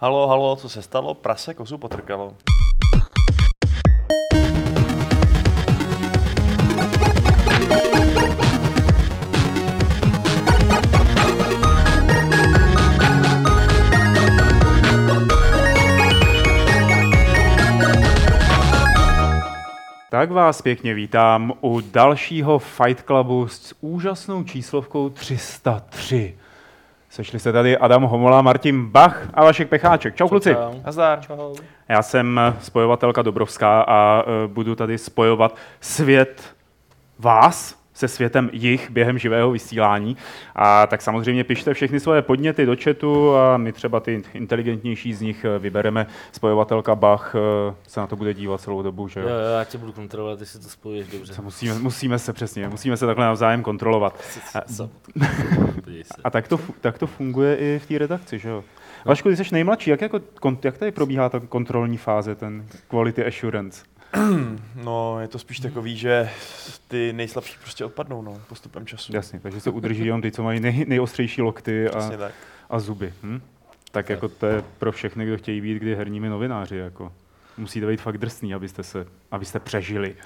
[0.00, 1.14] Halo, halo, co se stalo?
[1.14, 2.36] Prase kozu potrkalo.
[20.10, 26.38] Tak vás pěkně vítám u dalšího Fight Clubu s úžasnou číslovkou 303.
[27.10, 30.16] Sešli se tady Adam Homola, Martin Bach a Vašek Pecháček.
[30.16, 30.56] Čau kluci.
[30.84, 31.20] Nazdar.
[31.20, 31.54] Čau.
[31.88, 36.42] Já jsem spojovatelka Dobrovská a e, budu tady spojovat svět
[37.18, 40.16] vás se světem jich během živého vysílání.
[40.54, 45.20] A tak samozřejmě pište všechny svoje podněty do chatu a my třeba ty inteligentnější z
[45.20, 46.06] nich e, vybereme.
[46.32, 47.38] Spojovatelka Bach e,
[47.88, 49.28] se na to bude dívat celou dobu, že jo?
[49.28, 51.34] Jo, jo, já tě budu kontrolovat, jestli to spojuješ dobře.
[51.34, 54.24] Se musíme, musíme se přesně, musíme se takhle navzájem kontrolovat.
[56.24, 58.64] A, tak, to, tak to funguje i v té redakci, že jo?
[59.04, 60.20] Vašku, ty jsi nejmladší, jak, jako,
[60.64, 63.84] jak tady probíhá ta kontrolní fáze, ten quality assurance?
[64.74, 66.30] No, je to spíš takový, že
[66.88, 69.16] ty nejslabší prostě odpadnou, no, postupem času.
[69.16, 72.10] Jasně, takže se udrží jenom ty, co mají nej, nejostřejší lokty a,
[72.70, 73.14] a zuby.
[73.22, 73.40] Hm?
[73.92, 76.76] Tak jako to je pro všechny, kdo chtějí být kdy herními novináři.
[76.76, 77.12] Jako.
[77.56, 80.16] Musíte být fakt drsný, abyste, se, abyste přežili.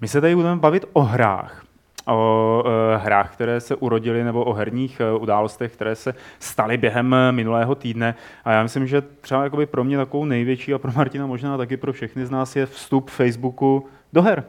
[0.00, 1.65] My se tady budeme bavit o hrách.
[2.08, 7.14] O e, hrách, které se urodily, nebo o herních e, událostech, které se staly během
[7.14, 8.14] e, minulého týdne.
[8.44, 11.76] A já myslím, že třeba jakoby pro mě takovou největší a pro Martina možná taky
[11.76, 14.44] pro všechny z nás je vstup Facebooku do her.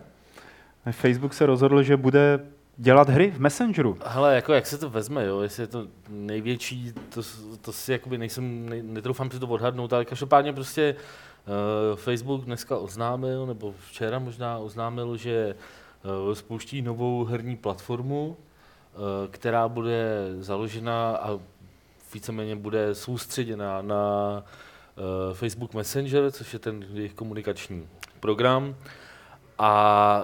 [0.92, 2.40] Facebook se rozhodl, že bude
[2.78, 3.98] dělat hry v Messengeru.
[4.06, 7.22] Hele, jako jak se to vezme, jo, jestli je to největší, to,
[7.62, 12.78] to si jakoby nejsem, ne, netroufám si to odhadnout, ale každopádně prostě uh, Facebook dneska
[12.78, 15.56] oznámil, nebo včera možná oznámil, že
[16.34, 21.40] spouští novou herní platformu, uh, která bude založena a
[22.14, 24.44] víceméně bude soustředěna na
[25.30, 27.88] uh, Facebook Messenger, což je ten jejich komunikační
[28.20, 28.76] program.
[29.60, 30.22] A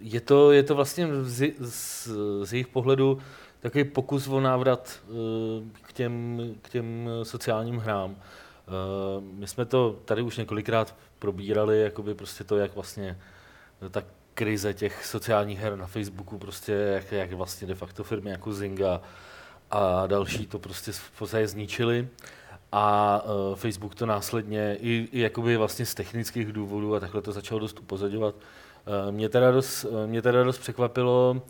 [0.00, 2.08] je to, je to vlastně z, z,
[2.42, 3.18] z jejich pohledu
[3.60, 5.00] takový pokus o návrat
[5.82, 8.16] k, těm, k těm sociálním hrám.
[9.20, 13.18] My jsme to tady už několikrát probírali, jakoby prostě to, jak vlastně
[13.90, 14.02] ta
[14.34, 19.00] krize těch sociálních her na Facebooku, prostě jak, jak vlastně de facto firmy jako Zynga
[19.70, 22.08] a další to prostě v podstatě zničili.
[22.72, 27.32] A uh, Facebook to následně i, i jakoby vlastně z technických důvodů a takhle to
[27.32, 28.34] začalo dost upozorňovat.
[28.34, 31.42] Uh, mě, teda dost, uh, mě teda dost překvapilo,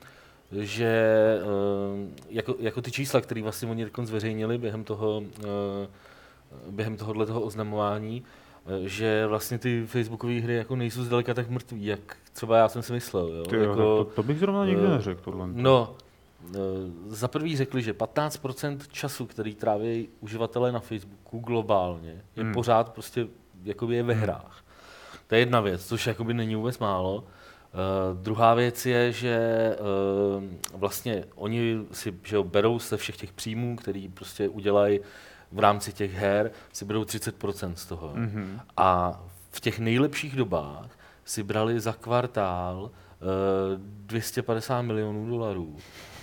[0.53, 5.25] že uh, jako, jako ty čísla, které vlastně oni zveřejnili během toho, uh,
[6.71, 8.27] během tohohle toho oznamování, uh,
[8.85, 12.93] že vlastně ty facebookové hry jako nejsou zdaleka tak mrtví, jak třeba já jsem si
[12.93, 13.29] myslel.
[13.29, 13.45] Jo?
[13.45, 15.49] Ty, jako, to, to bych zrovna nikdy eh, neřekl tohle.
[15.53, 15.97] No,
[16.45, 16.59] eh,
[17.07, 22.45] za prvý řekli, že 15% času, který tráví uživatelé na Facebooku globálně, je Hmm.
[22.45, 22.55] hmm.
[22.55, 23.27] pořád prostě
[23.65, 24.65] jakoby je ve hrách.
[25.27, 27.15] To je jedna věc, což jakoby není vůbec málo.
[27.15, 29.39] Uh, druhá věc je, že
[30.37, 30.45] uh,
[30.81, 35.01] vlastně oni si že jo, berou se všech těch příjmů, který prostě udělají
[35.53, 38.13] v rámci těch her, si berou 30% z toho.
[38.15, 38.61] Mhm.
[38.77, 39.21] A
[39.51, 40.87] v těch nejlepších dobách
[41.25, 42.89] si brali za kvartál uh,
[44.07, 45.77] 250 milionů dolarů.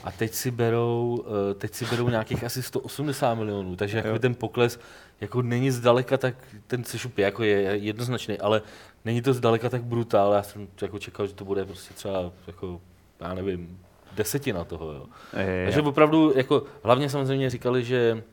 [0.03, 4.03] A teď si berou, uh, teď si berou nějakých asi 180 milionů, takže Jo.
[4.03, 4.79] jakoby ten pokles
[5.21, 6.35] jako není zdaleka tak,
[6.67, 8.61] ten sešup je, jako je jednoznačný, ale
[9.05, 10.33] není to zdaleka tak brutál.
[10.33, 12.81] Já jsem jako čekal, že to bude prostě třeba jako,
[13.19, 13.79] já nevím,
[14.15, 14.91] desetina toho.
[14.91, 15.05] Jo.
[15.39, 18.23] Je, Takže opravdu, jako, hlavně samozřejmě říkali, že eh,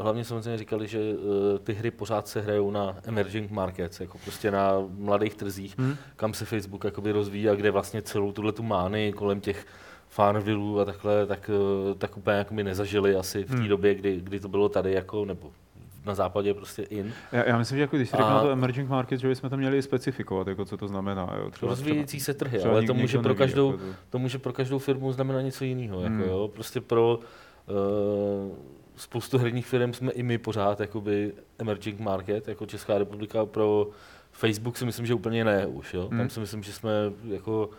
[0.00, 4.50] Hlavně samozřejmě říkali, že eh, ty hry pořád se hrajou na emerging markets, jako prostě
[4.50, 5.96] na mladých trzích, Hmm.
[6.16, 9.66] kam se Facebook jakoby rozvíjí a kde vlastně celou tuhle tu mány kolem těch
[10.08, 11.50] Farmvilleů a takhle, tak,
[11.90, 13.68] eh, tak úplně jakoby nezažili asi v té Hmm.
[13.68, 15.50] době, kdy, kdy to bylo tady jako, nebo
[16.06, 17.12] na západě prostě in.
[17.32, 19.82] Já, já myslím, že jako když řekl na to emerging market, že bychom to měli
[19.82, 21.34] specifikovat, jako co to znamená.
[21.38, 21.50] Jo?
[21.50, 23.92] Třeba, Rozvíjející se trhy, třeba ale nik- to může, pro neví, každou, jako to.
[24.10, 26.00] to může pro každou firmu znamenat něco jiného.
[26.00, 26.22] Jako, Hmm.
[26.22, 26.50] jo?
[26.54, 28.54] Prostě pro uh,
[28.96, 33.46] spoustu herních firm jsme i my pořád jakoby emerging market, jako Česká republika.
[33.46, 33.86] Pro
[34.32, 35.94] Facebook si myslím, že úplně ne už.
[35.94, 36.08] Jo?
[36.08, 36.18] Hmm.
[36.18, 36.90] Tam si myslím, že jsme
[37.28, 37.70] jako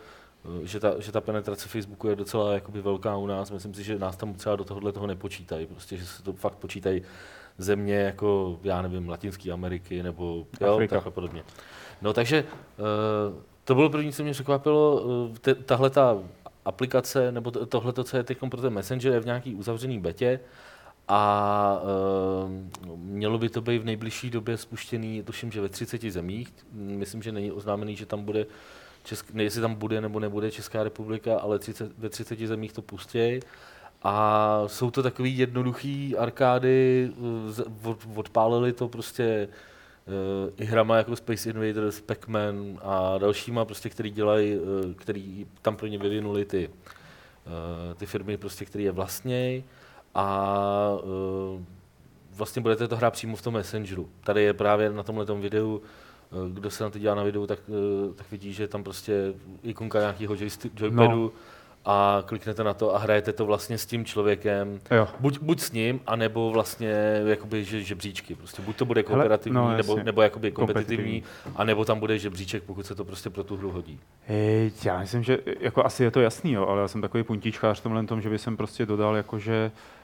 [0.44, 3.50] eh, že ta, že ta penetrace Facebooku je docela jakoby velká u nás.
[3.50, 5.66] Myslím si, že nás tam třeba do tohohle toho nepočítají.
[5.66, 7.02] Prostě, že se to fakt počítají
[7.58, 11.42] země jako, já nevím, Latinské Ameriky nebo jo, tak a podobně.
[12.02, 15.02] No takže uh, to bylo první, co mě překvapilo.
[15.02, 16.18] Uh, te, tahle ta
[16.64, 20.40] aplikace, nebo to, tohle, co je teď pro ten Messenger, je v nějaký uzavřený betě
[21.08, 21.80] a
[22.84, 26.54] uh, mělo by to být v nejbližší době spuštěný, tuším, že ve 30 zemích.
[26.72, 28.46] Myslím, že není oznámený, že tam bude,
[29.04, 32.82] Česk, ne, jestli tam bude nebo nebude Česká republika, ale 30, ve 30 zemích to
[32.82, 33.40] pustějí.
[34.02, 37.10] A jsou to takový jednoduchý arkády,
[37.58, 39.48] eh, od, odpálili to prostě
[40.06, 44.58] uh, i hrama jako Space Invaders, Pac-Man a dalšíma, prostě, který dělají,
[44.96, 46.70] který tam pro ně vyvinuli ty,
[47.96, 49.64] ty firmy, prostě, které je vlastněj
[50.16, 51.60] a uh,
[52.36, 54.08] vlastně budete to hrát přímo v tom Messengeru.
[54.24, 55.82] Tady je právě na tomhle videu,
[56.32, 58.84] eh, kdo se na to dělá na videu, tak, eh, tak vidí, že je tam
[58.84, 60.36] prostě ikonka nějakého
[60.76, 61.32] joypadu no.
[61.84, 64.80] a kliknete na to a hrajete to vlastně s tím člověkem.
[64.90, 65.08] Jo.
[65.20, 68.34] Buď, buď s ním, anebo vlastně jakoby že, žebříčky.
[68.34, 70.04] Prostě buď to bude kooperativní, no, nebo, jasně.
[70.04, 71.56] nebo jakoby kompetitivní, Kompetitivní.
[71.56, 74.00] anebo tam bude žebříček, pokud se to prostě pro tu hru hodí.
[74.26, 77.80] Hej, já myslím, že jako asi je to jasný, jo, ale já jsem takový puntíčkář
[77.80, 79.95] v tomhle tom, že by jsem prostě dodal, jako, že uh,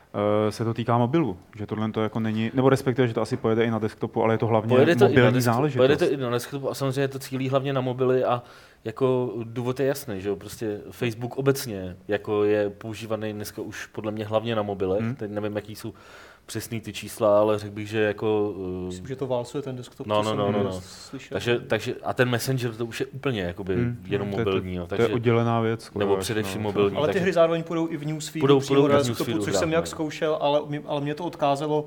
[0.51, 3.65] se to týká mobilu, že tohle to jako není, nebo respektive, že to asi pojede
[3.65, 5.79] i na desktopu, ale je to hlavně Pojede to, i na mobilní desktop, záležitost.
[5.79, 8.43] pojede to i na desktopu a samozřejmě to cílí hlavně na mobily a
[8.85, 14.13] jako důvod je jasný, že jo, prostě Facebook obecně jako je používaný dneska už podle
[14.13, 15.15] mě hlavně na mobilech, hmm.
[15.15, 15.95] teď nevím, jaký jsou
[16.47, 18.51] přesný ty čísla, ale řekl bych, že jako...
[18.57, 20.81] uh, Myslím, že to válcuje ten desktop, No, no, jsem no, no, no.
[20.81, 21.35] slyšel.
[21.35, 24.51] takže, takže, a ten Messenger to už je úplně jakoby Hmm, jenom to je to-
[24.51, 25.85] mobilní, jo, To je takže, oddělená věc.
[25.85, 26.69] skoro nebo především no.
[26.69, 26.97] mobilní.
[26.97, 29.57] Ale ty takže- hry zároveň půjdou i v newsfeedu, půjdou na v desktopu, newsfeedu což
[29.57, 29.87] jsem jak no.
[29.87, 31.85] zkoušel, ale, mě- ale mě to odkázalo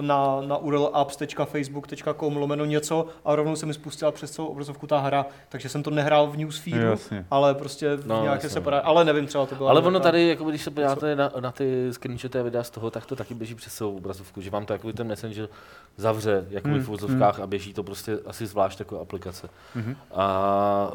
[0.00, 4.98] na, na URL apps.facebook.com lomeno něco a rovnou se mi spustila přes celou obrazovku ta
[5.00, 7.26] hra, takže jsem to nehrál v newsfeedu, Jasně.
[7.30, 8.48] ale prostě v No, nějaké jasně.
[8.50, 8.78] separá...
[8.78, 9.68] Ale nevím, třeba to bylo...
[9.68, 12.90] Ale ono tady, jako když se podíváte na, na ty screenshoty a videa z toho,
[12.90, 15.48] tak to taky běží přes celou obrazovku, že vám to jakoby ten Messenger
[15.96, 19.48] zavře jakoby Hmm, v vozovkách a běží to prostě asi zvlášť jako aplikace.
[19.74, 19.96] Mhm.
[20.14, 20.90] A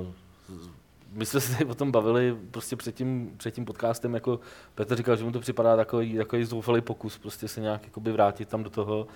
[0.00, 0.06] uh,
[1.12, 4.40] my jsme se o tom bavili prostě před tím, před tím podcastem, jako
[4.74, 8.48] Petr říkal, že mu to připadá takový, takový zoufalý pokus prostě se nějak jakoby vrátit
[8.48, 9.06] tam do toho.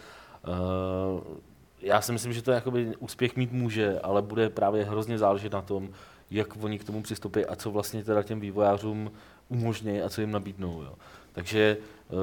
[0.49, 1.37] Uh,
[1.81, 5.63] já si myslím, že to jakoby úspěch mít může, ale bude právě hrozně záležet na
[5.63, 5.89] tom,
[6.31, 9.11] jak oni k tomu přistoupí a co vlastně teda těm vývojářům
[9.49, 10.83] umožní a co jim nabídnou.
[10.83, 10.95] Jo.
[11.33, 11.77] Takže
[12.09, 12.19] uh,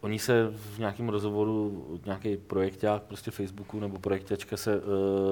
[0.00, 4.82] oni se v nějakém rozhovoru, nějaký projekták prostě Facebooku nebo projektačka se uh,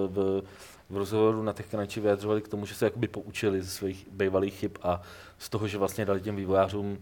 [0.08, 0.42] v,
[0.90, 4.70] v rozhovoru na TechCrunchi vyjadřovali k tomu, že se jakoby poučili ze svých bývalých chyb
[4.82, 5.02] a
[5.38, 6.98] z toho, že vlastně dali těm vývojářům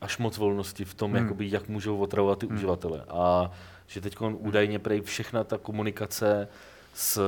[0.00, 1.22] až moc volnosti v tom, Hmm.
[1.22, 2.56] jakoby, jak můžou otravovat ty Hmm.
[2.56, 3.04] uživatele.
[3.08, 3.50] A
[3.86, 6.48] že teď údajně prej všechna ta komunikace
[6.98, 7.20] s,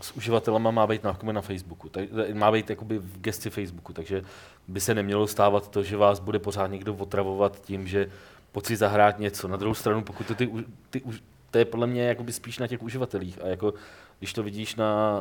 [0.00, 2.04] s uživatelama má být na, na Facebooku, tak,
[2.34, 4.22] má být jakoby v gesti Facebooku, takže
[4.68, 8.10] by se nemělo stávat to, že vás bude pořád někdo otravovat tím, že
[8.52, 9.48] pojď si zahrát něco.
[9.48, 10.50] Na druhou stranu, pokud to ty,
[10.90, 13.74] ty, už- to je podle mě jakoby spíš na těch uživatelích a jako
[14.18, 15.20] když to vidíš na,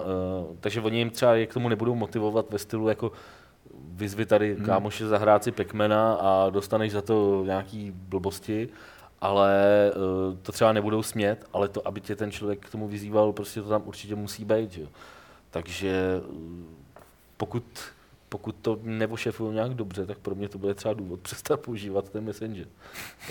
[0.49, 3.11] uh, takže oni jim třeba je k tomu nebudou motivovat ve stylu jako
[3.87, 4.65] vyzvi tady Hmm.
[4.65, 8.69] kámoše zahrát si Pacmana a dostaneš za to nějaký blbosti,
[9.23, 13.33] ale uh, to třeba nebudou smět, ale to, aby tě ten člověk k tomu vyzýval,
[13.33, 14.77] prostě to tam určitě musí být.
[14.77, 14.87] Jo.
[15.51, 16.63] Takže uh,
[17.37, 17.63] pokud,
[18.29, 22.23] pokud to neošefují nějak dobře, tak pro mě to bude třeba důvod přestat používat ten
[22.23, 22.67] Messenger.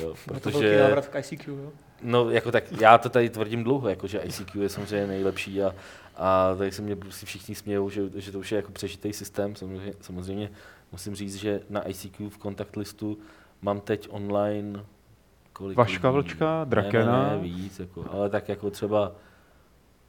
[0.01, 1.73] Jo, to velký protože, návrat k ICQ, jo?
[2.03, 5.75] no, jako tak, já to tady tvrdím dlouho, jako, že ICQ je samozřejmě nejlepší a,
[6.17, 9.57] a tady se mě prostě všichni smějou, že, že to už je jako přežitý systém.
[9.57, 10.51] Samozřejmě, samozřejmě
[10.93, 13.19] musím říct, že na ICQ v kontakt listu
[13.63, 14.85] mám teď online
[15.53, 16.17] kolik Vaška lidí?
[16.29, 17.23] Vlčka, Ne, Drakena.
[17.23, 19.13] Ne, ne, víc, jako, ale tak jako třeba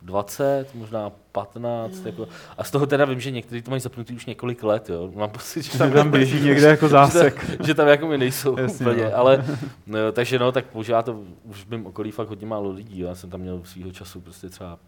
[0.02, 4.26] 20, možná 15, jako, a z toho teda vím, že někteří to mají zapnutý už
[4.26, 5.12] několik let, jo.
[5.16, 7.50] Mám pocit, že tam, tam běží někde jako zásek.
[7.50, 9.16] že, že tam jako mi nejsou Jasně, úplně, no.
[9.18, 9.46] ale
[9.88, 13.08] no, takže no, tak používá to už v mém okolí fakt hodně málo lidí, jo.
[13.08, 14.80] já jsem tam měl svýho času prostě třeba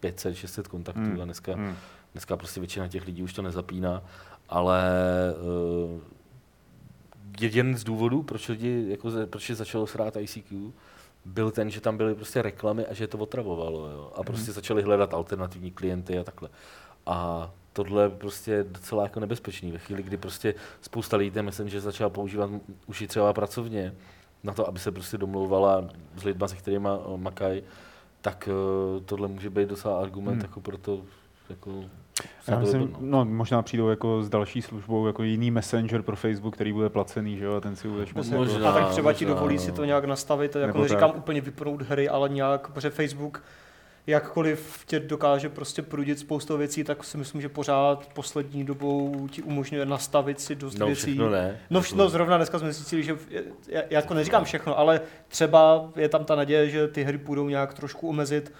[0.00, 1.20] 500, 600 kontaktů Hmm.
[1.20, 1.74] a dneska, Hmm.
[2.12, 4.02] dneska prostě většina těch lidí už to nezapíná,
[4.48, 4.82] ale
[5.94, 6.00] uh,
[7.42, 10.72] jeden z důvodů, proč lidi, jako, proč je začalo srát ICQ,
[11.24, 13.86] byl ten, že tam byly prostě reklamy a že je to otravovalo.
[13.88, 14.12] Jo?
[14.16, 16.48] A prostě začali hledat alternativní klienty a takhle.
[17.06, 19.72] A tohle prostě je docela jako nebezpečný.
[19.72, 22.50] Ve chvíli, kdy prostě spousta lidí ten Messenger začala používat
[22.86, 23.94] už i třeba pracovně,
[24.42, 27.62] na to, aby se prostě domlouvala s lidma, se kterými makají,
[28.20, 30.42] tak eh, tohle může být docela argument Hmm.
[30.42, 31.02] jako pro to,
[31.50, 31.84] jako
[32.48, 36.72] Já myslím, no, možná přijdou jako s další službou, jako jiný messenger pro Facebook, který
[36.72, 39.12] bude placený, že jo, a ten si budeš moct Možná, jako- Možná, a tak třeba
[39.12, 39.76] ti možná, dovolí si no.
[39.76, 41.18] to nějak nastavit, jako Nebo neříkám tak.
[41.18, 43.42] úplně vypnout hry, ale nějak, protože Facebook
[44.06, 49.42] jakkoliv tě dokáže prostě prudit spoustu věcí, tak si myslím, že pořád poslední dobou ti
[49.42, 51.02] umožňuje nastavit si dost No, věcí.
[51.02, 51.58] všechno ne.
[51.70, 55.90] No, no zrovna dneska jsme zjistili, že je- já, já jako neříkám všechno, ale třeba
[55.96, 58.52] je tam ta naděje, že ty hry půjdou nějak trošku omezit,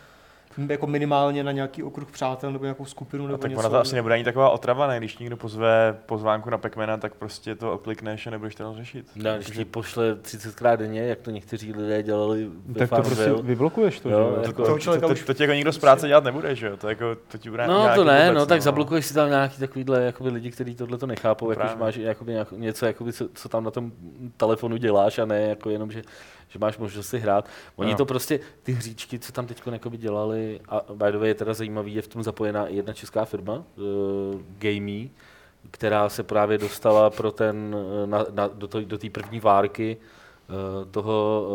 [0.68, 3.60] jako minimálně na nějaký okruh přátel nebo nějakou skupinu A nebo tak něco.
[3.60, 4.98] ona to asi nebude ani taková otrava, ne?
[4.98, 9.06] Když někdo pozve pozvánku na Pacmana, tak prostě to oklikneš a nebudeš to řešit.
[9.16, 13.32] No, když ti pošle 30krát denně, jak to někteří lidé dělali ve Tak to prostě
[13.42, 16.08] vyblokuješ to, Jo, že jako- To, to, to, už- to, tě jako nikdo z práce
[16.08, 16.76] dělat nebude, že jo?
[16.76, 19.28] To, jako, to ti bude No nějaký to ne, blbec, no tak zablokuješ si tam
[19.28, 21.80] nějaký takovýhle jakoby lidi, kteří tohle to nechápou, No jako, že právě.
[21.84, 23.92] máš jakoby nějak, něco, jakoby, co, co, tam na tom
[24.36, 26.02] telefonu děláš a ne jako jenom, že,
[26.50, 27.48] že máš možnost si hrát.
[27.76, 27.96] Oni No.
[27.96, 31.94] to prostě, ty hříčky, co tam teď dělali, a by the way je teda zajímavý,
[31.94, 33.64] je v tom zapojená i jedna česká firma, uh,
[34.58, 35.10] Gamey,
[35.70, 40.84] která se právě dostala pro ten, eh, na, na, do té do první várky eh,
[40.90, 41.46] toho,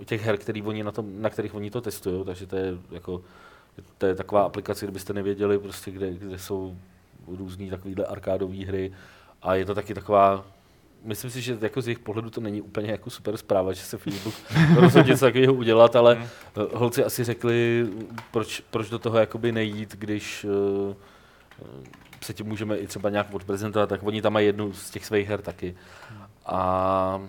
[0.00, 2.74] eh, těch her, který oni na, tom, na kterých oni to testují, takže to je
[2.90, 3.22] jako
[3.98, 6.76] to je taková aplikace, kdybyste nevěděli, prostě, kde, kde jsou
[7.26, 8.92] různé takovéhle arkádové hry
[9.42, 10.44] a je to taky taková
[11.04, 13.98] Myslím si, že jako z jejich pohledu to není úplně jako super zpráva, že se
[13.98, 14.34] Facebook
[14.76, 16.24] rozhodně něco takového udělat, ale Hmm.
[16.56, 17.86] eh, holci asi řekli,
[18.30, 20.46] proč, proč do toho jakoby nejít, když
[20.90, 20.94] eh,
[22.22, 25.28] se tím můžeme i třeba nějak odprezentovat, tak oni tam mají jednu z těch svých
[25.28, 25.74] her taky.
[26.46, 27.20] A,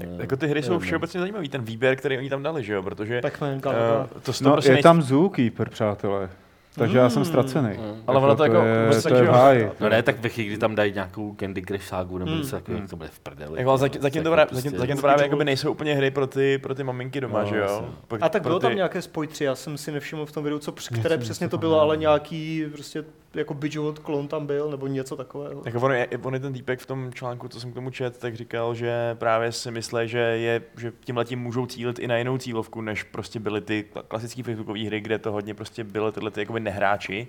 [0.00, 2.82] eh, Jako ty hry jsou všeobecně zajímavý, ten výběr, který oni tam dali, že jo?
[2.82, 3.62] Protože Pac-Man, uh,
[4.22, 6.30] to, to No, prostě je nejs- tam Zookeeper, přátelé.
[6.74, 7.24] Takže já jsem Mm.
[7.26, 7.68] ztracený.
[7.68, 8.02] Mm.
[8.06, 9.70] Ale ono to jako je, to je v háji.
[9.80, 12.40] No ne, tak ve chvíli, kdy tam dají nějakou Candy Crush ságu nebo Hmm.
[12.40, 12.88] něco takového, Hmm.
[12.88, 13.58] to bude v prdeli.
[13.58, 16.10] Jako, ale zatím, zatím, to právě, prostě- zatím, zatím to právě jakoby nejsou úplně hry
[16.10, 17.88] pro ty, pro ty maminky doma, No, že jo?
[18.08, 20.58] Pro- A tak bylo ty, tam nějaké spojtři, já jsem si nevšiml v tom videu,
[20.58, 24.86] co, které přesně to to bylo, ale nějaký prostě jako Bidgeot klon tam byl, nebo
[24.86, 25.62] něco takového.
[25.64, 28.18] Jako on, je, on je ten týpek v tom článku, co jsem k tomu čet,
[28.18, 32.16] tak říkal, že právě si myslí, že, je, že tímhle tím můžou cílit i na
[32.16, 36.30] jinou cílovku, než prostě byly ty klasické facebookové hry, kde to hodně prostě byly tyhle
[36.30, 37.28] ty jakoby nehráči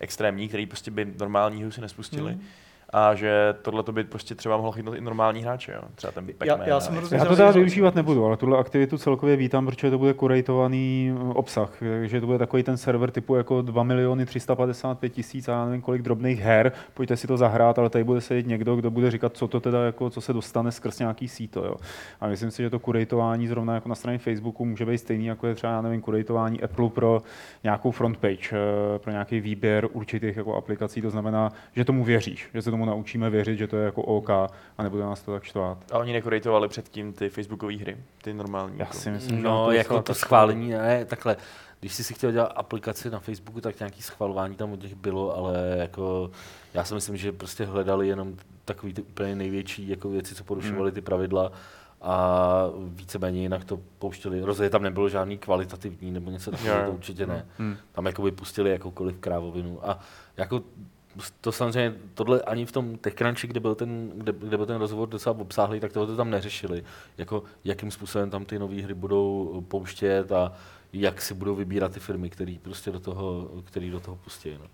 [0.00, 2.32] extrémní, který prostě by normální hru si nespustili.
[2.32, 2.42] Hmm.
[2.92, 5.80] A že tohle to by prostě třeba mohlo chytnout i normální hráče, jo?
[5.94, 6.68] Třeba ten Já, Pac-Man.
[6.68, 10.14] já jsem Já to teda využívat nebudu, ale tuhle aktivitu celkově vítám, protože to bude
[10.14, 15.48] kuratovaný eh, obsah, že to bude takový ten server typu jako 2 miliony 355 tisíc
[15.48, 18.76] a já nevím kolik drobných her, pojďte si to zahrát, ale tady bude sedět někdo,
[18.76, 21.74] kdo bude říkat, co to teda jako, co se dostane skrz nějaký síto, jo.
[22.20, 25.46] A myslím si, že to kuratování zrovna jako na straně Facebooku může být stejný, jako
[25.46, 27.22] je třeba, já nevím, kuratování Apple pro
[27.64, 32.62] nějakou frontpage, eh, pro nějaký výběr určitých jako aplikací, to znamená, že tomu věříš, že
[32.62, 35.78] se tomu naučíme věřit, že to je jako OK a nebude nás to tak štvát.
[35.92, 38.78] A oni nekorejtovali předtím ty facebookové hry, ty normální.
[38.78, 38.96] Já jako.
[38.96, 41.36] si myslím, že No, to jako to schválení, ne, takhle.
[41.80, 45.36] Když jsi si chtěl dělat aplikaci na Facebooku, tak nějaký schvalování tam od nich bylo,
[45.36, 46.30] ale jako
[46.74, 50.92] já si myslím, že prostě hledali jenom takový ty úplně největší jako věci, co porušovaly
[50.92, 51.52] ty pravidla
[52.02, 54.40] a víceméně jinak to pouštěli.
[54.40, 57.46] Rozhodně tam nebylo žádný kvalitativní nebo něco takového, to určitě ne.
[57.58, 57.76] Hmm.
[57.92, 59.88] Tam jakoby pustili jakoukoliv krávovinu.
[59.88, 59.98] A
[60.36, 60.62] jako
[61.40, 65.08] to samozřejmě, tohle ani v tom TechCrunchi, kde byl ten, kde, kde byl ten rozhovor
[65.08, 66.84] docela obsáhlý, tak tohle to tam neřešili.
[67.18, 70.52] Jako, jakým způsobem tam ty nové hry budou pouštět a
[70.92, 74.50] jak si budou vybírat ty firmy, které prostě do toho, který do toho pustí.
[74.50, 74.66] No.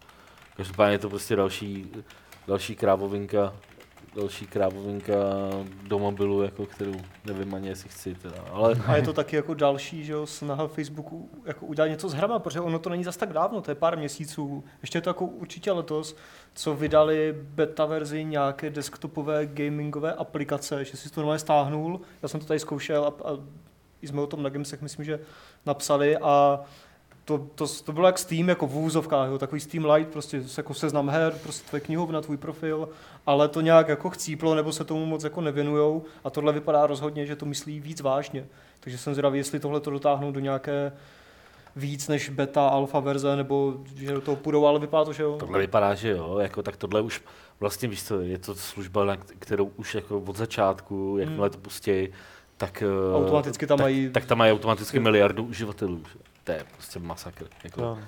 [0.56, 1.90] Každopádně je to prostě další,
[2.46, 3.52] další krávovinka,
[4.16, 5.14] další krávovinka
[5.88, 6.94] do mobilu, jako kterou
[7.24, 8.14] nevím ani, jestli chci.
[8.14, 8.36] Teda.
[8.50, 12.12] Ale A je to taky jako další, že jo, snaha Facebooku jako udělat něco s
[12.12, 14.64] hrama, protože ono to není zas tak dávno, to je pár měsíců.
[14.82, 16.16] Ještě je to jako určitě letos,
[16.54, 22.40] co vydali beta verzi nějaké desktopové gamingové aplikace, že si to normálně stáhnul, já jsem
[22.40, 23.38] to tady zkoušel a, a
[24.02, 25.20] jsme o tom na Gamesech myslím, že
[25.66, 26.60] napsali a
[27.24, 30.74] to, to, to bylo jak Steam, jako v úzovkách, jo, takový Steam Lite, prostě jako
[30.74, 32.88] seznam her, prostě tvoje knihovna, tvůj profil,
[33.26, 37.26] ale to nějak jako chcíplo, nebo se tomu moc jako nevěnujou a tohle vypadá rozhodně,
[37.26, 38.46] že to myslí víc vážně.
[38.80, 40.92] Takže jsem zvědavý, jestli tohle to dotáhnou do nějaké
[41.76, 45.36] víc než beta, alfa verze, nebo že do toho půjdou, ale vypadá to, že jo.
[45.40, 47.22] Tohle vypadá, že jo, jako tak tohle už
[47.60, 52.08] vlastně víš co, je to služba, na kterou už jako od začátku, jakmile to pustí,
[52.56, 56.02] tak, eh, Automaticky tam tak, mají- tak tam mají automaticky miliardu uživatelů.
[56.12, 56.33] že?
[56.44, 57.46] To je prostě masakr.
[57.64, 57.80] Jako.
[57.80, 57.98] No.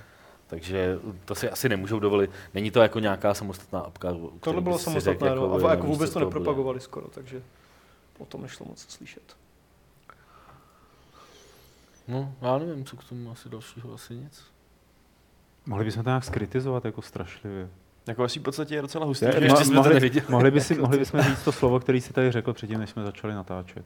[0.47, 2.31] Takže to si asi nemůžou dovolit.
[2.55, 4.09] Není to jako nějaká samostatná apka.
[4.11, 6.38] o kterou Tohle bylo samostatné, řekl, no, a jako vůbec to toho bude.
[6.40, 7.43] nepropagovali skoro, takže
[8.19, 9.37] o tom nešlo moc slyšet.
[12.09, 14.45] No, já nevím, co k tomu asi dalšího, asi nic.
[15.66, 17.69] Mohli bychom to nějak skritizovat jako strašlivě.
[18.07, 19.25] Jako asi v podstatě je docela hustý.
[19.26, 22.12] Je- ještě jsme to mohli, mohli, by si, mohli bychom říct to slovo, který si
[22.12, 23.85] tady řekl předtím, než jsme začali natáčet.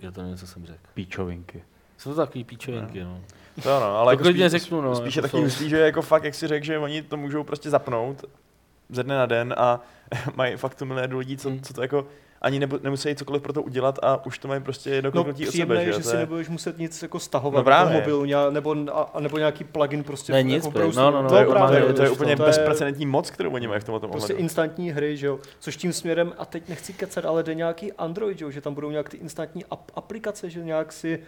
[0.00, 0.78] Já to nevím, co jsem řekl.
[0.94, 1.64] Píčovinky.
[1.98, 3.20] Jsou to takový píčovinky, no.
[3.62, 5.78] To ano, ale To jako spíš, řeknu, no, spíš jako je taky jsou- hustý, že
[5.78, 8.24] jako fakt, jak si řekl, že oni to můžou prostě zapnout
[8.88, 9.80] ze dne na den a
[10.36, 11.60] mají fakt tu miliardu lidí, co, Hmm.
[11.62, 12.06] co to jako
[12.40, 15.46] ani nebo, nemusí cokoliv pro to udělat a už to mají prostě jedno No kliknutí
[15.46, 17.64] od příjemné sebe, je, že, že si je- nebudeš muset nic jako stahovat No do
[17.64, 17.94] právě.
[18.00, 21.04] mobilu, nebo, a, nebo nějaký plugin prostě Ne, jako nic, browseru.
[21.04, 23.06] No, no, no, to, je, to to, je, to je to úplně to je- bezprecedentní
[23.06, 24.42] moc, kterou oni mají v tomto Prostě ohledu.
[24.42, 28.38] instantní hry, že jo, což tím směrem, a teď nechci kecat, ale jde nějaký Android,
[28.38, 31.20] že, jo, že tam budou nějak ty instantní ap- aplikace, že nějak si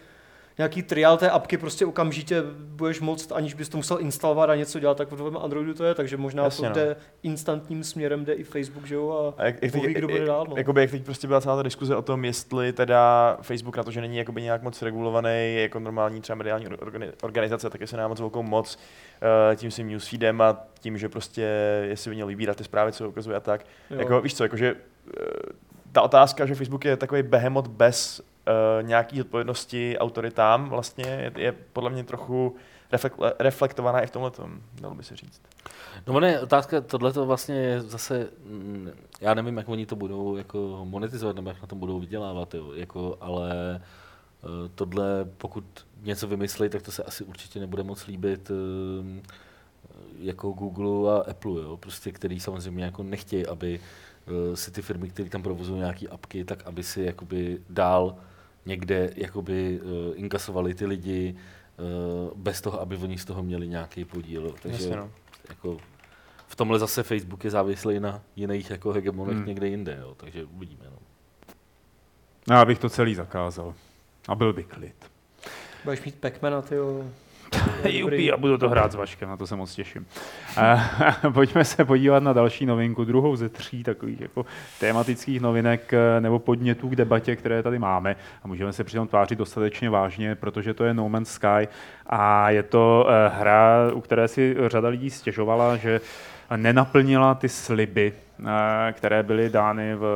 [0.59, 4.79] nějaký trial té apky prostě okamžitě budeš moct, aniž bys to musel instalovat a něco
[4.79, 8.33] dělat, tak v tom Androidu to je, takže možná Jasně, to jde instantním směrem, jde
[8.33, 10.57] i Facebook, že jo, a, A jak, jak, teď, kdo bude dál, no.
[10.57, 13.91] jakoby, jak teď prostě byla celá ta diskuze o tom, jestli teda Facebook na to,
[13.91, 18.09] že není jakoby nějak moc regulovaný jako normální třeba mediální organi- organizace, tak jestli nemá
[18.09, 21.43] moc velkou moc uh, tím svým newsfeedem a tím, že prostě
[21.83, 23.67] jestli by měl vybírat ty zprávy, co ukazuje a tak.
[23.91, 23.99] Jo.
[23.99, 24.81] Jako, víš co, jakože uh,
[25.93, 31.53] ta otázka, že Facebook je takový behemoth bez uh, nějaký odpovědnosti autoritám, vlastně je, je
[31.53, 32.57] podle mě trochu
[32.93, 34.31] reflek- reflektovaná i v tomhle
[34.81, 35.43] dalo by se říct.
[36.07, 40.37] No je otázka, tohle to vlastně je zase, mm, já nevím, jak oni to budou
[40.37, 43.81] jako monetizovat, nebo jak na tom budou vydělávat, jo, jako, ale
[44.45, 45.65] eh, tohle, pokud
[46.03, 49.23] něco vymyslí, tak to se asi určitě nebude moc líbit eh,
[50.19, 53.81] jako Google a Apple, jo, prostě, který samozřejmě jako nechtějí, aby
[54.27, 58.17] eh, si ty firmy, které tam provozují nějaké apky, tak aby si jakoby dál
[58.67, 61.83] někde jakoby eh, inkasovali ty lidi eh,
[62.35, 64.55] bez toho, aby oni z toho měli nějaký podíl.
[64.63, 65.11] Takže Jasně, no.
[65.49, 65.77] jako
[66.49, 69.47] v tomhle zase Facebook je závislý na jiných jako hegemonech Hmm.
[69.47, 70.85] někde jinde, jo, takže uvidíme.
[70.91, 70.99] No.
[72.49, 73.75] No, Já bych to celý zakázal.
[74.29, 75.11] A byl by klid.
[75.85, 77.11] budeš mít Pacmana, ty jo.
[77.89, 80.07] Jupi, a budu to hrát s Vaškem, na to se moc těším.
[81.33, 84.47] Pojďme se podívat na další novinku, druhou ze tří takových jako
[84.81, 88.17] tematických novinek eh, nebo podnětů k debatě, které tady máme.
[88.43, 91.69] A můžeme se přitom tvářit dostatečně vážně, protože to je No Man's Sky
[92.07, 96.01] a je to eh, hra, u které si řada lidí stěžovala, že
[96.57, 98.13] nenaplnila ty sliby,
[98.93, 100.07] které byly dány v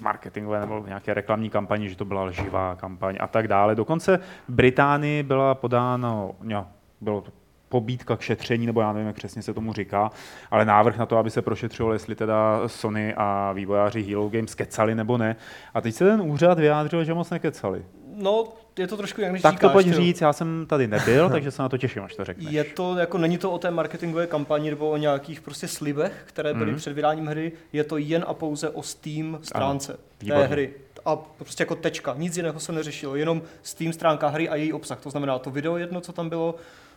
[0.00, 3.74] marketingové nebo v nějaké reklamní kampani, že to byla lživá kampaň a tak dále.
[3.74, 4.18] Dokonce
[4.48, 6.66] v Británii byla podána, no,
[7.00, 7.30] bylo to
[7.68, 10.10] pobídka k šetření, nebo já nevím, jak přesně se tomu říká,
[10.50, 14.94] ale návrh na to, aby se prošetřilo, jestli teda Sony a vývojáři Hello Games kecali
[14.94, 15.36] nebo ne.
[15.74, 17.84] A teď se ten úřad vyjádřil, že moc nekecali.
[18.16, 18.44] No,
[18.78, 19.96] je to trošku jak než Tak to říkáš, pojď ty jo.
[19.96, 22.46] říct, já jsem tady nebyl, takže se na to těším, až to řekneš.
[22.52, 26.54] Je to, jako není to o té marketingové kampani nebo o nějakých prostě slibech, které
[26.54, 26.76] byly Mhm.
[26.76, 30.44] před vydáním hry, je to jen a pouze o Steam stránce té výborně.
[30.46, 30.70] hry.
[31.04, 35.00] A prostě jako tečka, nic jiného se neřešilo, jenom Steam stránka hry a její obsah.
[35.00, 36.54] To znamená to video jedno, co tam bylo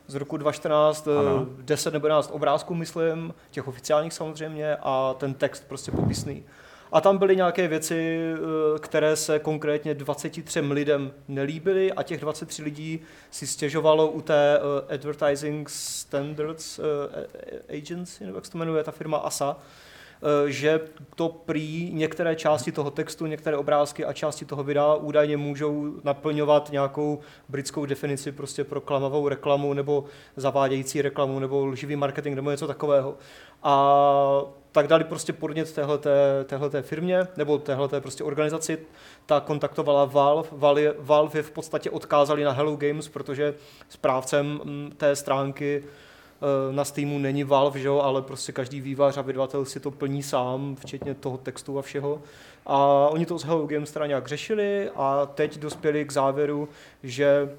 [0.08, 1.48] z roku 2014, Ano.
[1.60, 6.44] eh, 10 nebo 11 obrázků, myslím, těch oficiálních samozřejmě, a ten text prostě popisný.
[6.96, 12.64] A tam byly nějaké věci, eh, které se konkrétně 23 lidem nelíbily a těch 23
[12.64, 13.00] lidí
[13.32, 18.92] si stěžovalo u té eh, Advertising Standards eh, Agency, nebo jak se to jmenuje, ta
[18.92, 19.58] firma ASA,
[20.48, 20.80] že
[21.16, 26.72] to prý některé části toho textu, některé obrázky a části toho videa údajně můžou naplňovat
[26.72, 32.68] nějakou britskou definici prostě pro klamavou reklamu nebo zavádějící reklamu nebo lživý marketing nebo něco
[32.68, 33.18] takového.
[33.64, 38.78] A tak dali prostě podnět téhleté, téhleté firmě nebo téhleté prostě organizaci,
[39.26, 40.50] ta kontaktovala Valve.
[40.52, 43.54] Valve je, Valve je v podstatě odkázali na Hello Games, protože
[43.90, 45.90] správcem mm, té stránky eh,
[46.72, 50.24] na Steamu není Valve, že jo, ale prostě každý vývář a vydavatel si to plní
[50.24, 52.22] sám, včetně toho textu a všeho.
[52.66, 56.70] A oni to s Hello Games teda nějak řešili a teď dospěli k závěru,
[57.04, 57.50] že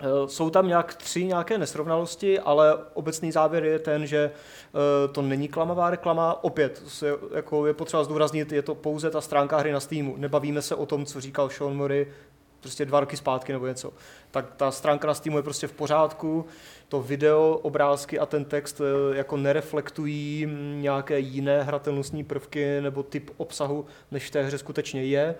[0.00, 5.22] eh, jsou tam nějak tři nějaké nesrovnalosti, ale obecný závěr je ten, že eh, to
[5.22, 6.44] není klamavá reklama.
[6.44, 10.16] Opět se, jako je potřeba zdůraznit, je to pouze ta stránka hry na Steamu.
[10.16, 12.06] Nebavíme se o tom, co říkal Sean Murray
[12.62, 13.92] prostě dva roky zpátky nebo něco.
[14.30, 16.46] Tak ta stránka na Steamu je prostě v pořádku,
[16.88, 23.30] to video, obrázky a ten text eh, jako nereflektují nějaké jiné hratelnostní prvky nebo typ
[23.36, 25.34] obsahu, než v té hře skutečně je.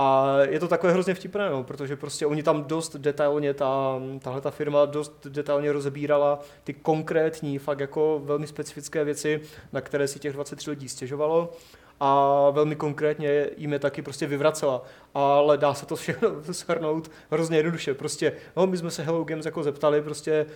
[0.00, 4.40] A je to takové hrozně vtipné, no, protože prostě oni tam dost detailně, ta, tahle
[4.40, 9.40] ta firma dost detailně rozebírala ty konkrétní, fakt jako velmi specifické věci,
[9.72, 11.52] na které si těch 23 lidí stěžovalo
[12.00, 14.84] a velmi konkrétně jim je taky prostě vyvracela.
[15.14, 17.94] Ale dá se to všechno shrnout hrozně jednoduše.
[17.94, 20.46] Prostě, no, my jsme se Hello Games jako zeptali, prostě,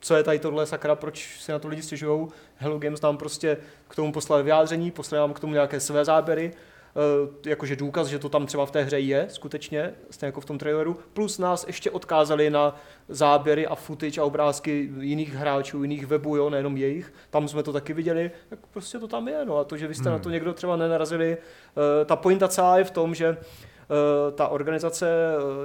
[0.00, 2.28] co je tady tohle sakra, proč si na to lidi stěžují.
[2.56, 3.56] Hello Games nám prostě
[3.88, 6.52] k tomu poslali vyjádření, poslali nám k tomu nějaké své záběry,
[7.46, 10.58] jakože důkaz, že to tam třeba v té hře je skutečně, stejně jako v tom
[10.58, 12.76] traileru, plus nás ještě odkázali na
[13.08, 17.72] záběry a footage a obrázky jiných hráčů, jiných webů, jo, nejenom jejich, tam jsme to
[17.72, 20.12] taky viděli, tak prostě to tam je, no a to, že vy jste Hmm.
[20.12, 24.48] na to někdo třeba nenarazili, eh, ta pointa celá je v tom, že eh, ta
[24.48, 25.08] organizace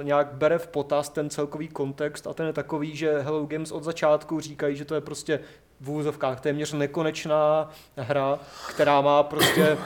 [0.00, 3.72] eh, nějak bere v potaz ten celkový kontext a ten je takový, že Hello Games
[3.72, 5.40] od začátku říkají, že to je prostě
[5.80, 9.78] v úzovkách téměř nekonečná hra, která má prostě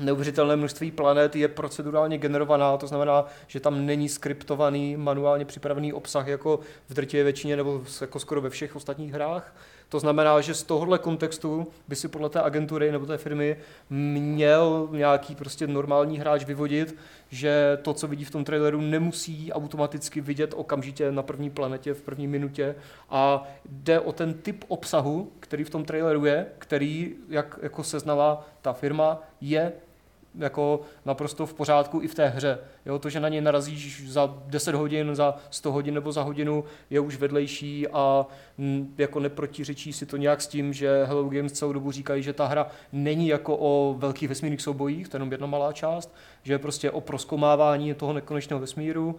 [0.00, 6.26] neuvěřitelné množství planet, je procedurálně generovaná, to znamená, že tam není skriptovaný, manuálně připravený obsah
[6.26, 9.54] jako v drtivé většině nebo jako skoro ve všech ostatních hrách.
[9.88, 13.56] To znamená, že z tohohle kontextu by si podle té agentury nebo té firmy
[13.90, 16.96] měl nějaký prostě normální hráč vyvodit,
[17.30, 22.02] že to, co vidí v tom traileru, nemusí automaticky vidět okamžitě na první planetě v
[22.02, 22.74] první minutě
[23.10, 28.46] a jde o ten typ obsahu, který v tom traileru je, který, jak jako seznala
[28.62, 29.72] ta firma, je
[30.38, 32.58] jako naprosto v pořádku i v té hře.
[32.86, 36.64] Jo, to, že na něj narazíš za 10 hodin, za 100 hodin nebo za hodinu,
[36.90, 38.26] je už vedlejší a
[38.58, 42.32] m, jako neprotiřečí si to nějak s tím, že Hello Games celou dobu říkají, že
[42.32, 46.52] ta hra není jako o velkých vesmírných soubojích, to je jenom jedna malá část, že
[46.52, 49.16] je prostě o proskomávání toho nekonečného vesmíru,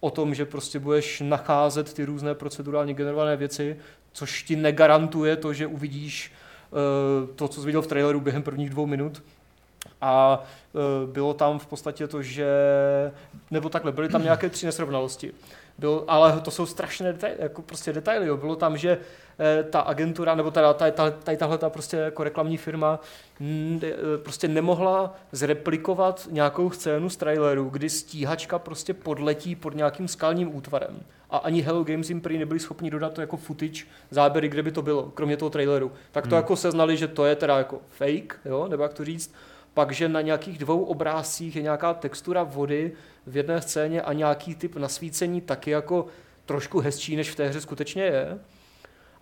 [0.00, 3.76] o tom, že prostě budeš nacházet ty různé procedurálně generované věci,
[4.12, 6.32] což ti negarantuje to, že uvidíš
[6.70, 9.22] uh, to, co jsi viděl v traileru během prvních dvou minut,
[10.02, 12.46] a e, bylo tam v podstatě to, že,
[13.50, 15.32] nebo takhle, byly tam nějaké tři nesrovnalosti.
[15.78, 18.26] Byl, ale to jsou strašné detaily, jako prostě detaily.
[18.26, 18.36] Jo.
[18.36, 18.98] Bylo tam, že
[19.40, 23.00] e, ta agentura, nebo teda tady, tady tahle ta prostě jako reklamní firma
[23.40, 30.56] e, prostě nemohla zreplikovat nějakou scénu z traileru, kdy stíhačka prostě podletí pod nějakým skalním
[30.56, 31.00] útvarem.
[31.30, 34.72] A ani Hello Games jim prý nebyli schopni dodat to jako footage, záběry, kde by
[34.72, 35.92] to bylo, kromě toho traileru.
[36.12, 36.42] Tak to hmm.
[36.42, 39.34] jako seznali, že to je teda jako fake, jo, nebo jak to říct
[39.74, 42.92] pak, že na nějakých dvou obrázcích je nějaká textura vody
[43.26, 46.06] v jedné scéně a nějaký typ nasvícení taky jako
[46.46, 48.38] trošku hezčí, než v té hře skutečně je.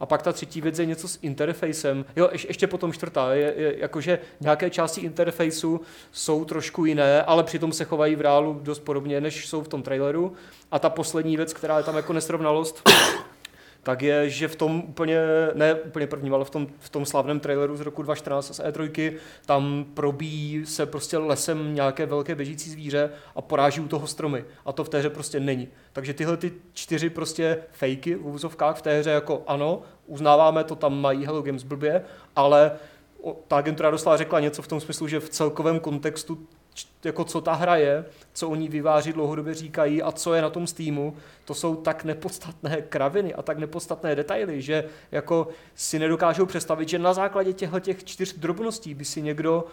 [0.00, 2.04] A pak ta třetí věc je něco s interfejsem.
[2.16, 5.80] Jo, ještě potom čtvrtá, je, je jakože nějaké části interfejsu
[6.12, 9.82] jsou trošku jiné, ale přitom se chovají v reálu dost podobně, než jsou v tom
[9.82, 10.32] traileru.
[10.70, 12.88] A ta poslední věc, která je tam jako nesrovnalost,
[13.82, 15.20] tak je, že v tom úplně,
[15.54, 19.12] ne úplně prvním, ale v tom, v tom slavném traileru z roku 2014 z E3,
[19.46, 24.44] tam probíjí se prostě lesem nějaké velké běžící zvíře a poráží u toho stromy.
[24.66, 25.68] A to v té hře prostě není.
[25.92, 30.76] Takže tyhle ty čtyři prostě fejky v úzovkách v té hře jako ano, uznáváme to,
[30.76, 32.04] tam mají Hello Games blbě,
[32.36, 32.72] ale
[33.48, 36.46] ta agentura dostala řekla něco v tom smyslu, že v celkovém kontextu
[37.04, 40.66] jako co ta hra je, co oni vyváří dlouhodobě říkají a co je na tom
[40.66, 46.88] Steamu, to jsou tak nepodstatné kraviny a tak nepodstatné detaily, že jako si nedokážou představit,
[46.88, 49.64] že na základě těchto těch čtyř drobností by si někdo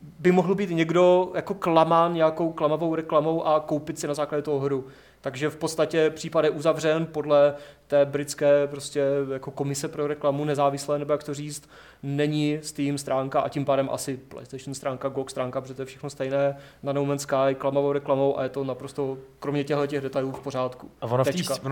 [0.00, 4.60] by mohl být někdo jako klamán nějakou klamavou reklamou a koupit si na základě toho
[4.60, 4.86] hru.
[5.20, 7.54] Takže v podstatě případ je uzavřen podle
[7.86, 11.68] té britské prostě jako komise pro reklamu nezávislé, nebo jak to říct,
[12.02, 16.10] není Steam stránka a tím pádem asi PlayStation stránka, GOG stránka, protože to je všechno
[16.10, 20.32] stejné, na No Man's Sky, klamavou reklamou a je to naprosto, kromě těchto těch detailů
[20.32, 20.90] v pořádku.
[21.00, 21.24] A ono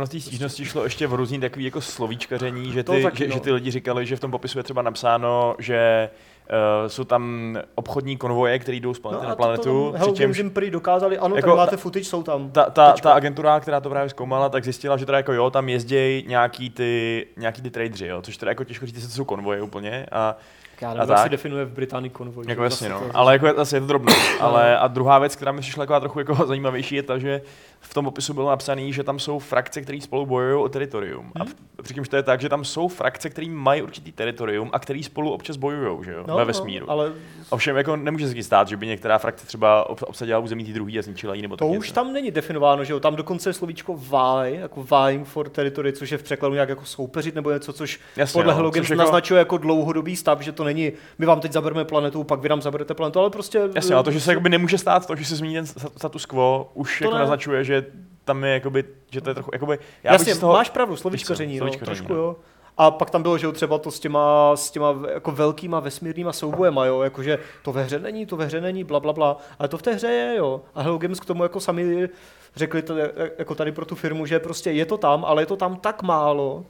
[0.06, 3.34] v té stížnosti šlo ještě v různý takový jako slovíčkaření, že ty, taky, že, no.
[3.34, 6.10] že ty lidi říkali, že v tom popisu je třeba napsáno, že
[6.50, 9.92] Uh, jsou tam obchodní konvoje, které jdou z planety no na planetu.
[9.92, 12.50] To, to přičemž, jim prý dokázali, ano, jako, tady máte footage, jsou tam.
[12.50, 15.68] Ta, ta, ta, agentura, která to právě zkoumala, tak zjistila, že teda jako jo, tam
[15.68, 19.62] jezdí nějaký ty, nějaký ty tradeři, jo, což teda jako těžko říct, to jsou konvoje
[19.62, 20.06] úplně.
[20.12, 20.36] A
[20.80, 21.28] já nevím, a tak.
[21.28, 22.44] definuje v Británii konvoj.
[22.48, 23.02] Jako jasně, no.
[23.14, 24.12] Ale jako je, je to drobné.
[24.40, 27.42] ale a druhá věc, která mi přišla jako trochu jako zajímavější, je ta, že
[27.80, 31.32] v tom popisu bylo napsané, že tam jsou frakce, které spolu bojují o teritorium.
[31.34, 31.48] Hmm.
[31.78, 35.02] A přičemž to je tak, že tam jsou frakce, které mají určitý teritorium a které
[35.02, 36.86] spolu občas bojují, že jo, no, ve no, vesmíru.
[36.86, 37.12] No, ale...
[37.50, 41.02] Ovšem jako nemůže se stát, že by některá frakce třeba obsadila území té druhé a
[41.02, 44.60] zničila ji nebo To už tam není definováno, že jo, tam dokonce je slovíčko vie,
[44.60, 48.38] jako vying for territory, což je v překladu nějak jako soupeřit nebo něco, což Jasně,
[48.38, 49.02] podle no, Hello Games jako...
[49.02, 52.62] naznačuje jako dlouhodobý stav, že to není, my vám teď zabereme planetu, pak vy nám
[52.62, 53.60] zaberete planetu, ale prostě...
[53.74, 56.70] Jasně, ale to, že se jakoby nemůže stát, to, že se změní ten status quo,
[56.74, 57.20] už to jako ne.
[57.20, 57.86] naznačuje, že
[58.24, 61.70] tam je jakoby, že to je trochu, jakoby, já Jasně, toho, máš pravdu, slovičkaření, no,
[61.70, 62.16] trošku no.
[62.16, 62.36] jo.
[62.78, 66.86] A pak tam bylo, že třeba to s těma, s těma jako velkýma vesmírnýma soubojema,
[66.86, 69.78] jo, jakože to ve hře není, to ve hře není, bla, bla, bla, ale to
[69.78, 70.60] v té hře je, jo.
[70.74, 72.08] A Hello Games k tomu jako sami
[72.56, 72.94] řekli to,
[73.38, 76.02] jako tady pro tu firmu, že prostě je to tam, ale je to tam tak
[76.02, 76.64] málo,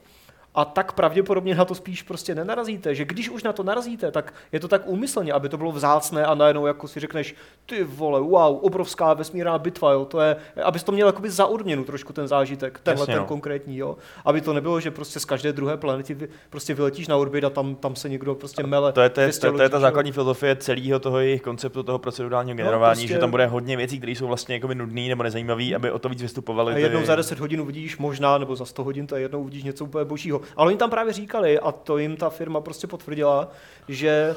[0.57, 4.33] a tak pravděpodobně na to spíš prostě nenarazíte, že když už na to narazíte, tak
[4.51, 8.19] je to tak úmyslně, aby to bylo vzácné a najednou jako si řekneš, ty vole,
[8.19, 12.27] wow, obrovská vesmírná bitva, jo, to je, abys to měl jakoby za odměnu trošku ten
[12.27, 13.27] zážitek, tenhle Jasně, ten no.
[13.27, 16.17] konkrétní, jo, aby to nebylo, že prostě z každé druhé planety
[16.49, 18.93] prostě vyletíš na orbit a tam, tam se někdo prostě mele.
[18.93, 21.99] To je, to, je, to, to je ta základní filozofie celého toho jejich konceptu, toho
[21.99, 23.13] procedurálního no, generování, no, prostě...
[23.13, 26.09] že tam bude hodně věcí, které jsou vlastně jakoby nudné nebo nezajímavé, aby o to
[26.09, 26.73] víc vystupovali.
[26.73, 27.05] A jednou ty...
[27.05, 30.05] za 10 hodin uvidíš možná, nebo za 100 hodin, to je jednou uvidíš něco úplně
[30.05, 30.41] božího.
[30.55, 33.51] Ale oni tam právě říkali, a to jim ta firma prostě potvrdila,
[33.87, 34.35] že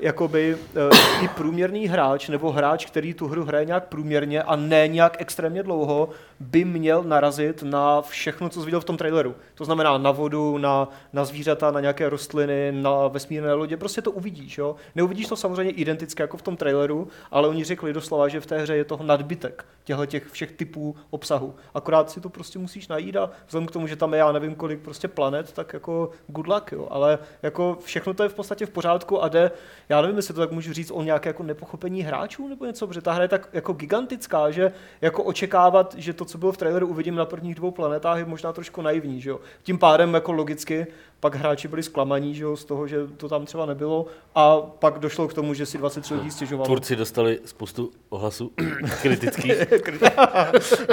[0.00, 4.88] jakoby uh, i průměrný hráč nebo hráč, který tu hru hraje nějak průměrně a ne
[4.88, 6.08] nějak extrémně dlouho,
[6.40, 9.34] by měl narazit na všechno, co jsi viděl v tom traileru.
[9.54, 14.10] To znamená na vodu, na, na zvířata, na nějaké rostliny, na vesmírné lodě, prostě to
[14.10, 14.58] uvidíš.
[14.58, 14.76] Jo?
[14.94, 18.58] Neuvidíš to samozřejmě identicky jako v tom traileru, ale oni řekli doslova, že v té
[18.58, 21.54] hře je toho nadbytek těchto těch všech typů obsahu.
[21.74, 24.54] Akorát si to prostě musíš najít a vzhledem k tomu, že tam je já nevím
[24.54, 26.88] kolik prostě planet, tak jako good luck, jo.
[26.90, 29.50] Ale jako všechno to je v podstatě v pořádku a jde,
[29.88, 33.00] já nevím, jestli to tak můžu říct o nějaké jako nepochopení hráčů nebo něco, protože
[33.00, 36.86] ta hra je tak jako gigantická, že jako očekávat, že to, co bylo v traileru,
[36.86, 39.40] uvidím na prvních dvou planetách, je možná trošku naivní, že jo.
[39.62, 40.86] Tím pádem jako logicky
[41.20, 44.98] pak hráči byli zklamaní že jo, z toho, že to tam třeba nebylo a pak
[44.98, 46.64] došlo k tomu, že si 23 lidí stěžovalo.
[46.66, 48.52] Tvůrci dostali spoustu ohlasů
[49.02, 49.54] kritických.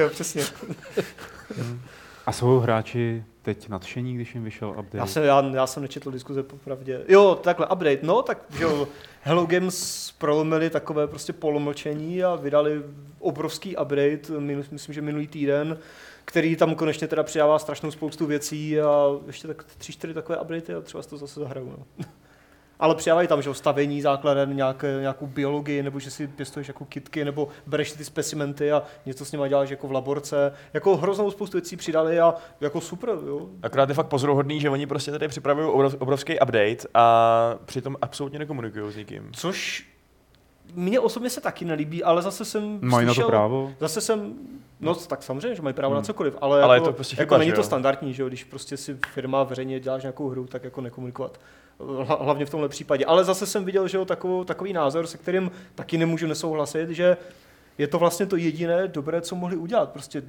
[0.01, 0.43] jo, přesně.
[2.25, 4.97] A jsou hráči teď nadšení, když jim vyšel update?
[4.97, 7.01] Já, se, já, já jsem nečetl diskuze popravdě.
[7.07, 8.87] Jo, takhle, update, no, tak jo,
[9.21, 12.83] Hello Games prolomili takové prostě polomlčení a vydali
[13.19, 15.77] obrovský update, myslím, že minulý týden,
[16.25, 20.73] který tam konečně teda přidává strašnou spoustu věcí a ještě tak tři, čtyři takové updaty
[20.73, 21.75] a třeba si to zase zahraju.
[21.77, 22.05] No.
[22.79, 27.25] Ale přidávají tam, že stavění základen, nějaké, nějakou biologii, nebo že si pěstuješ jako kitky,
[27.25, 30.53] nebo bereš ty specimenty a něco s nimi děláš jako v laborce.
[30.73, 33.49] Jako hroznou spoustu věcí přidali a jako super, jo.
[33.63, 38.39] Akorát je fakt pozoruhodný, že oni prostě tady připravují obrov, obrovský update a přitom absolutně
[38.39, 39.29] nekomunikují s nikým.
[39.31, 39.87] Což
[40.73, 43.73] mně osobně se taky nelíbí, ale zase jsem Mají slyšel, na to právo?
[43.79, 44.33] Zase jsem,
[44.79, 46.01] no tak samozřejmě, že mají právo hmm.
[46.01, 48.21] na cokoliv, ale, Ale je jako, to prostě jako chyba, není že to standardní, že
[48.21, 51.39] jo, když prostě si firma veřejně děláš nějakou hru, tak jako nekomunikovat.
[51.79, 53.05] Hla- Hlavně v tomhle případě.
[53.05, 57.17] Ale zase jsem viděl, že jo, takovou, takový názor, se kterým taky nemůžu nesouhlasit, že
[57.77, 59.89] je to vlastně to jediné dobré, co mohli udělat.
[59.91, 60.23] Prostě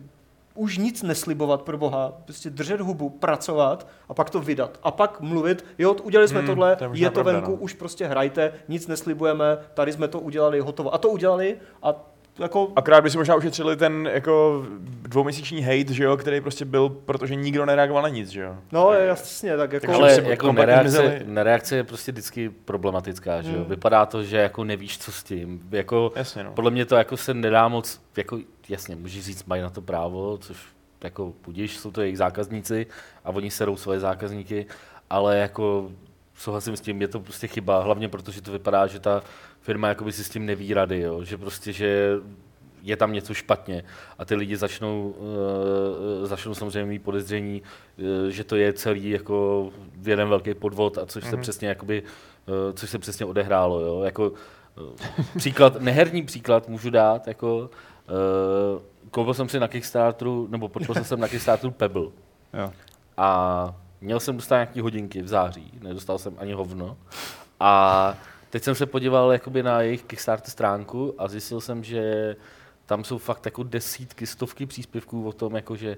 [0.55, 4.79] už nic neslibovat pro Boha, prostě držet hubu, pracovat a pak to vydat.
[4.83, 7.57] A pak mluvit, jo, udělali jsme Hmm, tohle, to je je, to pravda, venku, no.
[7.57, 10.95] už prostě hrajte, nic neslibujeme, tady jsme to udělali, hotovo.
[10.95, 11.95] A to udělali a
[12.39, 14.65] jako Akorát by si možná ušetřili ten jako
[15.03, 18.57] dvouměsíční hate, že jo, který prostě byl, protože nikdo nereagoval na nic, že jo.
[18.73, 19.87] No, jasně, tak jako...
[19.87, 23.59] Takže Ale jako nereakce, nereakce je prostě vždycky problematická, že jo?
[23.59, 23.69] Hmm.
[23.69, 25.61] Vypadá to, že jako nevíš, co s tím.
[25.71, 26.53] Jako, Jasně, no.
[26.53, 30.39] podle mě to jako se nedá moc, jako jasně, můžeš říct, mají na to právo,
[30.39, 30.57] což
[31.05, 32.87] jako budíš, jsou to jejich zákazníci
[33.25, 34.67] a oni serou svoje zákazníky,
[35.11, 35.91] ale jako
[36.35, 39.23] souhlasím s tím, je to prostě chyba, hlavně protože to vypadá, že ta
[39.67, 41.25] firma jakoby si s tím neví rady, jo?
[41.25, 42.11] že prostě, že
[42.83, 43.85] je tam něco špatně
[44.19, 47.63] a ty lidi začnou, uh, začnou samozřejmě mít podezření,
[47.99, 49.69] uh, že to je celý jako
[50.03, 51.41] jeden velký podvod a což se Mhm.
[51.43, 54.03] přesně jakoby, uh, což se přesně odehrálo, jo?
[54.03, 54.35] jako uh,
[55.37, 61.21] příklad, neherní příklad můžu dát, jako uh, koupil jsem si na Kickstarteru, nebo podpořil jsem
[61.21, 62.07] na Kickstarteru Pebble
[62.55, 62.73] Jo.
[63.17, 66.97] a měl jsem dostat nějaký hodinky v září, nedostal jsem ani hovno.
[67.61, 68.15] A
[68.57, 72.37] teď jsem se podíval jakoby na jejich Kickstarter stránku a zjistil jsem, že
[72.87, 75.97] tam jsou fakt jako desítky, stovky příspěvků o tom, jako že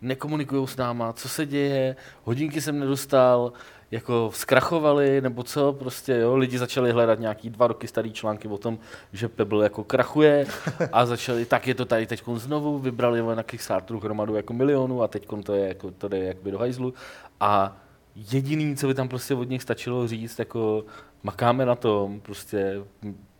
[0.00, 3.52] nekomunikují s náma, co se děje, hodinky jsem nedostal,
[3.90, 8.58] jako zkrachovali, nebo co, prostě jo, lidi začali hledat nějaký dva roky starý články o
[8.58, 8.78] tom,
[9.12, 10.46] že Pebble jako krachuje
[10.92, 15.08] a začali, tak je to tady teď znovu, vybrali na Kickstarteru hromadu jako milionů a
[15.08, 16.94] teď to je jako, to jde jakoby do hajzlu.
[17.40, 17.76] A
[18.16, 20.84] jediný, co by tam prostě od nich stačilo říct, jako
[21.22, 22.82] makáme na tom, prostě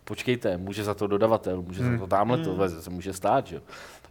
[0.05, 2.69] počkejte, může za to dodavatel, může za to tamhle to, Hmm.
[2.69, 3.63] se může stát, že jo.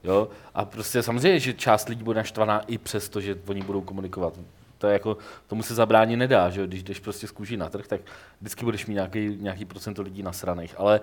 [0.04, 0.28] jo.
[0.54, 4.34] A prostě samozřejmě, že část lidí bude naštvaná i přesto, že oni budou komunikovat.
[4.78, 5.18] To je jako,
[5.48, 6.68] tomu se zabránit nedá, že jo?
[6.68, 8.02] když jdeš prostě z kůží na trh, tak
[8.42, 11.00] vždycky budeš mít nějaký, nějaký procento lidí nasraných, ale,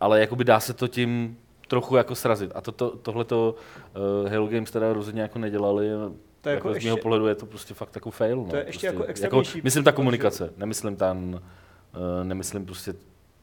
[0.00, 1.36] ale jakoby dá se to tím
[1.68, 2.52] trochu jako srazit.
[2.54, 3.54] A to, to, tohleto
[4.24, 5.88] uh, Hello Games teda rozhodně jako nedělali.
[6.40, 8.36] To je jako, jako z mého ještě- pohledu je to prostě fakt jako fail.
[8.36, 8.44] No.
[8.44, 11.40] To je ještě prostě, jako extrémnější Myslím ta komunikace, nemyslím tam, uh,
[12.22, 12.94] nemyslím prostě,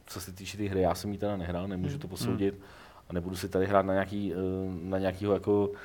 [0.05, 1.99] co se týče té hry, já jsem ji teda nehrál, nemůžu Hmm.
[1.99, 2.59] to posoudit
[3.09, 4.39] a nebudu si tady hrát na, nějaký, uh,
[4.89, 5.75] na nějakýho jako uh,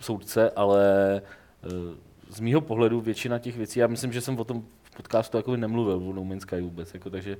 [0.00, 1.22] soudce, ale
[1.66, 1.94] uh,
[2.28, 5.56] z mýho pohledu většina těch věcí, já myslím, že jsem o tom v podcastu jako
[5.56, 7.36] nemluvil o No Man's Sky vůbec, jako, takže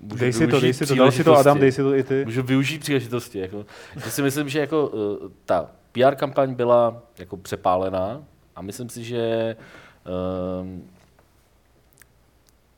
[0.00, 1.94] můžu Dej si to, využít dej si to, dej si to Adam, dej si to
[1.94, 2.24] i ty.
[2.24, 3.38] Můžu využít příležitosti.
[3.38, 3.66] Jako.
[3.94, 8.24] Já si myslím, že jako, uh, ta PR kampaň byla jako přepálená
[8.56, 9.56] a myslím si, že
[10.60, 10.90] um,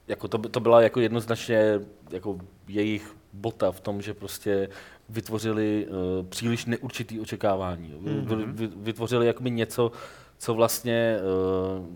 [0.08, 4.68] jako to, to byla jako jednoznačně jako jejich bota v tom, že prostě
[5.08, 7.94] vytvořili uh, příliš neurčitý očekávání.
[8.00, 8.52] Mhm.
[8.52, 9.92] Vy, vytvořili jakoby něco,
[10.38, 11.18] co vlastně
[11.78, 11.86] uh,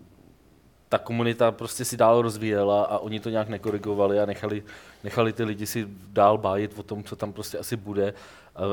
[0.89, 4.63] ta komunita prostě si dál rozvíjela a oni to nějak nekorigovali a nechali,
[5.03, 8.13] nechali ty lidi si dál bájit o tom, co tam prostě asi bude.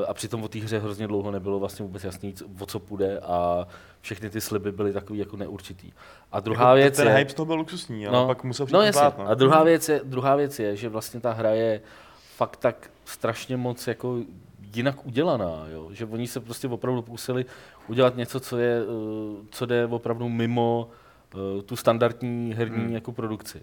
[0.08, 3.66] A, přitom o té hře hrozně dlouho nebylo vlastně vůbec jasný, o co půjde a
[4.00, 5.92] všechny ty sliby byly takový jako neurčitý.
[6.32, 7.14] A druhá jako věc ten je...
[7.14, 9.00] hype z toho byl luxusní, ale No, pak musel No jasně.
[9.00, 9.28] plát, no.
[9.28, 11.80] A druhá věc, je, druhá věc je, že vlastně ta hra je
[12.36, 14.18] fakt tak strašně moc jako
[14.74, 15.88] jinak udělaná, jo?
[15.92, 17.44] že oni se prostě opravdu pokusili
[17.88, 20.88] udělat něco, co, je, eh, co jde opravdu mimo
[21.34, 22.94] eh, tu standardní herní hmm.
[22.94, 23.62] jako produkci.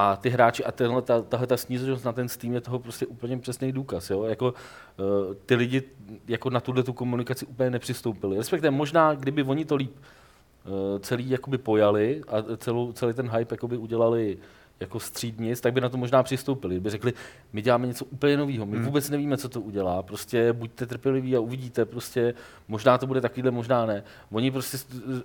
[0.00, 3.06] A ty hráči a tenhle, ta, tahle ta sníženost na ten Steam je toho prostě
[3.06, 4.10] úplně přesný důkaz.
[4.10, 4.24] Jo?
[4.24, 4.54] Jako,
[4.96, 5.82] uh, ty lidi
[6.28, 8.36] jako na tuhle tu komunikaci úplně nepřistoupili.
[8.36, 13.54] Respektive možná, kdyby oni to líp uh, celý jakoby pojali a celou, celý ten hype
[13.54, 14.38] jakoby udělali
[14.80, 16.80] jako střídnic, tak by na to možná přistoupili.
[16.80, 17.12] By řekli,
[17.52, 18.86] my děláme něco úplně nového, my hmm.
[18.86, 22.34] vůbec nevíme, co to udělá, prostě buďte trpěliví a uvidíte, prostě
[22.68, 24.02] možná to bude takovýhle, možná ne.
[24.30, 24.78] Oni prostě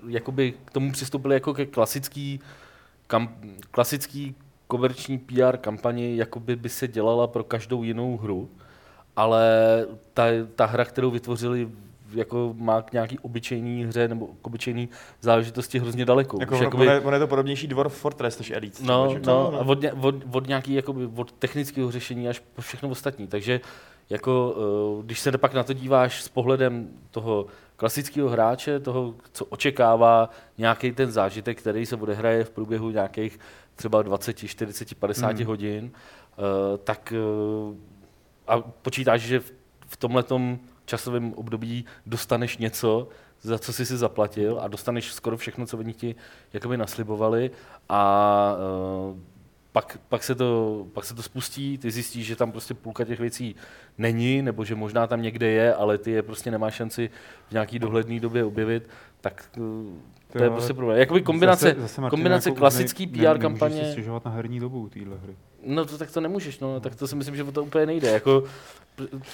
[0.07, 2.39] jakoby k tomu přistoupili jako ke klasický,
[3.07, 3.35] kam,
[3.71, 4.35] klasický
[4.73, 8.49] komerční PR kampani, jako by, by se dělala pro každou jinou hru,
[9.15, 9.45] ale
[10.13, 10.23] ta,
[10.55, 11.69] ta hra, kterou vytvořili,
[12.13, 14.89] jako má k nějaký obyčejný hře nebo k obyčejný
[15.21, 16.37] záležitosti hrozně daleko.
[16.39, 18.83] Jako, ono, jakoby, ono je to podobnější Dwarf Fortress než Elite.
[18.83, 22.89] No, no, no, a od, od, od nějaký, jakoby, od technického řešení až po všechno
[22.89, 23.27] ostatní.
[23.27, 23.61] Takže
[24.09, 24.55] jako,
[24.99, 30.29] eh, když se pak na to díváš s pohledem toho klasického hráče, toho, co očekává
[30.57, 33.39] nějaký ten zážitek, který se odehraje v průběhu nějakých
[33.75, 35.47] třeba 20, 40, 50 hmm.
[35.47, 35.91] hodin,
[36.37, 37.13] uh, tak
[37.67, 37.75] uh,
[38.47, 39.53] a počítáš, že v,
[39.87, 43.07] v tomhletom časovém období dostaneš něco,
[43.41, 46.15] za co jsi si zaplatil a dostaneš skoro všechno, co oni ti
[46.53, 47.51] jakoby naslibovali
[47.89, 48.55] a
[49.11, 49.17] uh,
[49.73, 53.19] pak, pak, se to, pak se to spustí, ty zjistíš, že tam prostě půlka těch
[53.19, 53.55] věcí
[53.97, 57.09] není, nebo že možná tam někde je, ale ty je prostě nemáš šanci
[57.47, 58.89] v nějaký dohledné době objevit,
[59.21, 59.61] tak to,
[60.31, 60.97] to je prostě problém.
[60.97, 63.75] Jakoby kombinace, zase, zase kombinace jako klasický PR ne, kampaně.
[63.75, 65.35] Nemůžeš si stěžovat na herní dobu téhle hry.
[65.65, 68.11] No to tak to nemůžeš, no, tak to si myslím, že to úplně nejde.
[68.11, 68.43] Jako,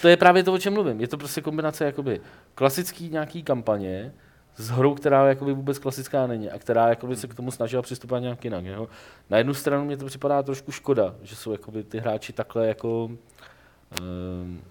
[0.02, 1.02] to je právě to, o čem mluvím.
[1.02, 2.22] Je to prostě kombinace jakoby
[2.56, 4.14] klasický nějaký kampaně
[4.60, 8.22] s hrou, která jakoby vůbec klasická není a která jakoby se k tomu snažila přistupovat
[8.24, 8.66] nějak jinak.
[8.66, 8.88] Jo?
[9.30, 13.06] Na jednu stranu mě to připadá trošku škoda, že jsou jakoby ty hráči takhle jako
[14.02, 14.62] um,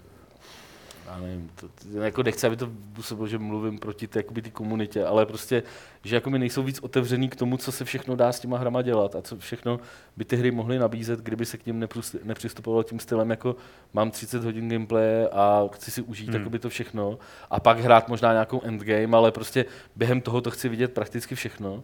[1.10, 1.68] já nevím, to,
[2.00, 5.62] jako nechci, aby to působilo, že mluvím proti té, jakoby, ty komunitě, ale prostě,
[6.04, 8.82] že jako mi nejsou víc otevřený k tomu, co se všechno dá s těma hrama
[8.82, 9.80] dělat a co všechno
[10.16, 11.88] by ty hry mohly nabízet, kdyby se k ním
[12.24, 13.56] nepřistupovalo tím stylem, jako
[13.92, 16.58] mám 30 hodin gameplay a chci si užít hmm.
[16.58, 17.18] to všechno
[17.50, 19.64] a pak hrát možná nějakou endgame, ale prostě
[19.96, 21.74] během toho to chci vidět prakticky všechno.
[21.74, 21.82] Uh,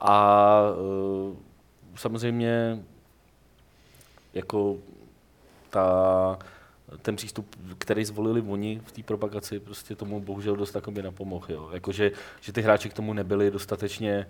[0.00, 1.36] a uh,
[1.94, 2.78] samozřejmě
[4.34, 4.76] jako
[5.70, 6.38] ta
[7.02, 11.46] ten přístup, který zvolili oni v té propagaci, prostě tomu bohužel dost by napomohl.
[11.48, 11.70] Jo.
[11.72, 12.12] Jako, že,
[12.52, 14.26] ty hráči k tomu nebyli dostatečně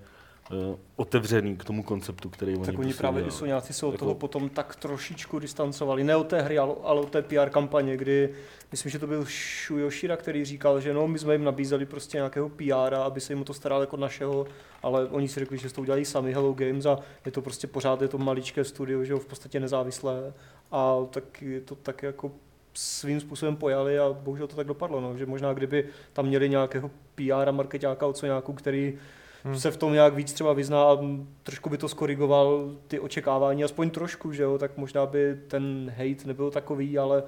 [0.50, 4.04] uh, otevřený k tomu konceptu, který oni Tak oni právě i nějaký se od jako...
[4.04, 6.04] toho potom tak trošičku distancovali.
[6.04, 8.34] Ne od té hry, ale, ale od té PR kampaně, kdy
[8.72, 12.48] myslím, že to byl Shuyoshira, který říkal, že no, my jsme jim nabízeli prostě nějakého
[12.48, 14.46] PR, aby se jim to staral jako našeho,
[14.82, 18.02] ale oni si řekli, že to udělají sami Hello Games a je to prostě pořád
[18.02, 20.32] je to maličké studio, že jo, v podstatě nezávislé
[20.72, 22.32] a tak je to tak jako
[22.78, 26.90] svým způsobem pojali a bohužel to tak dopadlo, no, že možná kdyby tam měli nějakého
[27.14, 28.98] PR a marketáka od nějakou, který
[29.44, 29.58] hmm.
[29.58, 30.98] se v tom nějak víc třeba vyzná a
[31.42, 36.26] trošku by to skorigoval ty očekávání, aspoň trošku, že jo, tak možná by ten hate
[36.26, 37.22] nebyl takový, ale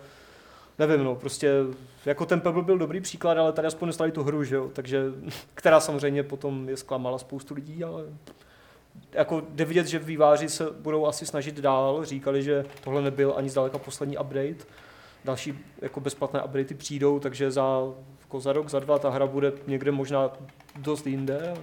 [0.79, 1.53] nevím, no, prostě
[2.07, 5.05] jako ten Pebble byl dobrý příklad, ale tady aspoň dostali tu hru, že jo, takže,
[5.55, 8.05] která samozřejmě potom je zklamala spoustu lidí, ale
[9.13, 13.51] jako jde vidět, že výváři se budou asi snažit dál, říkali, že tohle nebyl ani
[13.51, 14.65] zdaleka poslední update,
[15.25, 17.81] další jako bezplatné updaty přijdou, takže za,
[18.21, 20.31] jako za rok, za dva ta hra bude někde možná
[20.77, 21.55] dost jinde.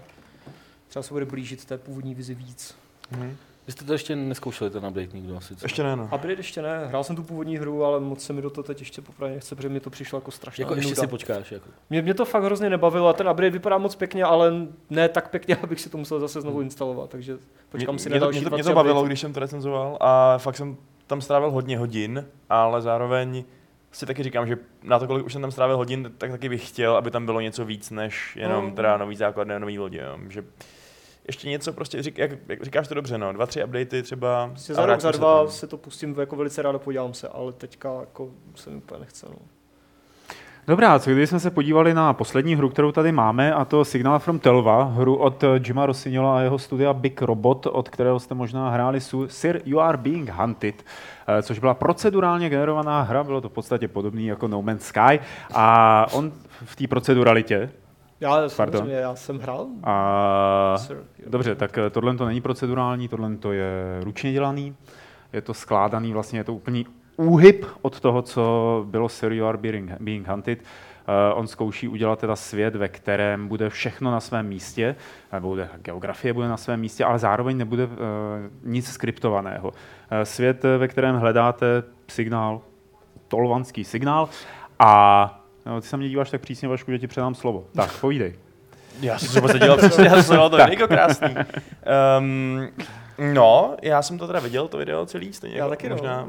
[0.87, 2.75] Třeba se bude blížit té původní vizi víc.
[3.11, 3.33] Mm-hmm.
[3.67, 5.55] Vy jste to ještě neskoušeli, ten update nikdo asi?
[5.55, 5.65] Co?
[5.65, 6.03] Ještě ne, no.
[6.03, 6.85] Update ještě ne.
[6.87, 9.55] Hrál jsem tu původní hru, ale moc se mi do toho teď ještě popravdě nechce,
[9.55, 10.61] protože mi to přišlo jako strašně.
[10.61, 11.51] Jako ještě si počkáš.
[11.51, 11.69] Jako.
[11.89, 14.51] Mě, mě, to fakt hrozně nebavilo a ten update vypadá moc pěkně, ale
[14.89, 17.37] ne tak pěkně, abych si to musel zase znovu instalovat, takže
[17.69, 20.37] počkám mě, si na další mě to, mě to bavilo, když jsem to recenzoval a
[20.37, 23.43] fakt jsem tam strávil hodně hodin, ale zároveň
[23.91, 26.69] si taky říkám, že na to, kolik už jsem tam strávil hodin, tak taky bych
[26.69, 28.75] chtěl, aby tam bylo něco víc, než jenom no.
[28.75, 30.01] teda nový základ a nový lodě.
[30.01, 30.19] Jo.
[30.29, 30.43] Že
[31.27, 34.47] ještě něco prostě, řík, jak, jak, říkáš to dobře, no, dva, tři updaty třeba.
[34.47, 37.53] Prostě za rok, za dva se, se to pustím, jako velice rád podívám se, ale
[37.53, 39.25] teďka jako se mi úplně nechce.
[39.29, 39.35] No.
[40.69, 44.19] Dobrá, co když jsme se podívali na poslední hru, kterou tady máme, a to Signal
[44.19, 48.69] from Telva, hru od Jima Rossignola a jeho studia Big Robot, od kterého jste možná
[48.69, 50.85] hráli Sir You Are Being Hunted,
[51.27, 55.19] eh, což byla procedurálně generovaná hra, bylo to v podstatě podobný jako No Man's Sky,
[55.53, 56.31] a on
[56.65, 57.71] v té proceduralitě,
[58.19, 58.89] já, Pardon.
[58.89, 59.67] já jsem hrál.
[59.83, 60.73] A...
[60.77, 64.75] Sir, Dobře, tak eh, tohle to není procedurální, tohle to je ručně dělaný,
[65.33, 66.85] je to skládaný, vlastně je to úplný
[67.17, 70.59] úhyb od toho, co bylo Sir You Are Being, being Hunted.
[70.61, 74.95] Uh, on zkouší udělat teda svět, ve kterém bude všechno na svém místě,
[75.33, 77.91] nebo bude, geografie bude na svém místě, ale zároveň nebude uh,
[78.63, 79.69] nic skriptovaného.
[79.69, 79.73] Uh,
[80.23, 82.61] svět, ve kterém hledáte signál,
[83.27, 84.29] tolvanský signál,
[84.79, 87.65] A no, ty se mě díváš tak přísně, Vašku, že ti předám slovo.
[87.75, 88.35] Tak, povídej.
[89.01, 91.35] Já jsem se vůbec nedělal přesně, já jsem se to je jako krásný.
[92.19, 92.67] Um,
[93.17, 95.95] no, já jsem to teda viděl, to video celý, stejně Já jako taky, no.
[95.95, 96.27] možná.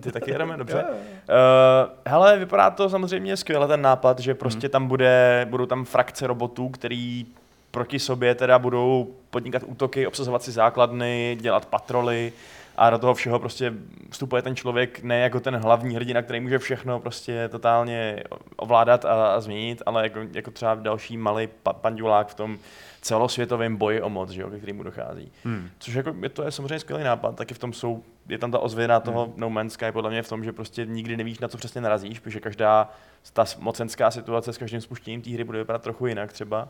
[0.00, 0.84] Ty taky jedeme, dobře.
[0.88, 0.96] Jo, jo.
[0.96, 6.26] Uh, hele, vypadá to samozřejmě skvěle ten nápad, že prostě tam bude, budou tam frakce
[6.26, 7.26] robotů, který
[7.70, 12.32] proti sobě teda budou podnikat útoky, obsazovat si základny, dělat patroly
[12.76, 13.72] a do toho všeho prostě
[14.10, 18.22] vstupuje ten člověk ne jako ten hlavní hrdina, který může všechno prostě totálně
[18.56, 22.58] ovládat a, a změnit, ale jako, jako třeba další malý pa, pandulák v tom
[23.02, 25.32] celosvětovém boji o moc, že jo, ke kterému dochází.
[25.44, 25.70] Hmm.
[25.78, 28.58] Což jako, je, to je samozřejmě skvělý nápad, taky v tom jsou, je tam ta
[28.58, 29.34] ozvěna toho Hmm.
[29.36, 32.18] No Man's Sky podle mě v tom, že prostě nikdy nevíš, na co přesně narazíš,
[32.18, 32.90] protože každá
[33.32, 36.62] ta mocenská situace s každým spuštěním té hry bude vypadat trochu jinak třeba.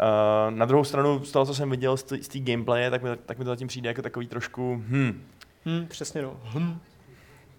[0.00, 3.38] Uh, na druhou stranu, z toho, co jsem viděl z té- gameplaye, tak mi, tak
[3.38, 5.22] mi to zatím přijde jako takový trošku, hm,
[5.66, 6.40] Hm, přesně no.
[6.44, 6.78] Hm.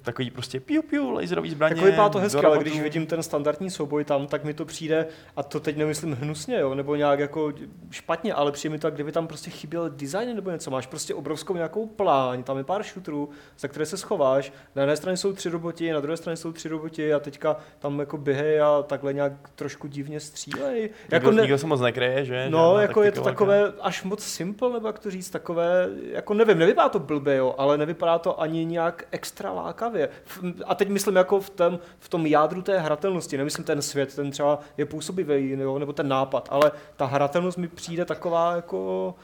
[0.07, 1.75] Takový prostě piu piu, laserový zbraně.
[1.75, 5.07] Jako vypadá to hezky, ale když vidím ten standardní souboj tam, tak mi to přijde,
[5.35, 7.53] a to teď nemyslím hnusně, jo, nebo nějak jako
[7.91, 10.71] špatně, ale přijde mi to, kdyby tam prostě chyběl design nebo něco.
[10.71, 13.29] Máš prostě obrovskou nějakou pláň, tam je pár šutrů,
[13.59, 14.53] za které se schováš.
[14.75, 17.99] Na jedné straně jsou tři roboti, na druhé straně jsou tři roboti a teďka tam
[17.99, 20.89] jako běhej a takhle nějak trošku divně střílej.
[21.11, 22.49] Jako nikdo, ne, nikdo se moc nekryje, že?
[22.49, 26.33] No, Žádná jako je to takové až moc simple, nebo jak to říct, takové, jako
[26.33, 29.96] nevím, nevypadá to blbě, jo, ale nevypadá to ani nějak extra lákavě.
[30.03, 34.15] F- A teď myslím jako v tom, v tom jádru té hratelnosti, nemyslím ten svět,
[34.15, 39.15] ten třeba je působivý, jo, nebo ten nápad, ale ta hratelnost mi přijde taková jako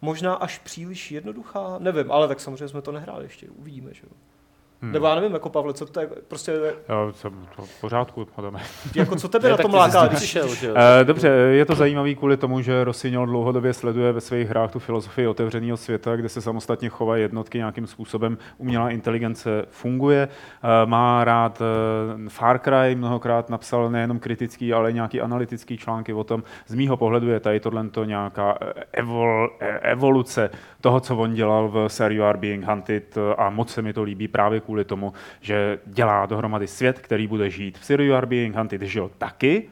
[0.00, 4.16] možná až příliš jednoduchá, nevím, ale tak samozřejmě jsme to nehráli ještě, uvidíme, že jo.
[4.82, 4.92] Hmm.
[4.92, 6.52] Nebo já nevím, jako Pavle, co to je, prostě,
[6.88, 8.60] Jo, co, to v pořádku, jdeme.
[8.94, 10.06] jako co tebe Ne, na tom láká?
[10.06, 10.74] když- přišel, že jo.
[11.00, 14.78] Eh, Dobře, je to zajímavý kvůli tomu, že Rossignol dlouhodobě sleduje ve svých hrách tu
[14.78, 18.38] filozofii otevřeného světa, kde se samostatně chovají jednotky nějakým způsobem.
[18.58, 20.28] Umělá inteligence funguje.
[20.62, 26.24] Eh, Má rád eh, Far Cry, mnohokrát napsal nejenom kritický, ale nějaký analytický články o
[26.24, 26.42] tom.
[26.66, 29.50] Z mýho pohledu je tady tohle nějaká eh, evol,
[29.82, 30.50] evoluce
[30.80, 34.02] toho, co on dělal v sérii You Are Being Hunted a moc se mi to
[34.02, 37.78] líbí právě kvůli tomu, že dělá dohromady svět, který bude žít.
[37.78, 39.70] V Are Being Hunted žil taky,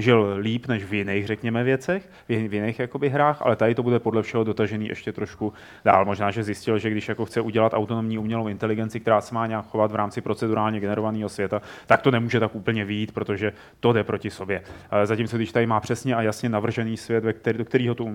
[0.00, 3.74] žil líp než v jiných, řekněme, věcech, v jin- v jiných jakoby, hrách, ale tady
[3.74, 5.52] to bude podle všeho dotažený ještě trošku
[5.84, 6.04] dál.
[6.04, 9.66] Možná, že zjistil, že když jako chce udělat autonomní umělou inteligenci, která se má nějak
[9.66, 14.04] chovat v rámci procedurálně generovaného světa, tak to nemůže tak úplně výjít, protože to jde
[14.04, 14.62] proti sobě.
[14.90, 18.10] Eh, Zatímco když tady má přesně a jasně navržený svět, ve který, do kterého tu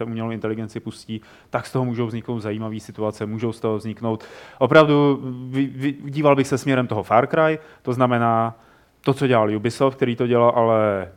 [0.00, 1.20] eh, umělou inteligenci pustí,
[1.50, 4.24] tak z toho můžou vzniknout zajímavé situace, můžou z toho vzniknout.
[4.58, 5.20] Opravdu
[6.04, 8.58] díval bych se směrem toho Far Cry, to znamená
[9.04, 11.08] to, co dělal Ubisoft, který to dělal, ale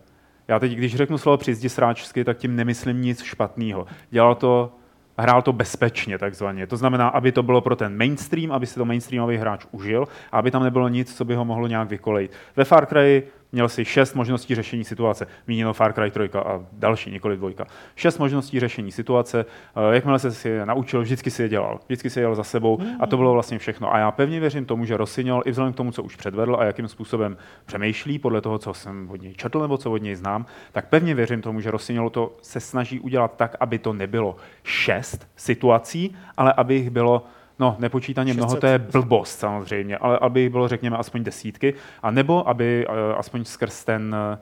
[0.47, 3.85] já teď, když řeknu slovo přizdi sráčsky, tak tím nemyslím nic špatného.
[4.09, 4.71] Dělal to,
[5.17, 6.67] hrál to bezpečně takzvaně.
[6.67, 10.51] To znamená, aby to bylo pro ten mainstream, aby si to mainstreamový hráč užil aby
[10.51, 12.31] tam nebylo nic, co by ho mohlo nějak vykolejit.
[12.55, 13.23] Ve Far Cry
[13.55, 15.27] měl si šest možností řešení situace.
[15.47, 17.65] Míněno Far Cry 3 a další, nikoli dvojka.
[17.95, 19.45] Šest možností řešení situace.
[19.75, 21.79] Eh, Jakmile se si je naučil, vždycky si je dělal.
[21.85, 23.93] Vždycky si je jel za sebou a to bylo vlastně všechno.
[23.93, 26.63] A já pevně věřím tomu, že Rossignol, i vzhledem k tomu, co už předvedl a
[26.63, 30.45] jakým způsobem přemýšlí, podle toho, co jsem od něj četl nebo co od něj znám,
[30.71, 35.27] tak pevně věřím tomu, že Rossignol to se snaží udělat tak, aby to nebylo šest
[35.35, 37.25] situací, ale aby jich bylo
[37.59, 38.61] No, nepočítaně mnoho, 600.
[38.61, 43.13] to je blbost samozřejmě, ale aby jich bylo, řekněme, aspoň desítky, a nebo aby eh,
[43.15, 44.37] aspoň skrz ten, eh,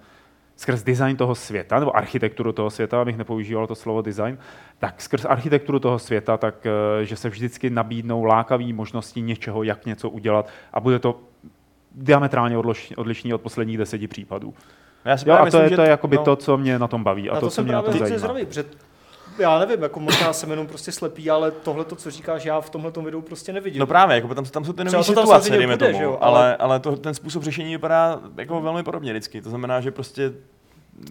[0.56, 4.38] skrz design toho světa, nebo architekturu toho světa, abych nepoužíval to slovo design,
[4.80, 9.86] tak skrz architekturu toho světa, tak eh, že se vždycky nabídnou lákavé možnosti něčeho, jak
[9.86, 11.20] něco udělat a bude to
[11.96, 12.58] diametrálně
[12.98, 14.54] odlišný od posledních deseti případů.
[15.06, 16.88] Já si Jo, a to je, že to je jakoby no, to, co mě na
[16.88, 18.18] tom baví a na to, to, co jsem mě na tom zajímá.
[18.18, 18.64] zdravý, protože
[19.40, 22.70] já nevím, jako možná jsem jenom prostě slepý, ale tohle, to, co říkáš, já v
[22.70, 23.80] tomhle videu prostě nevidím.
[23.80, 26.04] No právě, jako tam, tam jsou ty nové to tam situace, dejme bude, tomu, že
[26.04, 29.42] jo, ale, ale- ale to, ten způsob řešení vypadá jako velmi podobně vždycky.
[29.42, 30.34] To znamená, že prostě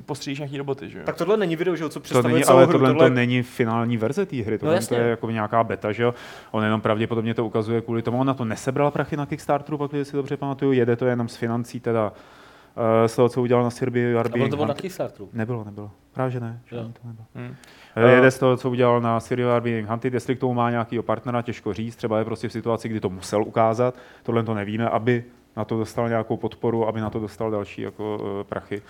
[0.06, 1.04] postříš nějaký roboty, že jo?
[1.04, 2.72] Tak tohle není video, že jo, co To představuje není, celou ale hru.
[2.72, 4.96] tohle, tohle to není finální verze té hry, tohle to jasně.
[4.96, 6.14] je jako nějaká beta, že jo?
[6.50, 9.90] On jenom pravděpodobně to ukazuje kvůli tomu, on na to nesebral prachy na Kickstarteru, pak
[10.02, 13.70] si dobře pamatuju, jede to jenom z financí, teda uh, z toho, co udělal na
[13.70, 15.28] Sirby A bylo to bylo na Kickstarteru.
[15.32, 15.90] Nebylo, nebylo.
[16.12, 16.60] Právě že ne.
[16.66, 17.26] Že to nebylo.
[17.34, 17.54] Hm.
[17.96, 21.02] Eh, Jede z toho, co udělal na Serial Being Hunted, jestli k tomu má nějakého
[21.02, 24.88] partnera, těžko říct, třeba je prostě v situaci, kdy to musel ukázat, tohle to nevíme,
[24.88, 25.24] aby
[25.56, 28.82] na to dostal nějakou podporu, aby na to dostal další jako uh, prachy.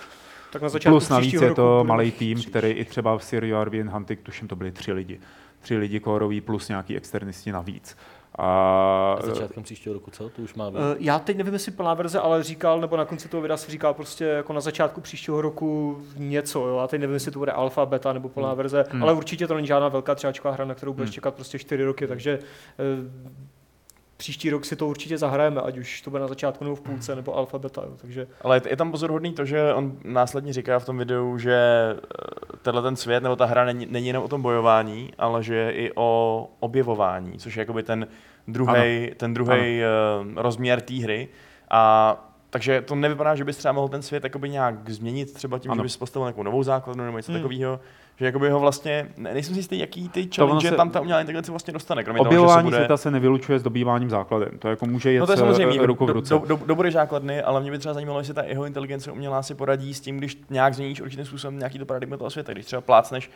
[0.52, 2.50] tak na začátku Plus navíc je to malý tým, příští.
[2.50, 5.20] který i třeba v Serial Being Hunted, tuším, to byli tři lidi.
[5.60, 7.96] Tři lidi kóroví plus nějaký externisti navíc.
[8.34, 10.28] A, A začátkem příštího roku, co?
[10.28, 10.78] To už má být.
[10.78, 13.70] Eh, Já teď nevím, jestli plná verze, ale říkal, nebo na konci toho videa se
[13.72, 16.78] říká prostě jako na začátku příštího roku něco, jo.
[16.78, 19.66] A teď nevím, jestli to bude alfa, beta nebo plná verze, ale určitě to není
[19.66, 23.32] žádná velká třáčková hra, na kterou budeš čekat prostě čtyři roky, takže eh,
[24.22, 27.16] příští rok si to určitě zahrajeme, ať už to bude na začátku nebo v půlce,
[27.16, 27.92] nebo alfa beta, jo.
[27.96, 32.56] takže Ale je, tam pozoruhodný to, že on následně říká v tom videu, že eh,
[32.62, 35.72] tenhle ten svět nebo ta hra není, není jenom o tom bojování, ale že je
[35.72, 38.06] i o objevování, což je jakoby ten
[38.48, 39.82] druhý ten druhý
[40.36, 41.28] rozměr té hry.
[41.70, 45.70] A takže to nevypadá, že bys třeba mohl ten svět jakoby nějak změnit, třeba tím,
[45.70, 45.78] ano.
[45.78, 47.40] že bys postavil nějakou novou základnu nebo něco hmm.
[47.40, 47.80] takového.
[48.16, 51.52] Že jakoby ho vlastně, nejsem si jistý, jaký ty challenge se, tam ta umělá integrace
[51.52, 52.04] vlastně dostane.
[52.04, 52.76] Kromě objevování toho, že se bude...
[52.76, 54.58] světa se nevylučuje s dobýváním základem.
[54.58, 56.34] To jako může jít no to je samozřejmě eh, ruku v ruce.
[56.34, 59.42] Do, do, do, do základny, ale mě by třeba zajímalo, jestli ta jeho inteligence umělá
[59.42, 62.52] si poradí s tím, když nějak změníš určitým způsobem nějaký to paradigma toho světa.
[62.52, 63.30] Když třeba plácneš,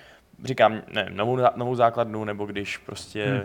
[0.44, 3.44] říkám, ne, novou, novou základnu, nebo když prostě hmm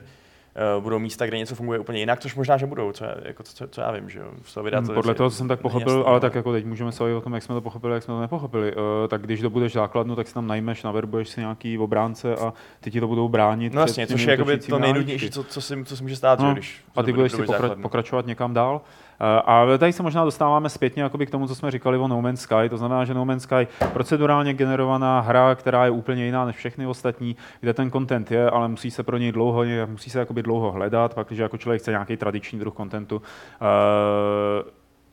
[0.79, 3.67] budou místa, kde něco funguje úplně jinak, což možná, že budou, co, já, jako, co,
[3.67, 4.31] co já vím, že jo.
[4.45, 6.19] Z toho videa, to Podle toho, co jsem tak pochopil, jasný, ale no.
[6.19, 8.75] tak jako teď můžeme se o tom, jak jsme to pochopili, jak jsme to nepochopili.
[8.75, 12.91] Uh, tak když dobudeš základnu, tak si tam najmeš, naverbuješ si nějaký obránce a ty
[12.91, 13.73] ti to budou bránit.
[13.73, 16.47] No jasně, což je jakoby to nejdůležitější, co, co, si, co si může stát, no,
[16.47, 18.81] že, když A ty budeš si pokra- pokračovat někam dál.
[19.23, 22.41] Eh, a tady se možná dostáváme zpětně k tomu, co jsme říkali o No Man's
[22.41, 22.69] Sky.
[22.69, 26.87] To znamená, že No Man's Sky procedurálně generovaná hra, která je úplně jiná než všechny
[26.87, 31.13] ostatní, kde ten content je, ale musí se pro něj dlouho, musí se dlouho hledat,
[31.13, 33.15] pak, když jako člověk chce nějaký tradiční druh contentu.
[33.15, 33.21] Uh,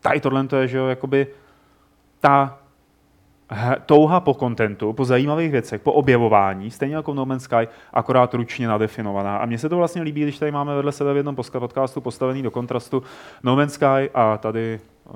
[0.00, 1.26] tady tohle to je, že jo, jakoby
[2.20, 2.58] ta
[3.86, 8.68] touha po kontentu, po zajímavých věcech, po objevování, stejně jako No Man's Sky, akorát ručně
[8.68, 9.36] nadefinovaná.
[9.36, 12.42] A mně se to vlastně líbí, když tady máme vedle sebe v jednom podcastu postavený
[12.42, 13.02] do kontrastu
[13.42, 15.14] No Man's Sky a tady uh,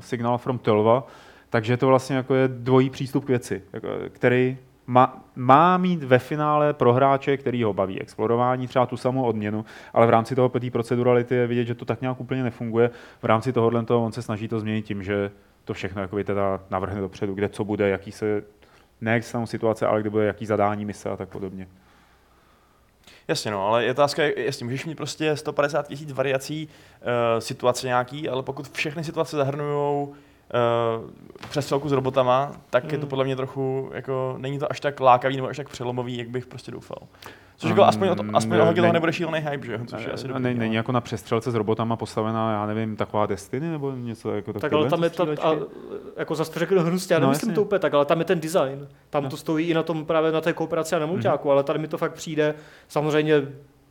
[0.00, 1.06] Signal from Telva,
[1.50, 4.56] takže to vlastně jako je dvojí přístup k věci, jako, který
[4.86, 9.64] má, má mít ve finále pro hráče, který ho baví explorování, třeba tu samou odměnu,
[9.92, 12.90] ale v rámci toho té procedurality je vidět, že to tak nějak úplně nefunguje.
[13.22, 15.30] V rámci tohohle toho on se snaží to změnit tím, že
[15.64, 18.42] to všechno jakoby teda navrhne dopředu, kde co bude, jaký se,
[19.00, 21.68] ne situace, ale kde bude jaký zadání mise a tak podobně.
[23.28, 28.28] Jasně, no, ale je otázka, jasně, můžeš mít prostě 150 tisíc variací uh, situace nějaký,
[28.28, 30.14] ale pokud všechny situace zahrnují uh,
[31.50, 32.90] přestřelku s robotama, tak mm.
[32.90, 33.10] je to hmm.
[33.10, 36.46] podle mě trochu, jako, není to až tak lákavý nebo až tak přelomový, jak bych
[36.46, 36.98] prostě doufal.
[37.56, 40.28] Což jako aspoň, o to, aspoň ne, toho nebude šílený hype, že Což je asi
[40.28, 44.30] dobrý, ne, není jako na přestřelce s robotama postavená, já nevím, taková Destiny nebo něco
[44.30, 45.56] jako Tak ale tam je ta, a,
[46.16, 47.54] jako zase to řekl hnusně, já no, nemyslím jasně.
[47.54, 48.88] to úplně tak, ale tam je ten design.
[49.10, 49.30] Tam no.
[49.30, 51.52] to stojí i na tom právě na té kooperaci a na mulťáku, mm-hmm.
[51.52, 52.54] ale tady mi to fakt přijde,
[52.88, 53.42] samozřejmě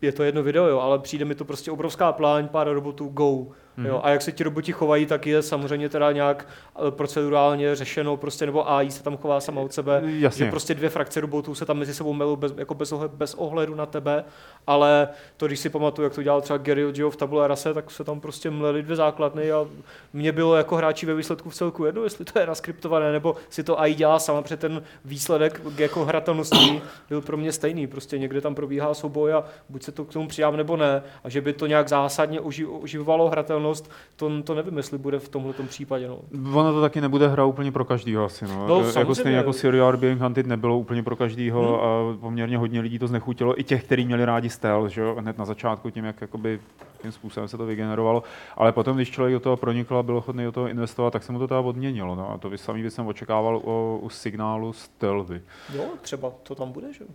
[0.01, 3.45] je to jedno video, jo, ale přijde mi to prostě obrovská pláň, pár robotů, go.
[3.77, 3.85] Mm-hmm.
[3.85, 6.47] Jo, a jak se ti roboti chovají, tak je samozřejmě teda nějak
[6.87, 10.45] eh, procedurálně řešeno, prostě, nebo AI se tam chová sama od sebe, Jasně.
[10.45, 13.33] že prostě dvě frakce robotů se tam mezi sebou melou bez, jako bez, ohled, bez
[13.33, 14.23] ohledu na tebe,
[14.67, 15.07] ale
[15.37, 18.03] to, když si pamatuju, jak to dělal třeba Gary Joe v Tabula Rase, tak se
[18.03, 19.65] tam prostě mleli dvě základny a
[20.13, 23.63] mě bylo jako hráči ve výsledku v celku jedno, jestli to je naskriptované, nebo si
[23.63, 28.41] to AI dělá sama, protože ten výsledek jako hratelnosti byl pro mě stejný, prostě někde
[28.41, 31.53] tam probíhá souboj a buď se to k tomu přidám nebo ne, a že by
[31.53, 32.39] to nějak zásadně
[32.81, 36.07] oživovalo hratelnost viditelnost, to, to nevím, jestli bude v tomhle případě.
[36.07, 36.19] No.
[36.53, 38.45] Ono to taky nebude hra úplně pro každýho asi.
[38.45, 38.67] No.
[38.67, 42.15] no jako stejně jako Serial Being Hunted nebylo úplně pro každýho hmm.
[42.15, 43.59] a poměrně hodně lidí to znechutilo.
[43.59, 45.15] I těch, kteří měli rádi stealth, že jo?
[45.19, 46.59] hned na začátku tím, jak jakoby
[47.01, 48.23] tím způsobem se to vygenerovalo.
[48.57, 51.31] Ale potom, když člověk do toho pronikl a byl ochotný do toho investovat, tak se
[51.31, 52.15] mu to teda odměnilo.
[52.15, 52.31] No.
[52.31, 55.41] A to by samý bych jsem očekával u, u signálu stealthy.
[55.75, 57.09] Jo, třeba to tam bude, že jo?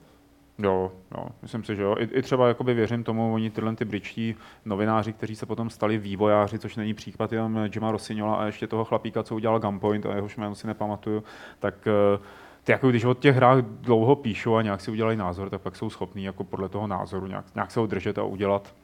[0.63, 1.97] Jo, jo, myslím si, že jo.
[1.99, 4.35] I, i třeba jakoby věřím tomu, oni tyhle ty britští
[4.65, 8.85] novináři, kteří se potom stali vývojáři, což není případ jenom Jima Rosignola a ještě toho
[8.85, 11.25] chlapíka, co udělal Gunpoint, a jehož jméno si nepamatuju,
[11.59, 12.19] tak eh,
[12.65, 15.77] ty jako když od těch hrách dlouho píšou a nějak si udělají názor, tak pak
[15.77, 18.75] jsou schopní jako podle toho názoru nějak, nějak se udržet a udělat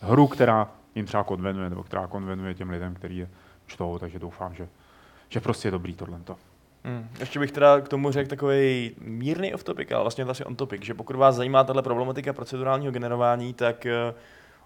[0.00, 3.28] hru, která jim třeba konvenuje, nebo která konvenuje těm lidem, který je
[3.66, 4.68] čtou, takže doufám, že,
[5.28, 6.20] že prostě je dobrý tohle.
[6.84, 7.08] Hmm.
[7.20, 11.16] Ještě bych teda k tomu řekl takový mírný off-topic, ale vlastně asi on-topic, že pokud
[11.16, 14.14] vás zajímá tahle problematika procedurálního generování, tak eh,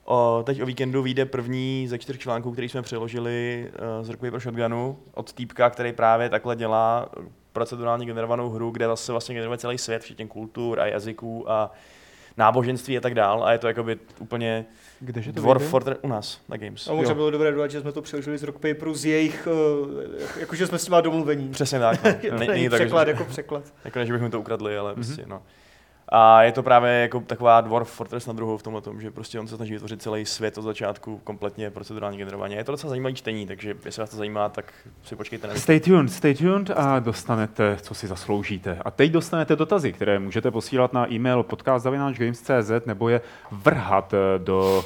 [0.05, 4.31] o, teď o víkendu vyjde první ze čtyř článků, který jsme přeložili uh, z Rokový
[4.31, 7.09] pro Shotgunu od týpka, který právě takhle dělá
[7.53, 11.73] procedurálně generovanou hru, kde zase vlastně generuje celý svět, včetně kultur a jazyků a
[12.37, 13.45] náboženství a tak dál.
[13.45, 14.67] A je to jakoby úplně
[15.01, 16.89] Kdeže to Dwarf Fortress u nás na Games.
[16.89, 19.49] A možná bylo dobré dodat, že jsme to přeložili z Rock Paperu z jejich,
[19.83, 21.49] uh, jakože jsme s tím domluvení.
[21.49, 22.05] Přesně tak.
[22.31, 22.39] No.
[22.39, 23.65] Není překlad tak, jako překlad.
[23.85, 24.95] Jako ne, že bychom to ukradli, ale mm-hmm.
[24.95, 25.43] prostě no.
[26.09, 29.41] A je to právě jako taková Dwarf Fortress na druhou v tomhle tom, že prostě
[29.41, 32.55] on se snaží vytvořit celý svět od začátku kompletně procedurální generování.
[32.55, 34.73] Je to docela zajímavý čtení, takže jestli vás to zajímá, tak
[35.05, 35.49] si počkejte.
[35.49, 38.79] Na stay tuned, stay tuned a dostanete, co si zasloužíte.
[38.85, 44.85] A teď dostanete dotazy, které můžete posílat na e-mail podcast.games.cz nebo je vrhat eh, do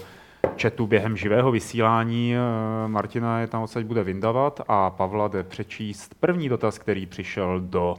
[0.63, 2.35] chatu během živého vysílání.
[2.37, 7.61] Eh, Martina je tam odsaď bude vyndavat a Pavla jde přečíst první dotaz, který přišel
[7.61, 7.97] do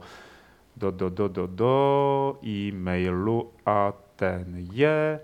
[0.82, 5.20] do, do, do, do, do e-mailu a ten je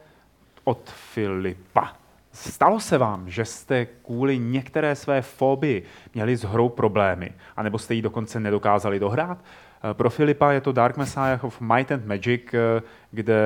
[0.64, 1.96] od Filipa.
[2.32, 5.82] Stalo se vám, že jste kvůli některé své fobii
[6.14, 9.38] měli s hrou problémy, anebo jste ji dokonce nedokázali dohrát?
[9.38, 13.42] Eh, Pro Filipa je to Dark Messiah of Might and Magic, eh, kde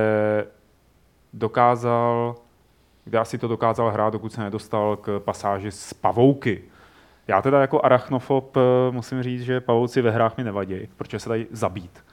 [1.32, 2.36] dokázal,
[3.04, 6.62] kde asi to dokázal hrát, dokud se nedostal k pasáži z pavouky.
[7.28, 8.60] Já teda jako arachnofob eh,
[8.90, 12.04] musím říct, že pavouci ve hrách mi nevadí, protože se dají zabít.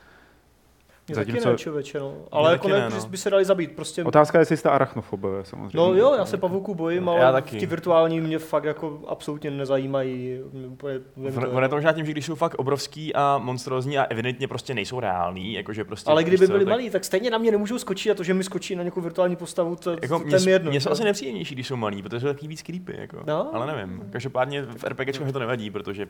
[1.10, 2.14] Mě Zatímco- taky ne, člověče, no.
[2.32, 3.06] Ale jako taky ne, ne, no.
[3.10, 4.04] by se dali zabít, prostě.
[4.04, 5.78] Otázka je, jestli jste arachnofobové samozřejmě.
[5.78, 7.60] No jo, já se pavouků bojím, ale Já taky.
[7.60, 10.40] ti virtuální mě fakt jako absolutně nezajímají.
[10.54, 13.38] Mě Úplně, vím On, on je to možná tím, že když jsou fakt obrovský a
[13.38, 16.12] monstrózní a evidentně prostě nejsou reální, jakože prostě...
[16.12, 18.44] ale kdyby byli tak- malí, tak stejně na mě nemůžou skočit a to, že mi
[18.44, 20.72] skočí na nějakou virtuální postavu, to, Jako to, mě, je jedno.
[20.72, 20.94] mě jsou no.
[20.94, 23.18] asi nepříjemnější, když jsou malí, protože jsou takový víc creepy, jako.
[23.28, 23.56] No.
[23.56, 24.04] Ale nevím.
[24.10, 26.08] Každopádně v RPGčkách mi to nevadí, protože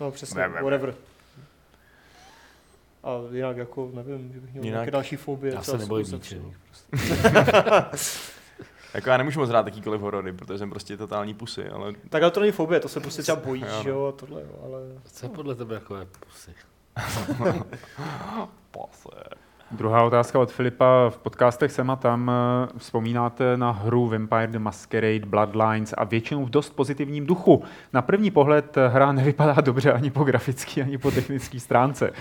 [0.00, 0.94] No přesně, whatever.
[3.04, 5.54] A jinak jako, nevím, že bych měl Jinak- nějaké další fobie.
[5.54, 6.52] Já se nebojím ničeho.
[8.94, 12.30] jako já nemůžu moc hrát takýkoliv horory, protože jsem prostě totální pusy, ale Tak ale
[12.30, 14.80] to není fobie, to se prostě třeba bojíš, Jo, že jo, a tohle, jo, ale...
[15.12, 16.50] Co je podle tebe jako je pusy?
[18.70, 19.43] pase.
[19.74, 21.10] Druhá otázka od Filipa.
[21.10, 26.44] V podcastech sem a tam eh, vzpomínáte na hru Vampire the Masquerade Bloodlines a většinou
[26.44, 27.62] v dost pozitivním duchu.
[27.92, 32.12] Na první pohled eh, hra nevypadá dobře ani po grafické, ani po technické stránce.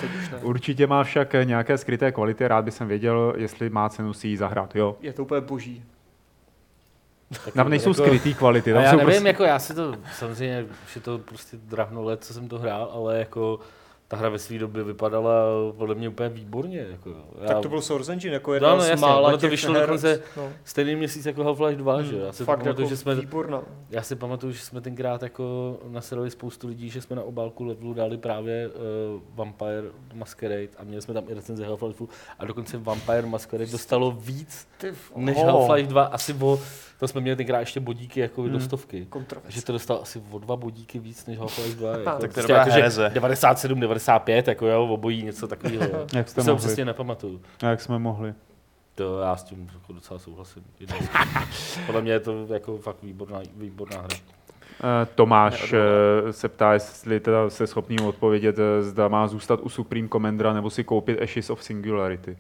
[0.42, 4.38] Určitě má však eh, nějaké skryté kvality, rád bych věděl, jestli má cenu si ji
[4.38, 4.76] zahrát.
[4.76, 4.96] Jo.
[5.02, 5.84] Je to úplně boží.
[7.54, 9.28] Tam nejsou skrytý kvality, A tam já jsou nevím, prostě...
[9.28, 12.92] jako já si to, samozřejmě už je to prostě drahno let, co jsem to hrál,
[12.94, 13.60] ale jako
[14.14, 15.32] ta hra ve své době vypadala
[15.78, 16.86] podle mě úplně výborně.
[16.92, 17.10] Jako,
[17.42, 19.48] já, Tak to byl Source Engine, jako No, jedna no, z jasně, mála ono to
[19.50, 20.50] vyšlo her, dokonce no.
[20.64, 22.16] Stejný měsíc jako Half-Life 2, že?
[22.18, 22.26] jo.
[22.26, 23.62] Já si Fakt pamatuju, jako že jsme, výborná.
[23.90, 27.94] já si pamatuju, že jsme tenkrát jako nasedali spoustu lidí, že jsme na obálku levelu
[27.94, 29.84] dali právě uh, Vampire
[30.14, 32.08] Masquerade a měli jsme tam i recenze Half-Life
[32.40, 34.68] a dokonce Vampire Masquerade dostalo víc
[35.16, 35.46] než Oh.
[35.46, 36.60] Half-Life 2, asi o,
[37.04, 38.60] to jsme měli tenkrát ještě bodíky jako do Hmm.
[38.62, 39.06] stovky.
[39.06, 39.52] Kontroverze.
[39.60, 41.90] Že to dostal asi o dva bodíky víc než Half-Life 2.
[41.98, 43.12] Jako, Tak to prostě jako, že hereze.
[43.14, 45.84] 97, 95, jako jo, obojí něco takového.
[46.14, 46.60] Jak to jste si mohli?
[46.66, 47.42] přesně nepamatuju.
[47.64, 48.34] Jak jsme mohli?
[48.96, 50.64] To já s tím jako docela souhlasím.
[51.86, 54.18] Podle mě je to jako fakt výborná, výborná hra.
[54.84, 59.70] Eh, Tomáš eh, se ptá, jestli teda se schopný odpovědět, eh, zda má zůstat u
[59.70, 62.38] Supreme Commandera nebo si koupit Ashes of Singularity.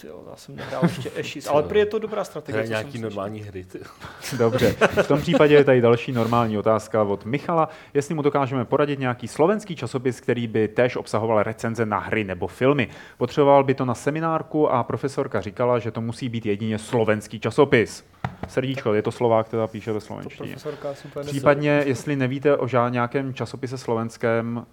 [0.00, 2.54] Ty jo, já jsem nehrál ještě Ashes, ale prý je to dobrá strategie.
[2.54, 3.64] Hraje jsem nějaký normální hry.
[3.64, 3.80] Ty.
[4.38, 4.72] Dobře,
[5.02, 7.68] v tom případě je tady další normální otázka od Michala.
[7.94, 12.46] Jestli mu dokážeme poradit nějaký slovenský časopis, který by též obsahoval recenze na hry nebo
[12.46, 12.88] filmy.
[13.18, 18.04] Potřeboval by to na seminárku a profesorka říkala, že to musí být jedině slovenský časopis.
[18.48, 20.48] Srdíčko, je to Slovák, která píše ve slovenštině.
[20.48, 24.66] profesorka super Případně, jestli nevíte o žád, nějakém časopise slovenském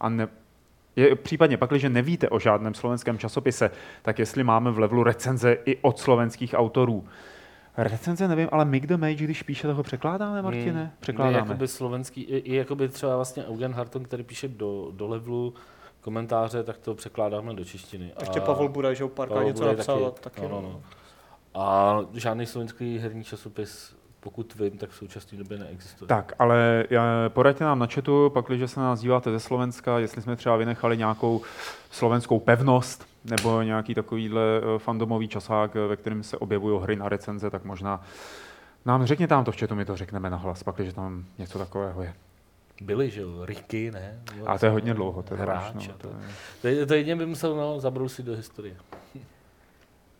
[0.00, 0.28] a ne,
[0.96, 3.70] je, případně pak, když nevíte o žádném slovenském časopise,
[4.02, 7.04] tak jestli máme v levelu recenze i od slovenských autorů.
[7.76, 10.80] Recenze nevím, ale Mick the Mage, když píše, toho překládáme, Martine?
[10.80, 10.90] Hmm.
[11.00, 11.38] Překládáme.
[11.38, 15.54] Jakoby slovenský, i, i jakoby třeba vlastně Eugen Harton, který píše do, do levelu
[16.00, 18.12] komentáře, tak to překládáme do češtiny.
[18.20, 20.20] Ještě A- Pavel Budaj, že párkrát něco napsal, taky.
[20.20, 20.82] taky, no, no, no.
[21.54, 26.08] A žádný slovenský herní časopis, pokud vím, tak v současné době neexistuje.
[26.08, 30.22] Tak, ale já- poraďte nám na chatu, pak, když se nás díváte ze Slovenska, jestli
[30.22, 31.40] jsme třeba vynechali nějakou
[31.90, 37.08] slovenskou pevnost, nebo nějaký takovýhle eh, fandomový časák, eh, ve kterém se objevují hry na
[37.08, 38.02] recenze, tak možná
[38.86, 42.02] nám řekněte nám to v chatu, my to řekneme nahlas, pak, když tam něco takového
[42.02, 42.14] je.
[42.82, 44.20] Byly, že jo, Ricky, ne?
[44.46, 46.68] A to je hodně dlouho, to je Hráč, no, to to.
[46.68, 46.76] je...
[46.80, 48.76] To, to jedně by musel no, zabrousit do historie.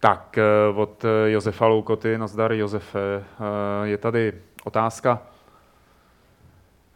[0.01, 0.45] Tak, eh,
[0.75, 4.33] od eh, Josefa Loukoty, nazdar Josefe, eh, je tady
[4.65, 5.23] otázka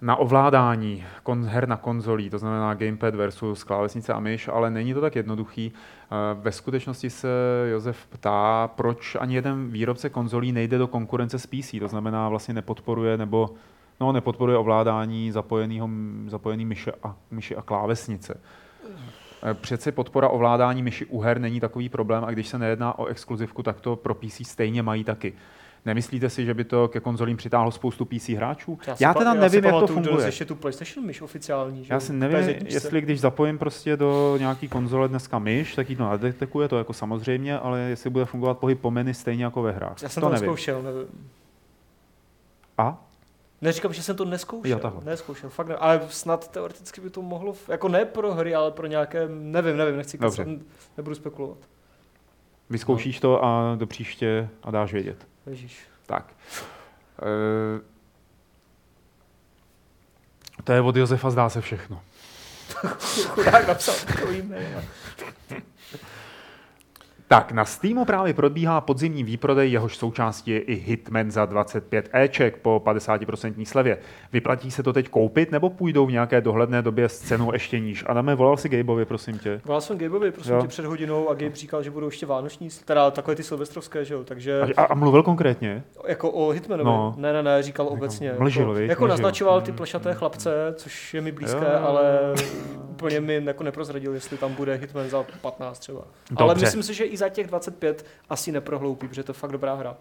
[0.01, 1.05] na ovládání
[1.45, 5.73] her na konzolí, to znamená gamepad versus klávesnice a myš, ale není to tak jednoduchý.
[6.35, 7.29] Ve skutečnosti se
[7.71, 12.55] Josef ptá, proč ani jeden výrobce konzolí nejde do konkurence s PC, to znamená vlastně
[12.55, 13.51] nepodporuje nebo
[14.01, 15.89] no, nepodporuje ovládání zapojeného,
[16.27, 18.41] zapojený myše a, myši a klávesnice.
[19.43, 23.07] Eh, Přeci podpora ovládání myši u her není takový problém a když se nejedná o
[23.07, 25.33] exkluzivku, tak to pro PC stejně mají taky.
[25.85, 28.79] Nemyslíte si, že by to ke konzolím přitáhlo spoustu PC hráčů?
[28.87, 30.27] Já, já teda si nevím, jak to funguje.
[30.27, 32.65] ještě tu PlayStation myš oficiální, že Já si nevím, PS1.
[32.69, 36.93] jestli když zapojím prostě do nějaký konzole dneska myš, tak ji to nadetekuje, to jako
[36.93, 40.03] samozřejmě, ale jestli bude fungovat pohyb po menu stejně jako ve hrách.
[40.03, 40.43] Já jsem to to nevím.
[40.43, 41.29] neskoušel, nevím.
[42.79, 43.05] A?
[43.63, 45.05] Neříkám, že jsem to neskoušel, Jo, takhle.
[45.05, 48.87] neskoušel, fakt ne, ale snad teoreticky by to mohlo, jako ne pro hry, ale pro
[48.87, 50.47] nějaké, nevím, nevím, nechci Dobře.
[50.97, 51.59] nebudu spekulovat.
[52.71, 55.27] Vyzkoušíš to a do příště a dáš vědět.
[55.47, 55.87] Ježíš.
[56.07, 56.33] Tak.
[57.23, 57.93] E...
[60.65, 62.03] To je od Josefa zdá se všechno.
[63.27, 64.83] Chudák napsal takový mail.
[67.33, 72.57] Tak, na Steamu právě probíhá podzimní výprodej, jehož součástí je i Hitman za 25 Eček
[72.57, 73.99] po 50% slevě.
[74.33, 78.05] Vyplatí se to teď koupit, nebo půjdou v nějaké dohledné době s cenou ještě níž?
[78.07, 79.61] Adame, volal si Gabeovi, prosím tě.
[79.65, 80.63] Volal jsem Gabeovi, prosím Jo.
[80.63, 84.15] tě, před hodinou a Gabe říkal, že budou ještě vánoční, teda takové ty silvestrovské, že
[84.15, 85.85] jo, takže A, a mluvil konkrétně?
[86.09, 86.85] jako o Hitmanovi.
[86.91, 87.15] No.
[87.17, 88.35] Ne, ne, ne, říkal obecně.
[88.39, 89.13] mlžil, jako, viď, jako mlžil.
[89.13, 89.77] naznačoval ty Mm.
[89.77, 91.87] plešaté chlapce, což je mi blízké, jo.
[91.87, 92.21] ale
[92.91, 96.01] úplně mi jako neprozradil, jestli tam bude Hitman za 15 třeba.
[96.31, 96.45] Dobře.
[96.45, 99.75] Ale myslím si, že i za těch 25 asi neprohloupí, protože to je fakt dobrá
[99.75, 99.95] hra.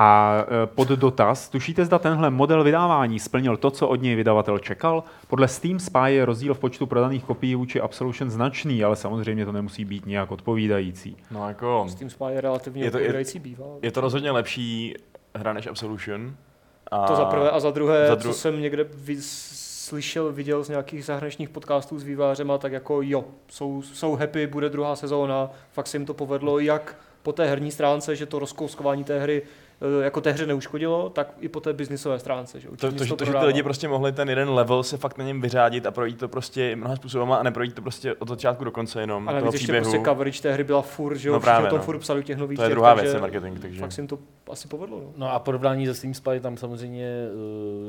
[0.00, 4.58] A e, pod dotaz, tušíte, zda tenhle model vydávání splnil to, co od něj vydavatel
[4.58, 5.04] čekal?
[5.28, 9.52] Podle Steam Spy je rozdíl v počtu prodaných kopií vůči Absolution značný, ale samozřejmě to
[9.52, 11.16] nemusí být nějak odpovídající.
[11.30, 13.66] No jako, Steam Spy je relativně Je to- je- odpovídající bývá.
[13.82, 14.94] je to rozhodně lepší
[15.34, 16.34] hra než Absolution.
[16.90, 19.16] A To za prvé a za druhé, za dru- co jsem někde vy,
[19.88, 24.68] slyšel, viděl z nějakých zahraničních podcastů s vývářema, tak jako jo, jsou, jsou happy, bude
[24.68, 29.04] druhá sezóna, fakt se jim to povedlo, jak po té herní stránce, že to rozkouskování
[29.04, 29.42] té hry
[30.00, 32.60] jako té hře neuškodilo, tak i po té biznisové stránce.
[32.60, 34.96] Že To, Určitě to, že, to, že ty lidi prostě mohli ten jeden level se
[34.96, 38.28] fakt na něm vyřádit a projít to prostě mnoha způsobama a neprojít to prostě od
[38.28, 39.84] začátku do konce jenom a toho navíc ještě příběhu.
[39.90, 41.84] prostě coverage té hry byla furt, že jo, No právě, o tom no.
[41.84, 43.80] furt psali těch nových to je těch, druhá takže věc, je marketing, takže...
[43.80, 44.18] Fakt se jim to
[44.50, 45.00] asi povedlo.
[45.00, 45.12] No.
[45.16, 47.06] No a porovnání se Steam Spy, tam samozřejmě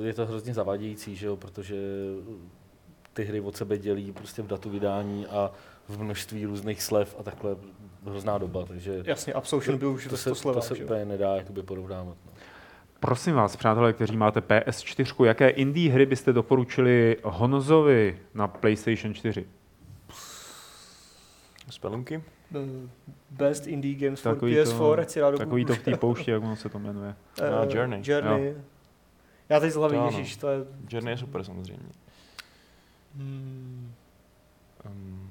[0.03, 1.75] eh, je to hrozně zavadějící, že jo, protože
[3.13, 5.51] ty hry od sebe dělí prostě v datu vydání a
[5.89, 7.55] v množství různých slev a takhle
[8.05, 10.85] hrozná doba, takže Jasně, Absolution byl už to se, 100 to se jo.
[10.85, 12.17] úplně nedá jakoby porovnávat.
[12.25, 12.31] No.
[12.99, 19.45] Prosím vás, přátelé, kteří máte PS4, jaké indie hry byste doporučili Honzovi na PlayStation 4?
[21.69, 22.23] Spelunky?
[22.55, 22.89] Eh,
[23.31, 26.31] Best Indie Games for Takový to- PS4, ať si rád Takový to v té poušti,
[26.31, 27.15] jak ono se to jmenuje.
[27.41, 28.01] Eh, No, Journey.
[28.03, 28.55] Journey.
[29.49, 30.59] Já teď z hlavy, To ježiš, to je...
[30.89, 31.89] Journey je super samozřejmě.
[33.15, 33.93] Hmm,
[34.85, 35.28] Um,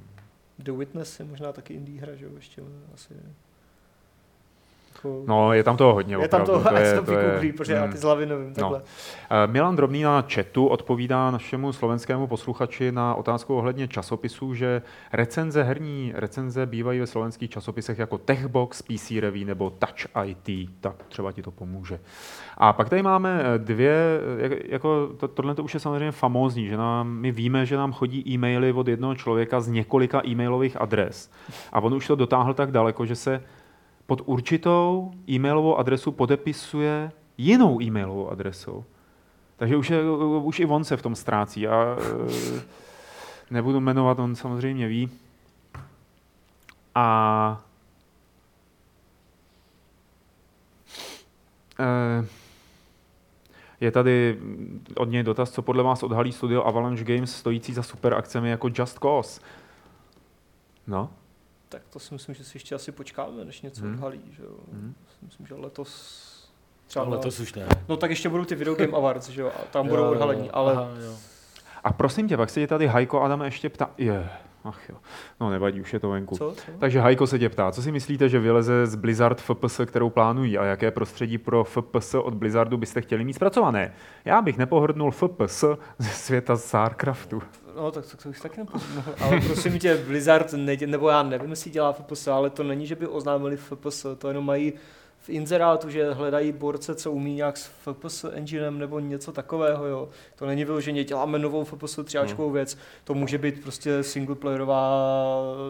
[0.68, 2.62] The Witness je možná taky indie hra, že jo, ještě
[2.94, 3.14] asi.
[5.04, 6.64] Jako, No, je tam toho hodně, je tam opravdu.
[6.70, 7.92] to, je- to to je- vygooglí, protože já mm.
[7.92, 8.82] ty z hlavy nevím, takhle.
[9.30, 14.82] Eh, Milan Drobný na chatu odpovídá našemu slovenskému posluchači na otázku ohledně časopisů, že
[15.12, 20.94] recenze herní recenze bývají ve slovenských časopisech jako Techbox, PC Review nebo Touch IT, tak
[21.08, 22.00] třeba ti to pomůže.
[22.56, 23.92] A pak tady máme eh, dvě,
[24.38, 27.76] eh, jak- jako to, tohle to už je samozřejmě famózní, že nám, my víme, že
[27.76, 31.30] nám chodí e-maily od jednoho člověka z několika e-mailových adres.
[31.72, 33.42] A on už to dotáhl tak daleko, že se
[34.08, 38.84] pod určitou e-mailovou adresu podepisuje jinou e-mailovou adresou.
[39.56, 40.10] Takže už, je,
[40.42, 42.60] už i on se v tom ztrácí a e,
[43.50, 45.10] nebudu jmenovat, on samozřejmě ví.
[46.94, 47.64] A
[51.78, 52.26] e,
[53.80, 54.38] je tady
[54.96, 58.68] od něj dotaz, co podle vás odhalí studio Avalanche Games stojící za super akcemi jako
[58.74, 59.40] Just Cause.
[60.86, 61.10] No,
[61.68, 63.94] Tak to si myslím, že si ještě asi počkáme, než něco Hmm.
[63.94, 64.50] odhalí, že jo.
[64.72, 64.94] Hmm.
[65.22, 66.28] Myslím, že letos
[66.86, 67.68] třeba Ale na- to už ne.
[67.88, 70.10] No tak ještě budou ty Video Game Awards, že jo, a tam Jo, budou jo,
[70.10, 71.12] odhalení, ale aha, jo.
[71.84, 73.90] A prosím tě, pak se tě tady Hajko Adam ještě ptá.
[73.98, 74.30] Je,
[74.64, 74.96] ach jo.
[75.40, 76.36] No nevadí, už je to venku.
[76.36, 76.52] co?
[76.52, 76.62] co?
[76.78, 80.58] Takže Hajko se tě ptá, co si myslíte, že vyleze z Blizzard FPS, kterou plánují
[80.58, 83.94] a jaké prostředí pro FPS od Blizzardu byste chtěli mít zpracované?
[84.24, 85.64] Já bych nepohrdnul FPS
[85.98, 87.42] ze světa StarCraftu.
[87.78, 89.04] No, tak, tak to už taky nepozná.
[89.20, 92.94] Ale prosím tě, Blizzard, nedě, nebo já nevím, jestli dělá FPS, ale to není, že
[92.94, 94.72] by oznámili FPS, to jenom mají
[95.20, 100.08] v inzerátu, že hledají borce, co umí nějak s FPS enginem nebo něco takového, jo.
[100.36, 105.02] To není vyloženě, děláme novou FPS třiáčkovou věc, to může být prostě singleplayerová,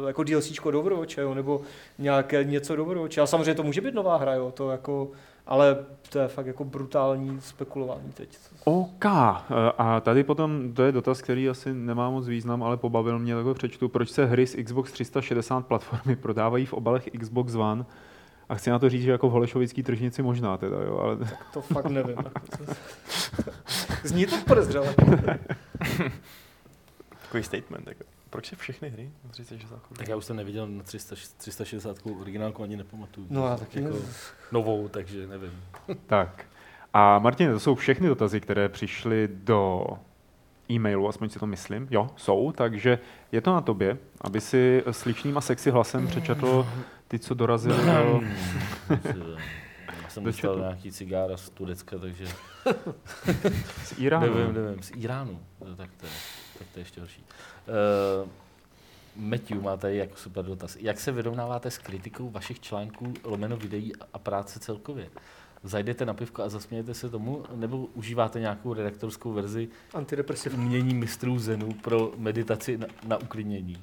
[0.07, 1.61] jako DLCčko do Overwatche, jo, nebo
[1.99, 3.21] nějaké něco do Overwatche.
[3.21, 5.11] A samozřejmě to může být nová hra, jo, to jako,
[5.49, 5.77] ale
[6.11, 8.39] to je fakt jako brutální spekulování teď.
[8.65, 9.05] OK.
[9.05, 9.09] E,
[9.79, 13.45] A tady potom, to je dotaz, který asi nemá moc význam, ale pobavil mě, tak
[13.45, 13.89] ho přečtu.
[13.89, 17.85] Proč se hry z Xbox 360 platformy prodávají v obalech Xbox One?
[18.49, 21.17] A chci na to říct, že jako v Holešovický tržnici možná teda, jo, ale
[21.53, 22.17] To fakt nevím.
[24.05, 24.95] Zní to podezřele.
[27.23, 27.87] takový statement.
[27.87, 28.05] Jako.
[28.31, 32.63] Proč se všechny hry na 360 Tak já už jsem neviděl na 300, 360 originálku
[32.63, 33.27] ani nepamatuju.
[33.31, 33.97] No já taky jako
[34.53, 35.63] novou, takže nevím.
[36.07, 36.45] Tak.
[36.95, 39.85] A Martin, to jsou všechny dotazy, které přišly do
[40.71, 41.89] e-mailu, aspoň si to myslím.
[41.91, 42.99] Jo, jsou, takže
[43.33, 46.67] je to na tobě, aby si sličným a sexy hlasem přečetl
[47.09, 48.21] ty, co dorazili do...
[50.03, 52.27] Já jsem Do dostal nějaký cigára z Turecka, takže
[53.85, 54.35] z Iránu.
[54.35, 56.13] nevím, nevím, z Iránu, No, tak to je,
[56.59, 57.25] tak to je ještě horší.
[57.69, 58.29] Uh,
[59.17, 60.77] Matthew má tady jako super dotaz.
[60.81, 65.11] Jak se vyrovnáváte s kritikou vašich článků, lomeno videí a práce celkově?
[65.63, 70.55] Zajdete na pivko a zasmějete se tomu, nebo užíváte nějakou redaktorskou verzi Antidepresiv.
[70.55, 73.83] umění mistrů Zenu pro meditaci na, na uklidnění?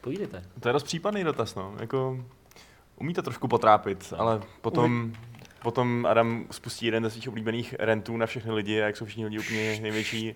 [0.00, 0.44] Povídejte.
[0.60, 1.74] To je dost případný dotaz, no.
[1.80, 2.24] Jako,
[2.96, 5.12] Umí to trošku potrápit, ale potom,
[5.62, 9.24] potom Adam spustí jeden ze svých oblíbených rentů na všechny lidi a jak jsou všichni
[9.24, 10.34] lidi úplně největší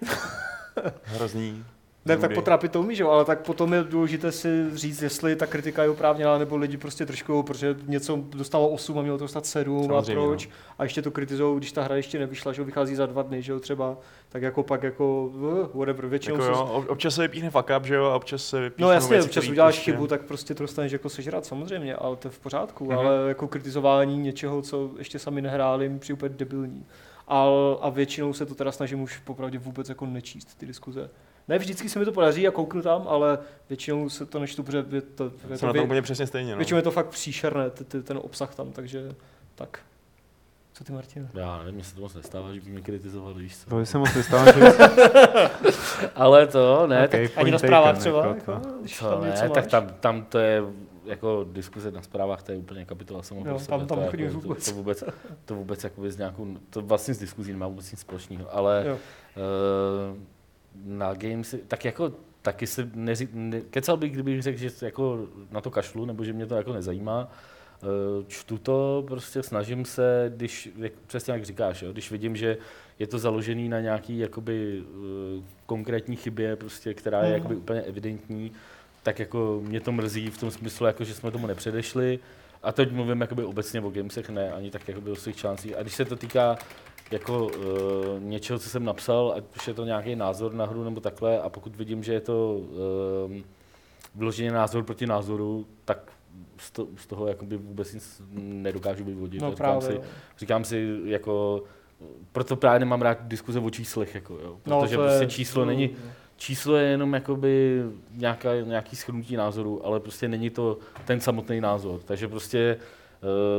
[1.04, 1.64] hrozný.
[2.06, 5.36] Ne, tak potrápit to umí, že jo, ale tak potom je důležité si říct, jestli
[5.36, 9.24] ta kritika je oprávněná, nebo lidi prostě trošku, protože něco dostalo 8 a mělo to
[9.24, 10.48] dostat 7 a Samozřejmě, proč.
[10.78, 13.42] A ještě to kritizují, když ta hra ještě nevyšla, že jo, vychází za dva dny,
[13.42, 13.96] že jo, třeba,
[14.28, 17.84] tak jako pak jako uh, whatever, většinou Jako jo, ob- občas se vypíchne fuck up,
[17.86, 20.54] že jo, a občas se vypíchnou No jasně, věci, občas uděláš prostě- chybu, tak prostě
[20.54, 22.98] to dostaneš jako sežrat, samozřejmě, ale to je v pořádku, Mhm.
[22.98, 26.86] ale jako kritizování něčeho, co ještě sami nehráli, mi přijde úplně debilní.
[27.28, 31.10] Al, a většinou se to teda snažím už popravdě vůbec jako nečíst ty diskuze.
[31.48, 33.38] Ne vždycky se mi to podaří a kouknu tam, ale
[33.68, 36.50] většinou se to nečtu, protože je to, je Jsem to, na tom úplně přesně stejně,
[36.52, 36.56] no.
[36.56, 39.14] většinou je to fakt příšerné, t- t- ten obsah tam, takže
[39.54, 39.78] tak.
[40.72, 41.28] Co ty, Martin?
[41.34, 43.70] Já nevím, mně se to moc nestává, že by mě kritizovali, víš co.
[43.70, 44.60] To se moc nestává, že...
[46.14, 48.26] Ale to, ne, okay, tak, Ani na zprávách taken, třeba?
[48.26, 48.98] jako Jako, to.
[48.98, 50.62] to tam ne, tak tam, tam to je
[51.04, 53.68] jako diskuze na zprávách, to je úplně kapitola sama Jo, pro sebe.
[53.78, 54.64] tam- tam to, jako, to, vůbec.
[54.70, 55.04] to, vůbec,
[55.44, 58.94] to vůbec jakoby s nějakou, to vlastně s diskuzí nemá vůbec nic společného, ale Jo.
[58.94, 60.18] uh,
[60.84, 62.12] na Gamesy, tak jako
[62.42, 66.32] taky se neří, ne, kecal bych, kdybych řekl, že jako na to kašlu, nebo že
[66.32, 67.32] mě to jako nezajímá.
[67.82, 72.56] Eh, Čtu to, prostě snažím se, když, jak, přesně jak říkáš, jo, když vidím, že
[72.98, 77.34] je to založený na nějaký jakoby eh, konkrétní chybě, prostě, která je Mhm.
[77.34, 78.52] jakoby úplně evidentní,
[79.02, 82.18] tak jako mě to mrzí v tom smyslu, jako, že jsme tomu nepředešli.
[82.62, 85.76] A teď mluvím jakoby obecně o gamesech, ne ani tak jakoby o svých článcích.
[85.78, 86.58] A když se to týká
[87.10, 87.52] jako uh,
[88.18, 91.48] něčeho, co jsem napsal, ať už je to nějaký názor na hru nebo takhle, a
[91.48, 93.36] pokud vidím, že je to uh,
[94.14, 96.12] vyloženě názor proti názoru, tak
[96.58, 99.42] z, to, z toho jakoby vůbec nic nedokážu vyvodit.
[99.42, 100.00] No říkám, si,
[100.38, 101.62] říkám si, jako,
[102.32, 105.64] proto právě nemám rád diskuze o číslech, jako, jo, No, protože to je- prostě číslo
[105.64, 105.90] není,
[106.36, 107.82] číslo je jenom jakoby
[108.14, 112.00] nějaká, nějaký schrnutí názoru, ale prostě není to ten samotný názor.
[112.04, 112.76] Takže prostě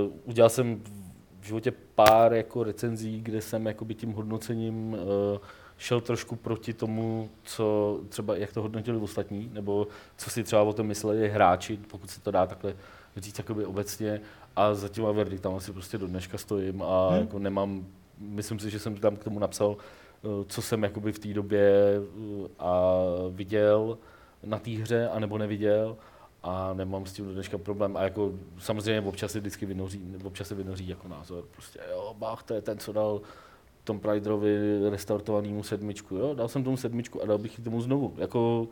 [0.06, 0.82] uh, udělal jsem
[1.48, 5.00] životě pár jako recenzí, kde jsem jakoby tím hodnocením uh,
[5.78, 9.88] šel trošku proti tomu, co třeba, jak to hodnotili ostatní, nebo
[10.18, 12.76] co si třeba o tom mysleli hráči, pokud se to dá takhle
[13.18, 14.22] říct jakoby obecně.
[14.56, 17.20] A za těma verdiktama si prostě do dneška stojím a Hmm.
[17.20, 17.86] jako nemám,
[18.20, 19.78] myslím si, že jsem tam k tomu napsal
[20.24, 22.84] eh, co jsem jakoby v té době eh, a
[23.30, 23.98] viděl
[24.44, 25.98] na té hře, anebo neviděl
[26.44, 27.98] a nemám s tím do dneška problém.
[27.98, 31.44] A jako samozřejmě občas se vždycky vynoří, občas se vynoří jako názor.
[31.52, 33.22] Prostě jo, Bach, to je ten, co dal
[33.84, 34.58] Tom Priderovi
[34.90, 36.16] restartovanému sedmičku.
[36.16, 38.14] Jo, dal jsem tomu sedmičku a dal bych ji tomu znovu.
[38.18, 38.68] Jako,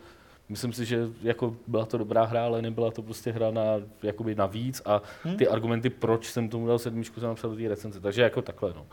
[0.50, 3.62] myslím si, že jako byla to dobrá hra, ale nebyla to prostě hra na,
[4.04, 5.38] jakoby navíc a Hm?
[5.38, 8.00] ty argumenty, proč jsem tomu dal sedmičku, jsem napsal do té recenze.
[8.00, 8.86] Takže jako takhle, no.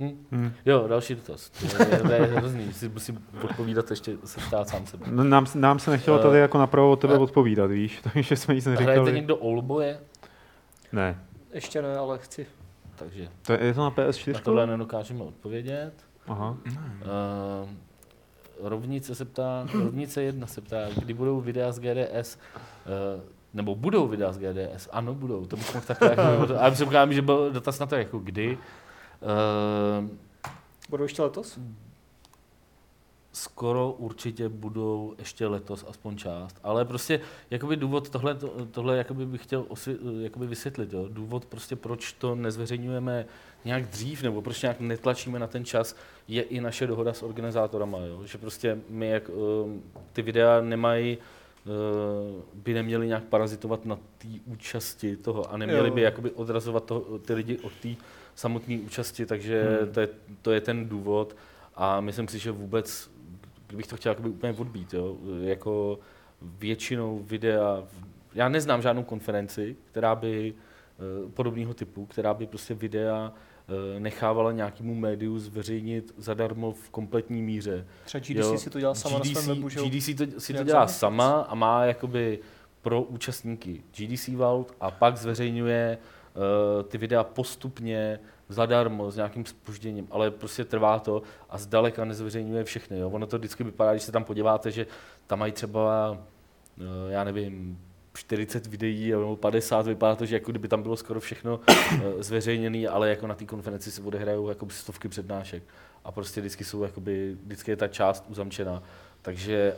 [0.00, 0.26] Hm.
[0.32, 0.52] Hm.
[0.66, 1.50] Jo, další dotaz.
[1.50, 5.06] To je, to je hrozný, si musím odpovídat ještě se ptát sám sebe.
[5.10, 7.18] No, nám, nám se nechtělo tady Eh, jako napravo od tebe eh.
[7.18, 9.12] odpovídat, víš, takže jsme nic Hrajete neříkali.
[9.12, 10.00] někdo Oldboye?
[10.92, 11.18] Ne,
[11.52, 12.46] Ještě ne, ale chci.
[12.96, 14.40] Takže to je, je to na na PS4?
[14.40, 15.92] tohle nedokážeme odpovědět.
[16.28, 16.56] Aha.
[16.66, 17.68] Uh,
[18.68, 22.38] rovnice se ptá, rovnice jedna se ptá, kdy budou videa z GDS,
[23.16, 23.22] uh,
[23.54, 27.12] nebo budou videa z GDS, ano budou, to bych mohl takhle, jako, a jsem říkal,
[27.12, 28.58] že byl dotaz na to, jako kdy.
[29.24, 30.08] Uh,
[30.90, 31.58] Budou ještě letos?
[33.34, 36.60] skoro určitě budou ještě letos aspoň část.
[36.62, 37.20] Ale prostě
[37.50, 38.38] jakoby důvod, tohle,
[38.70, 40.92] tohle jakoby bych chtěl osvě, jakoby vysvětlit.
[40.92, 41.08] Jo.
[41.08, 43.26] Důvod prostě, proč to nezveřejňujeme
[43.64, 45.96] nějak dřív, nebo proč nějak netlačíme na ten čas,
[46.28, 47.98] je i naše dohoda s organizátorama.
[47.98, 48.26] Jo.
[48.26, 54.28] Že prostě my, jak um, ty videa nemají uh, by neměly nějak parazitovat na té
[54.46, 55.94] účasti toho a neměli Jo.
[55.94, 57.88] by jakoby odrazovat toho, ty lidi od té
[58.34, 59.92] samotné účasti, takže Hmm.
[59.92, 60.08] to, je,
[60.42, 61.36] to je ten důvod
[61.74, 63.10] a myslím si, že vůbec,
[63.66, 65.98] kdybych to chtěl jakoby úplně odbít, jo, jako
[66.42, 67.82] většinou videa,
[68.34, 73.32] já neznám žádnou konferenci, která by eh, podobného typu, která by prostě videa
[73.96, 77.86] eh, nechávala nějakému médiu zveřejnit zadarmo v kompletní míře.
[78.04, 79.80] Třeba GDC Jo, si to dělá sama na svém webu, že?
[79.80, 82.38] GDC to, si to dělá sama a má jakoby
[82.82, 86.04] pro účastníky GDC Vault a pak zveřejňuje uh,
[86.88, 92.98] ty videa postupně zadarmo s nějakým spožděním, ale prostě trvá to a zdaleka nezveřejňuje všechny.
[92.98, 93.10] Jo.
[93.10, 94.86] Ono to vždycky vypadá, když se tam podíváte, že
[95.26, 96.16] tam mají třeba, uh,
[97.08, 97.78] já nevím,
[98.14, 101.60] 40 videí nebo 50, vypadá to, že jako kdyby tam bylo skoro všechno
[101.92, 105.62] uh, zveřejněné, ale jako na té konferenci se odehrajou jako stovky přednášek
[106.04, 108.82] a prostě vždycky jsou jakoby, vždycky je ta část uzamčená.
[109.22, 109.74] Takže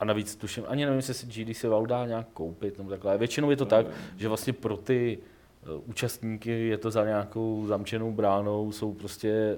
[0.00, 3.18] a navíc tuším, ani nevím, jestli si GDC Vault dá nějak koupit nebo takhle.
[3.18, 3.86] Většinou je to tak,
[4.16, 5.18] že vlastně pro ty
[5.76, 9.56] uh, účastníky je to za nějakou zamčenou bránou, jsou prostě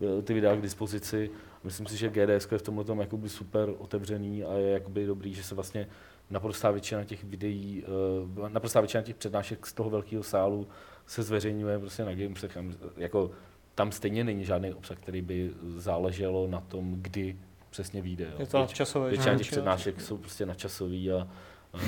[0.00, 1.30] uh, ty videa k dispozici.
[1.64, 5.34] Myslím si, že GDS je v tomhle tom jakoby super otevřený a je jakoby dobrý,
[5.34, 5.88] že se vlastně
[6.30, 7.84] naprostá většina těch videí,
[8.36, 10.68] uh, naprostá většina těch přednášek z toho velkého sálu
[11.06, 12.58] se zveřejňuje prostě na Gamesech.
[12.96, 13.30] Jako,
[13.74, 17.36] tam stejně není žádný obsah, který by záleželo na tom, kdy
[17.76, 18.24] přesně vyjde.
[18.24, 18.30] Jo.
[18.38, 19.10] Je to na časové.
[19.10, 21.28] Většina těch přednášek jsou prostě načasový a
[21.74, 21.80] uh,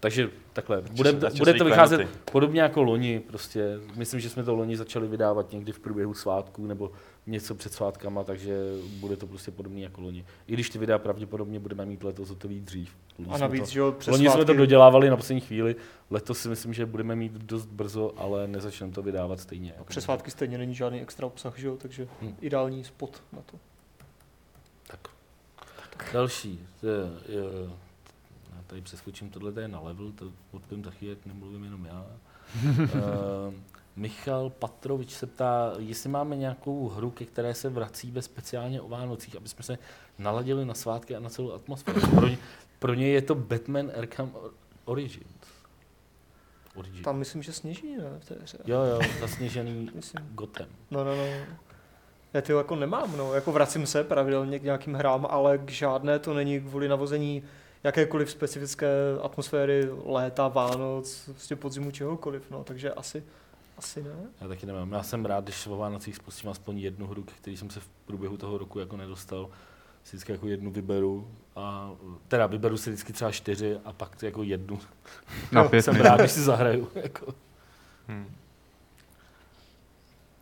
[0.00, 2.18] takže takhle, bude, časový bude to vycházet klenoty.
[2.32, 6.66] podobně jako loni, prostě myslím, že jsme to loni začali vydávat někdy v průběhu svátků
[6.66, 6.92] nebo
[7.26, 8.58] něco před svátkama, takže
[9.00, 10.24] bude to prostě podobný jako loni.
[10.46, 12.96] I když ty videa pravděpodobně budeme mít letos hotový dřív.
[13.18, 15.40] Loni A jsme navíc, to, že jo, přes loni jsme to svátky- dodělávali na poslední
[15.40, 15.76] chvíli,
[16.10, 19.72] letos si myslím, že budeme mít dost brzo, ale nezačneme to vydávat stejně.
[19.76, 22.34] Jako Přes svátky stejně není žádný extra obsah, že jo, takže Hm.
[22.40, 23.56] ideální spot na to.
[26.00, 26.12] Tak.
[26.12, 26.66] Další.
[26.82, 27.42] Je, je,
[28.56, 32.06] já tady přeskočím, tohle to je na level, to odpím taky, jak nemluvím jenom já.
[32.64, 33.54] uh,
[33.96, 39.36] Michal Patrovič se ptá, jestli máme nějakou hru, ke které se vracíme speciálně o Vánocích,
[39.36, 39.78] aby jsme se
[40.18, 42.00] naladili na svátky a na celou atmosféru.
[42.00, 42.38] Pro, ně,
[42.78, 44.32] pro ně je to Batman Arkham
[44.84, 45.26] Origins.
[46.74, 47.04] Origins.
[47.04, 48.58] Tam myslím, že sněží, ne, v té hře.
[48.64, 49.90] Jo, jo, zasněžený.
[50.34, 50.68] Gotem.
[50.90, 51.46] No, no, no.
[52.34, 56.18] Já ty jako nemám, no, jako vracím se pravidelně k nějakým hrám, ale k žádné
[56.18, 57.42] to není kvůli navození
[57.84, 58.88] jakékoliv specifické
[59.22, 63.24] atmosféry léta, Vánoc, prostě podzimu, čehokoliv, no, takže asi,
[63.78, 64.10] asi ne.
[64.40, 64.92] Já taky nemám.
[64.92, 68.36] Já jsem rád, když o Vánocích spustím aspoň jednu hru, který jsem se v průběhu
[68.36, 69.48] toho roku jako nedostal.
[70.04, 71.92] Si vždycky jako jednu vyberu a
[72.28, 74.78] teda vyberu si vždycky třeba čtyři a pak jako jednu.
[75.52, 76.88] Na pět jsem rád, když si zahraju.
[76.94, 77.34] Jako.
[78.08, 78.30] Hmm.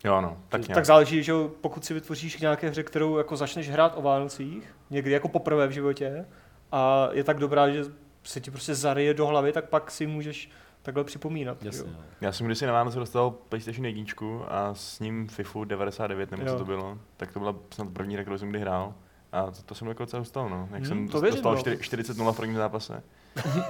[0.03, 0.75] Jo, no, tak nějak.
[0.75, 4.75] Tak záleží, že pokud si vytvoříš k nějaké hře, kterou jako začneš hrát o Vánocích,
[4.89, 6.25] někdy jako poprvé v životě,
[6.71, 7.83] a je tak dobrá, že
[8.23, 10.49] se ti prostě zaryje do hlavy, tak pak si můžeš
[10.81, 11.63] takhle připomínat.
[11.63, 11.81] Jasně.
[11.89, 11.95] jo.
[11.97, 12.03] no.
[12.21, 14.05] Já jsem kdysi na Vánoce dostal PlayStation 1
[14.47, 18.23] a s ním FIFU 99, nebo co to bylo, tak to byla snad první hra,
[18.23, 18.93] kterou jsem kdy hrál.
[19.31, 20.69] A to, to jsem jako docela dostal, no.
[20.71, 21.59] Jak Hmm, jsem to věřím, dostal no.
[21.59, 21.75] 4,
[22.13, 23.03] 40-0 v prvním zápase.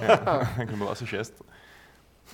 [0.58, 1.42] Jak to bylo asi 6.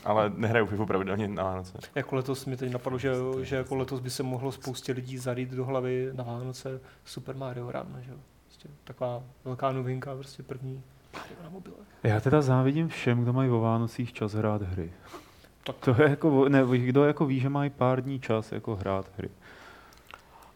[0.05, 1.79] Ale nehraju FIFU pravidelně na Vánoce.
[1.95, 5.51] Jako letos mi teď napadlo, že, že jako letos by se mohlo spoustě lidí zarít
[5.51, 8.19] do hlavy na Vánoce Super Mario Run, že jo.
[8.45, 10.83] Prostě taková velká novinka, prostě první
[11.15, 11.89] Mario na mobilech.
[12.03, 14.93] Já teda závidím všem, kdo mají o Vánocích čas hrát hry.
[15.65, 15.77] Tak.
[15.77, 19.29] To je jako, ne, kdo jako ví, že mají pár dní čas jako hrát hry.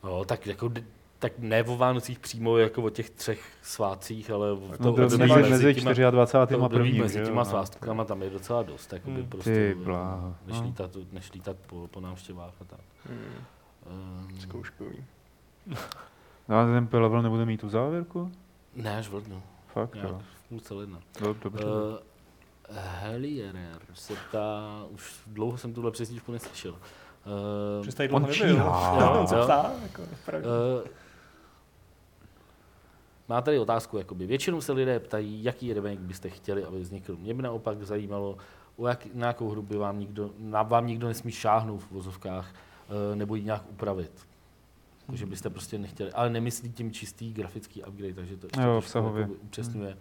[0.04, 0.72] No, tak jako
[1.20, 5.18] tak ne o Vánocích přímo jako o těch třech svácích, ale o No, to období
[5.18, 6.58] mezi, mezi těma- 24.
[6.58, 7.26] to a období prvním, mezi že jo?
[7.26, 9.28] těma svástkama tam je docela dost, jakoby Hmm.
[9.30, 10.66] prostě Ty eh, bláho, než no.
[10.66, 12.80] lítat, než lítat po, po návštěvách a tak.
[13.04, 14.28] Hmm.
[14.30, 15.04] Um, Zkouškový.
[16.48, 18.32] No a ten level nebude mít tu závěrku?
[18.74, 19.42] ne, až v lednu,
[19.72, 20.20] Fakt nějak jo.
[20.44, 20.98] v půlce ledna.
[21.22, 21.64] No, dobře.
[21.64, 21.70] Uh,
[22.76, 26.72] Helierer se ptá, už dlouho jsem tuhle přesničku neslyšel.
[27.80, 28.56] Uh, tady on dlouho nebyl.
[28.56, 29.44] Jo, se Jo.
[29.44, 30.02] ptá, jako.
[30.02, 30.08] Uh,
[33.30, 34.26] má tady otázku, jakoby.
[34.26, 37.16] Většinou se lidé ptají, jaký remake byste chtěli, aby vznikl.
[37.16, 38.36] Mě by naopak zajímalo,
[38.76, 42.54] o jak, na jakou hru by vám nikdo, na vám nikdo nesmí šáhnout v vozovkách,
[42.88, 44.26] uh, nebo ji nějak upravit.
[45.00, 48.78] Jako, že byste prostě nechtěli, ale nemyslí tím čistý grafický upgrade, takže to ještě Jo,
[48.78, 49.26] obsahově.
[49.26, 49.96] upřesňuje.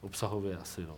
[0.00, 0.96] Obsahově asi, no.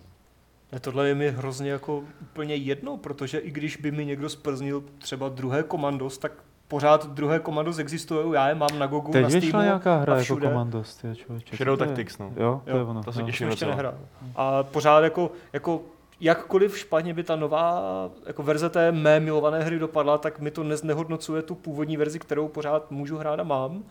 [0.72, 4.84] Ne, tohle je mi hrozně jako úplně jedno, protože i když by mi někdo sprznil
[4.98, 6.32] třeba druhé komandos, tak
[6.68, 10.24] pořád druhé komandos existují, já je mám na Gogu, Teď na Steamu nějaká hra jako
[10.24, 10.48] všude.
[10.48, 11.56] Commandos, ty člověče.
[11.56, 11.88] Shadow co to je?
[11.88, 12.32] Tactics, no.
[12.36, 13.02] Jo, to Jo, je ono.
[13.02, 13.26] to se no.
[13.26, 13.44] těším.
[13.44, 13.94] Jsem ještě nehrál.
[14.36, 15.80] A pořád jako, jako
[16.20, 17.82] jakkoliv špatně by ta nová
[18.26, 22.48] jako verze té mé milované hry dopadla, tak mi to neznehodnocuje tu původní verzi, kterou
[22.48, 23.84] pořád můžu hrát a mám.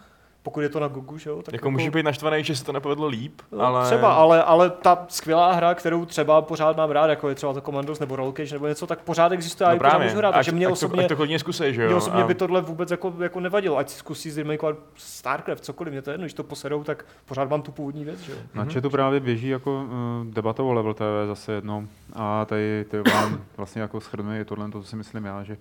[0.46, 1.42] Pokud je to na Gogu, že jo?
[1.42, 3.86] Tak Jako může být naštvaný, že se to nepovedlo líp, No, ale...
[3.86, 7.62] Třeba, ale, ale ta skvělá hra, kterou třeba pořád mám rád, jako je třeba to
[7.62, 10.18] Commandos nebo Roll Cage nebo něco, tak pořád existuje a no ji pořád právě, můžu
[10.18, 10.32] hrát.
[10.32, 11.88] Takže mě osobně, to, to hodně zkusej, že jo?
[11.88, 13.78] mě osobně a- by tohle vůbec jako, jako nevadilo.
[13.78, 17.50] Ať si zkusí zremakeovat StarCraft, cokoliv, mě to je jedno, když to poserou, tak pořád
[17.50, 18.38] mám tu původní věc, že jo.
[18.54, 18.74] Na Mhm.
[18.74, 23.40] chatu právě běží jako uh, debata o Level TV zase jednou a tady ty vám
[23.58, 25.58] vlastně jako schrnuje tohle, to si myslím já, že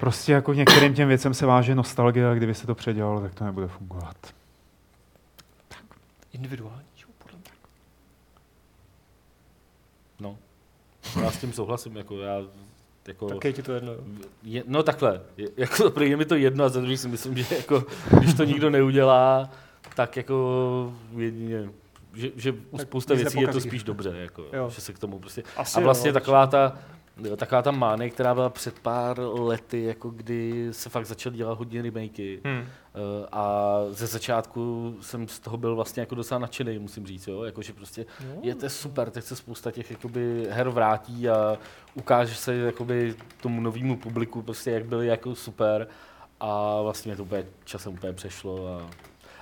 [0.00, 3.34] prostě jako k některým těm věcem se váže nostalgie a kdyby se to předělalo, tak
[3.34, 4.16] to nebude fungovat.
[6.32, 7.50] Individuální, že jo, podle mě.
[10.20, 10.36] No.
[11.22, 12.42] Já s tím souhlasím, jako já
[13.08, 13.92] jako, Tak je ti to jedno,
[14.42, 17.36] je, no takhle, je, jako první je mi to jedno a za druhý si myslím,
[17.36, 17.84] že jako,
[18.18, 19.50] když to nikdo neudělá,
[19.94, 21.70] tak jako jedině,
[22.14, 24.70] že, že u Tak spousta věcí je to spíš dobře, jako, Jo.
[24.70, 26.78] že se k tomu prostě, Asi a vlastně jo, taková ta,
[27.36, 31.82] taková ta mánie, která byla před pár lety, jako kdy se fakt začal dělat hodně
[31.82, 32.64] remakey, Hmm.
[32.94, 37.42] Eh, a ze začátku jsem z toho byl vlastně jako docela nadšený, musím říct, jo?
[37.42, 38.40] Jako, že prostě Jo.
[38.42, 41.58] je to super, teď se spousta těch jakoby, her vrátí a
[41.94, 45.88] ukáže se jakoby, tomu novému publiku, prostě, jak byly jako super
[46.40, 48.90] a vlastně mě to úplně časem úplně přešlo a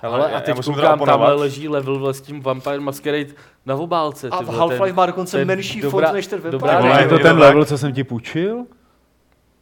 [0.01, 3.29] Ale a teď koukám, tamhle leží level s tím Vampire Masquerade
[3.65, 4.29] na obálce.
[4.29, 6.93] A ty vole, Half-Life má dokonce ten menší dobrá- font než ten dobrá Vampire.
[6.93, 8.65] Ale Je to je to ten level, co jsem ti půjčil?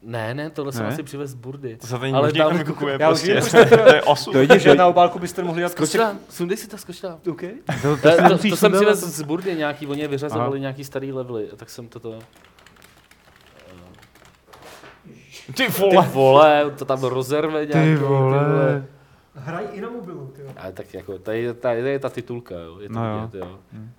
[0.07, 0.89] Ne, ne, tohle jsem Ne?
[0.89, 1.77] asi přivez z burdy.
[1.77, 3.33] To se tady Ale tam- vykukuje Já už prostě.
[3.33, 4.31] vím, proč to- to je osud.
[4.31, 5.97] To jde, že na obálku byste mohli dát prostě...
[5.97, 7.19] Skočila, sundej si ta skočila.
[7.29, 7.41] OK.
[7.81, 10.83] To, To, si to, to, to jsem přivez z burdy nějaký, oni je vyřazovali nějaký
[10.83, 12.19] starý levely, tak jsem toto...
[15.47, 16.07] Ty Ty vole.
[16.11, 17.89] vole, to tam rozerve nějaký.
[17.89, 18.85] Ty vole.
[19.35, 22.55] Hrají i na mobilu, ty Ale tak jako, tady je ta, tady je ta titulka,
[22.55, 22.79] jo.
[22.79, 23.27] Je to No jo.
[23.27, 23.59] vidět, jo.
[23.71, 23.91] Hm.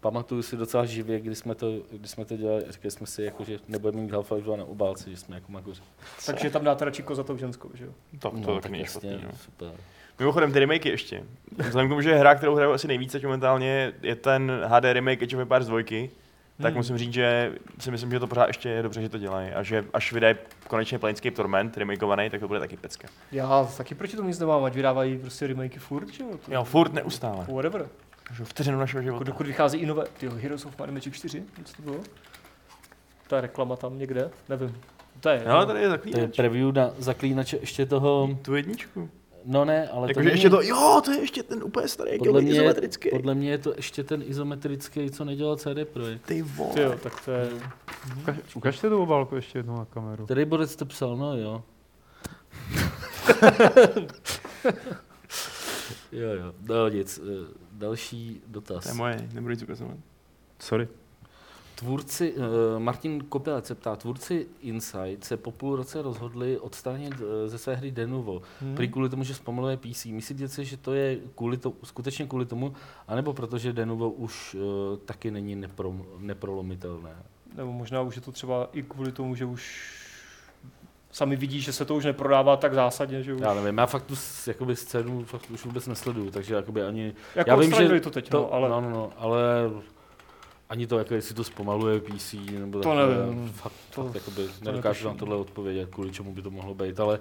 [0.00, 3.44] Pamatuju si docela živě, když jsme to, když jsme to dělali, říkali jsme si, jako,
[3.44, 5.82] že nebudeme mít Half-Life 2 na obálce, že jsme jako magoři.
[6.26, 7.92] Takže tam dáte radši kozatou ženskou, že jo?
[8.18, 9.30] To, to tak není špatný, no.
[9.44, 9.70] super.
[10.18, 11.24] Mimochodem, ty remakey ještě.
[11.58, 15.36] Vzhledem k tomu, že hra, kterou hraju asi nejvíce momentálně, je ten HD remake Age
[15.36, 15.82] of Empires 2,
[16.62, 16.78] tak Hmm.
[16.78, 19.50] musím říct, že si myslím, že to pořád ještě je dobře, že to dělají.
[19.50, 20.34] A že až vydají
[20.68, 23.08] konečně Planescape Torment remakeovaný, tak to bude taky pecka.
[23.32, 26.30] Já taky proti tomu nic nemám, ať vydávají prostě remakey furt, že jo?
[26.46, 27.46] To- Jo, furt neustále.
[27.54, 27.88] Whatever.
[28.34, 29.24] Že Vteřinu našeho života.
[29.24, 31.96] dokud vychází i nové, tyjo, Heroes of Might and Magic 4, co to bylo?
[33.28, 34.76] Ta reklama tam někde, nevím.
[35.20, 39.10] To je, No, tady je To je preview na zaklínače ještě toho, Tu jedničku.
[39.44, 42.10] No ne, ale to Jakože není- ještě to, jo, to je ještě ten úplně starý,
[42.18, 43.10] podle podle mě, izometrický.
[43.10, 46.22] podle mě je to ještě ten izometrický, co nedělal CD Projekt.
[46.26, 46.74] Ty vole.
[46.74, 47.48] Tyjo, tak to je,
[48.22, 50.26] Ukaž, ukažte tu obálku ještě jednou na kameru.
[50.26, 51.62] Tady Borec to psal, no jo.
[56.12, 57.20] jo, jo, no nic.
[57.22, 58.82] eh, Další dotaz.
[58.84, 59.96] To je moje, nebudu nic ukazovat.
[60.58, 60.88] Sorry.
[61.80, 62.44] Tvůrci, uh,
[62.78, 67.74] Martin Kopilec se ptá, tvůrci Inside se po půl roce rozhodli odstranit uh, ze své
[67.74, 68.42] hry Denuvo.
[68.60, 68.74] Hmm.
[68.74, 70.04] Prý kvůli tomu, že zpomaluje PC.
[70.04, 72.72] Myslíte si, že to je kvůli to, skutečně kvůli tomu,
[73.08, 77.16] anebo protože Denuvo už uh, taky není nepro, neprolomitelné?
[77.56, 79.92] nebo možná už je to třeba i kvůli tomu, že už
[81.12, 83.40] sami vidí, že se to už neprodává tak zásadně, že už.
[83.40, 84.14] Já nevím, já fakt tu
[84.46, 88.28] jakoby scénu fakt už vůbec nesleduju, takže jakoby ani Jako já vím, že to teď,
[88.28, 89.40] to, no, ale no, no, no, ale
[90.70, 93.48] ani to, jako jestli to zpomaluje PC, nebo To takhle, nevím.
[93.52, 97.00] Fakt, To- fakt jakoby, to nedokážu na tohle odpovědět, kvůli čemu by to mohlo být,
[97.00, 97.18] ale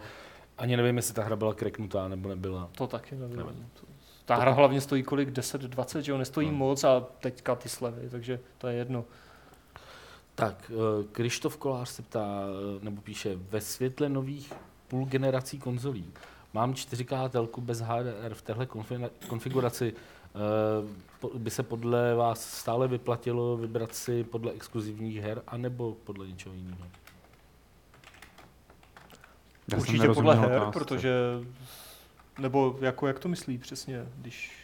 [0.58, 2.70] ani nevím, jestli ta hra byla kreknutá nebo nebyla.
[2.78, 3.38] to taky nevím.
[3.38, 3.68] Nevím.
[3.80, 3.88] To-
[4.26, 5.32] Ta hra hlavně stojí kolik?
[5.32, 6.18] 10, 20, že jo?
[6.18, 6.54] Nestojí No.
[6.58, 9.06] moc a teďka ty slevy, takže to je jedno.
[10.36, 12.42] Tak, eh, Krištof Kolář se ptá,
[12.80, 14.54] eh, nebo píše, ve světle nových
[14.88, 16.06] půl generací konzolí
[16.54, 19.94] mám 4K telku bez HDR v téhle konfi- konfiguraci.
[20.36, 26.56] Eh, by se podle vás stále vyplatilo vybrat si podle exkluzivních her, anebo podle něčeho
[26.56, 26.88] jiného?
[29.72, 30.80] Já Určitě podle her, otázce.
[30.80, 31.14] protože
[32.40, 34.60] nebo jako jak to myslí přesně, když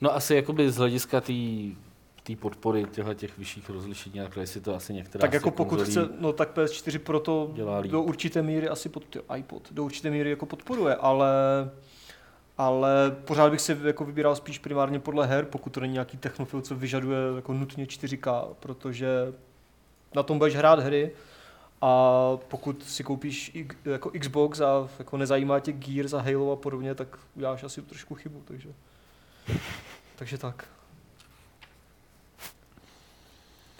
[0.00, 4.74] No asi jakoby z hlediska té podpory těchto těch vyšších rozlišení, a takhle, jestli to
[4.74, 9.16] asi některá tak jako pokud chce, no tak PS4 proto do určité míry asi pod,
[9.36, 11.30] iPod, do určité míry jako podporuje, ale
[12.62, 16.60] ale pořád bych si jako vybíral spíš primárně podle her, pokud to není nějaký technofil,
[16.60, 19.32] co vyžaduje jako nutně 4K, protože
[20.14, 21.12] na tom budeš hrát hry
[21.80, 26.94] a pokud si koupíš jako Xbox a jako nezajímá tě Gears a Halo a podobně,
[26.94, 28.68] tak uděláš asi trošku chybu, takže
[30.16, 30.68] takže tak.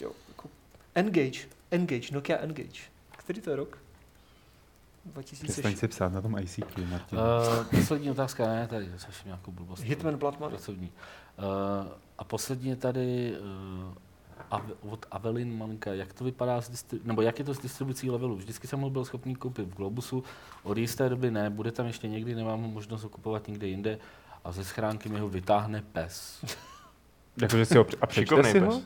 [0.01, 0.49] Jo, jako
[0.95, 2.83] Engage, Engage, Nokia Engage.
[3.17, 3.82] Který to je rok?
[5.05, 5.53] 2006.
[5.53, 7.19] Přestaň si psát na tom ICQ, Martin.
[7.19, 9.83] Uh, poslední otázka, ne, tady slyším nějakou blbost.
[9.83, 10.39] Hitman Money.
[10.49, 10.93] Pracovní.
[11.39, 11.45] Uh,
[12.19, 13.35] a poslední je tady
[13.87, 13.95] uh,
[14.51, 15.95] Ave, od Avelin Manka.
[15.95, 18.37] Jak to vypadá s distri- nebo jak je to s distribucí levelu?
[18.37, 20.25] Vždycky jsem ho byl schopný koupit v Globusu,
[20.63, 23.99] od jisté doby ne, bude tam ještě někdy, nemám ho možnost ho kupovat někde jinde
[24.45, 26.45] a ze schránky mi ho vytáhne pes.
[27.43, 28.75] Jakože si ho pře- a přečte Šikovnej si pes.
[28.75, 28.81] ho?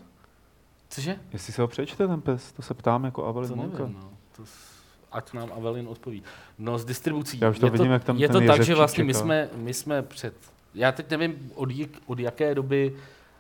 [0.88, 1.18] Cože?
[1.32, 3.78] Jestli si ho přečte ten pes, to se ptám jako Avelin To Monka.
[3.78, 4.10] nevím, no.
[4.36, 4.75] To s-
[5.16, 6.22] ať nám Avelin odpoví.
[6.58, 7.38] No s distribucí.
[7.40, 9.74] Já už to je vidím, jak tam je to tak, že vlastně my jsme, my
[9.74, 10.34] jsme před,
[10.74, 12.96] já teď nevím od, jak, od jaké doby,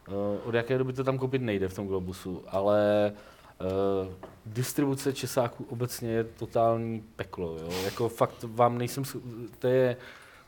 [0.08, 0.14] uh,
[0.48, 3.12] od jaké doby to tam koupit nejde v tom Globusu, ale
[3.60, 4.12] uh,
[4.46, 7.68] distribuce Česáků obecně je totální peklo, jo?
[7.84, 9.04] jako fakt vám nejsem,
[9.58, 9.96] to je,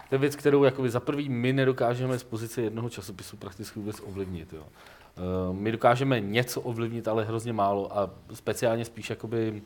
[0.08, 4.00] to je věc, kterou jakoby za prvý my nedokážeme z pozice jednoho časopisu prakticky vůbec
[4.06, 4.52] ovlivnit.
[4.52, 4.62] Jo?
[4.62, 9.60] Uh, my dokážeme něco ovlivnit, ale hrozně málo a speciálně spíš jakoby uh,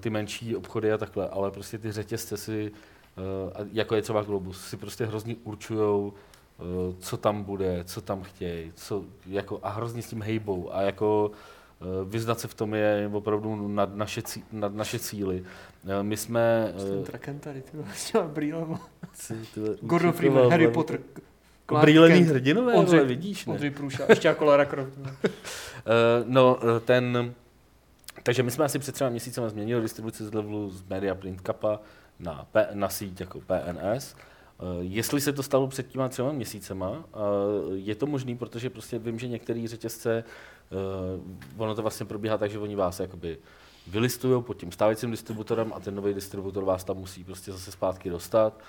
[0.00, 2.72] ty menší obchody a takhle, ale prostě ty řetězce si,
[3.54, 6.12] a jako je třeba Globus, si prostě hrozně určujou,
[6.58, 10.82] uh, co tam bude, co tam chtějí, co, jako, a hrozně s tím hejbou a
[10.82, 11.30] jako
[12.04, 15.44] vyznat se v tom je opravdu nad naše, cí, nad naše cíly.
[16.02, 16.72] My jsme...
[16.76, 18.80] Ten Uh, Draken tady, ty s těma brýlema.
[19.80, 21.00] Gordon Freeman, Harry Potter.
[21.68, 23.52] Clark Brýlený hrdinové, Ondřej- ale vidíš, ne?
[23.52, 24.92] Ondřej Průša, ještě jako Lara Croft.
[26.26, 27.34] No, ten...
[28.22, 31.80] Takže my jsme asi před třeba měsícem změnili distribuci z levelu z Media Print Kappa
[32.18, 34.16] na, P, na síť jako PNS
[34.80, 37.18] Jestli se to stalo před těma třema měsícema, eh,
[37.74, 40.76] je to možný, protože prostě vím, že některé řetězce, eh,
[41.56, 43.38] ono to vlastně probíhá tak, že oni vás jakoby
[43.86, 48.10] vylistují pod tím stávajícím distributorem a ten nový distributor vás tam musí prostě zase zpátky
[48.10, 48.60] dostat,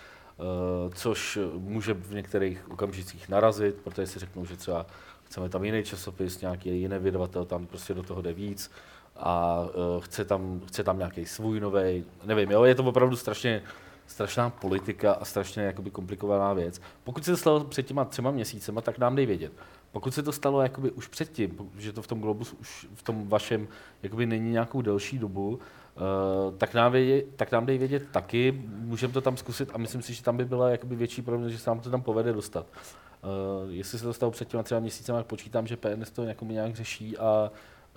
[0.96, 4.86] což může v některých okamžicích narazit, protože si řeknou, že třeba
[5.24, 8.72] chceme tam jiný časopis, nějaký jiný vydavatel, tam prostě do toho jde víc
[9.20, 9.66] a
[10.00, 13.62] chce tam, chce tam nějaký svůj nový, nevím, jo, je to opravdu strašně
[14.08, 16.82] strašná politika a strašně jakoby komplikovaná věc.
[17.04, 19.52] Pokud se to stalo před těma třema měsícema, tak nám dej vědět.
[19.92, 23.30] Pokud se to stalo jakoby už předtím, že to v tom Globus už v tom
[23.30, 23.68] vašem
[24.04, 25.60] jakoby není nějakou delší dobu, uh,
[26.58, 30.14] tak, nám vědět, tak nám dej vědět taky, můžeme to tam zkusit a myslím si,
[30.14, 32.66] že tam by byla jakoby větší problém, že se nám to tam povede dostat.
[33.24, 36.76] Uh, jestli se to stalo před těma třema měsícema, tak počítám, že PNS to nějak
[36.76, 37.52] řeší a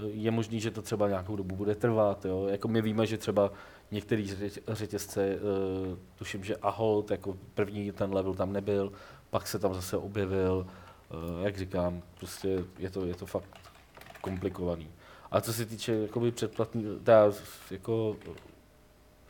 [0.07, 2.25] je možný, že to třeba nějakou dobu bude trvat.
[2.25, 2.47] Jo?
[2.47, 3.53] Jako my víme, že třeba
[3.91, 4.27] některé
[4.69, 8.93] řetězce, uh, tuším, že Ahold jako první ten level tam nebyl,
[9.31, 13.59] pak se tam zase objevil, uh, jak říkám, prostě je to, je to fakt
[14.21, 14.91] komplikovaný.
[15.31, 17.33] A co se týče jakoby předplatný, teda
[17.71, 18.17] jako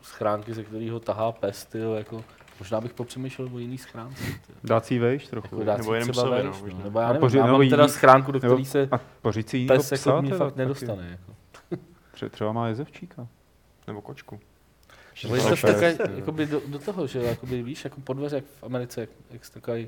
[0.01, 2.23] schránky, ze kterého tahá pes, tyjo, jako
[2.61, 4.23] Možná bych popřemýšlel o jiný schránce.
[4.63, 5.55] Dát si vejš trochu.
[5.55, 7.87] Jako dát nebo jenom třeba psovi, vejš, no, nebo já nevím, poři, já mám teda
[7.87, 11.09] schránku, do které se a pořiď si pes jako psa, mě teda, fakt nedostane.
[11.09, 11.33] Jako.
[12.13, 13.27] Tře- Třeba má jezevčíka.
[13.87, 14.39] Nebo kočku.
[15.23, 18.45] Nebo je to takový, jakoby do, do, toho, že jakoby, víš, jako po dveře, jak
[18.45, 19.87] v Americe, jak, jak stakají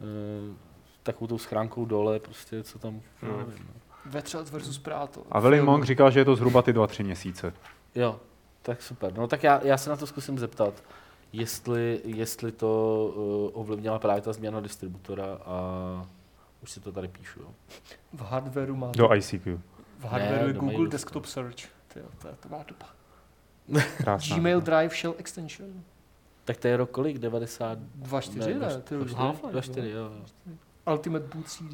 [0.00, 0.56] uh,
[1.02, 3.36] takovou tou schránkou dole, prostě, co tam, no.
[3.38, 3.66] nevím.
[3.68, 3.80] No.
[4.12, 5.22] Vetřelec versus Práto.
[5.30, 7.52] A Velin Monk říkal, že je to zhruba ty dva, tři měsíce.
[7.94, 8.20] Jo,
[8.62, 9.12] tak super.
[9.16, 10.82] No tak já, já se na to zkusím zeptat,
[11.32, 13.06] jestli, jestli to
[13.54, 16.06] uh, ovlivnila právě ta změna distributora a
[16.62, 17.40] už si to tady píšu.
[17.40, 17.48] Jo.
[18.12, 19.60] V hardwareu má Do ICQ.
[19.98, 20.86] v hardwareu Ne, je Google mailu.
[20.86, 21.56] Desktop Search.
[21.94, 22.86] Tyjo, to je tvá doba.
[23.96, 24.36] Krásná.
[24.36, 25.68] Gmail Drive Shell Extension.
[26.44, 27.18] Tak to je rok kolik?
[27.18, 27.78] 90?
[28.02, 28.82] 2.4, ne?
[29.14, 30.10] Half-Life, dva- čtyři, jo.
[30.46, 30.54] jo.
[30.92, 31.72] Ultimate Boot CD.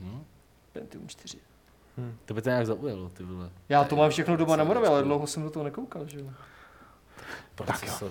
[0.00, 0.24] Hm.
[0.72, 1.38] Pentium 4.
[2.24, 3.50] To by to nějak zaujalo, ty vole.
[3.68, 6.26] Já to mám všechno doma na Moravě, ale dlouho jsem do toho nekoukal, že jo.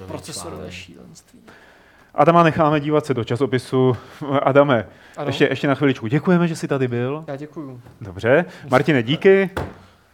[0.07, 0.71] Procesorové článek.
[0.73, 1.39] šílenství.
[2.15, 3.97] Adama necháme dívat se do časopisu.
[4.43, 4.87] Adame,
[5.17, 6.07] Ano, ještě, ještě na chviličku.
[6.07, 7.23] Děkujeme, že jsi tady byl.
[7.27, 7.81] já děkuju.
[8.01, 8.45] Dobře.
[8.69, 9.49] Martine, díky.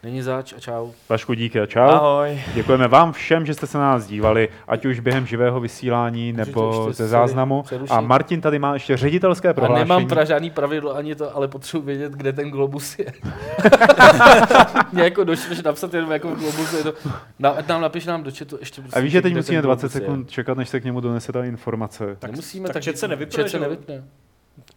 [0.03, 0.91] Není zač a čau.
[1.09, 1.79] Vašku, díky a čau.
[1.81, 2.41] Ahoj.
[2.53, 6.93] Děkujeme vám všem, že jste se na nás dívali, ať už během živého vysílání nebo
[6.93, 7.63] ze záznamu.
[7.63, 7.91] přerušit?
[7.93, 9.89] A Martin tady má ještě ředitelské A prohlášení.
[9.89, 13.05] nemám pra žádný pravidlo ani to, ale potřebuji vědět, kde ten globus je.
[14.93, 16.93] Mě jako došleš napsat jenom jako globus, je to,
[17.39, 18.81] na, nám napiš nám do chatu ještě.
[18.93, 20.01] A víš, že teď musíme ten 20 globus je.
[20.01, 22.15] sekund čekat, než se k němu donese ta informace.
[22.19, 24.03] Tak- Nemusíme, tak chat se nevypne, chat se nevypne.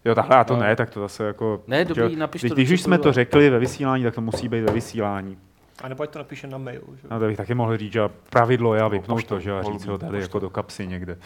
[0.04, 0.60] Jo, takhle a to No.
[0.60, 1.62] ne, tak to zase jako...
[1.66, 2.54] Ne, dobrý, napiš když, to.
[2.54, 5.38] když do už jsme to a- řekli ve vysílání, tak to musí být ve vysílání.
[5.82, 7.08] A nebo ať to napíše na mail, že.
[7.10, 8.00] No to bych taky mohl říct, že
[8.30, 11.18] pravidlo je a vypnout poštou, to, že a říct ho tady jako do kapsy někde.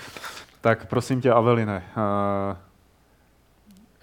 [0.61, 1.83] Tak prosím tě, Aveline,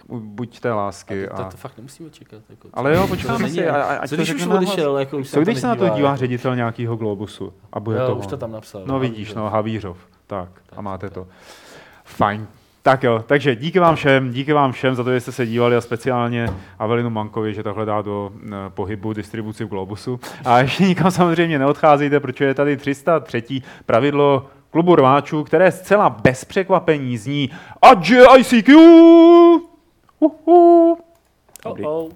[0.10, 1.28] uh, buď té lásky.
[1.28, 1.50] To, to, A...
[1.52, 2.42] to fakt nemusíme čekat.
[2.50, 4.98] Jako, Ale jo, to počkáme není- si, a, a, ať Co to když už odešel,
[4.98, 6.18] jako už Co když se na to dívá jako.
[6.18, 8.82] ředitel nějakého Globusu a bude Jo, to už to tam napsal.
[8.86, 9.98] No vidíš, no, Havířov.
[10.28, 11.28] Tak, a máte to.
[12.06, 12.48] Fajn.
[12.84, 15.76] Tak jo, takže díky vám všem, díky vám všem za to, že jste se dívali
[15.76, 16.48] a speciálně
[16.80, 20.20] Avelinu Mankovi, že takhle dá do eh, pohybu distribuci v Globusu.
[20.46, 23.44] A ještě nikam samozřejmě neodcházejte, protože je tady 303.
[23.86, 27.50] pravidlo klubu rváčů, které zcela bez překvapení zní
[27.82, 28.76] Adže ICQ!
[30.20, 30.98] Uhu.
[31.66, 32.10] Oh, oh.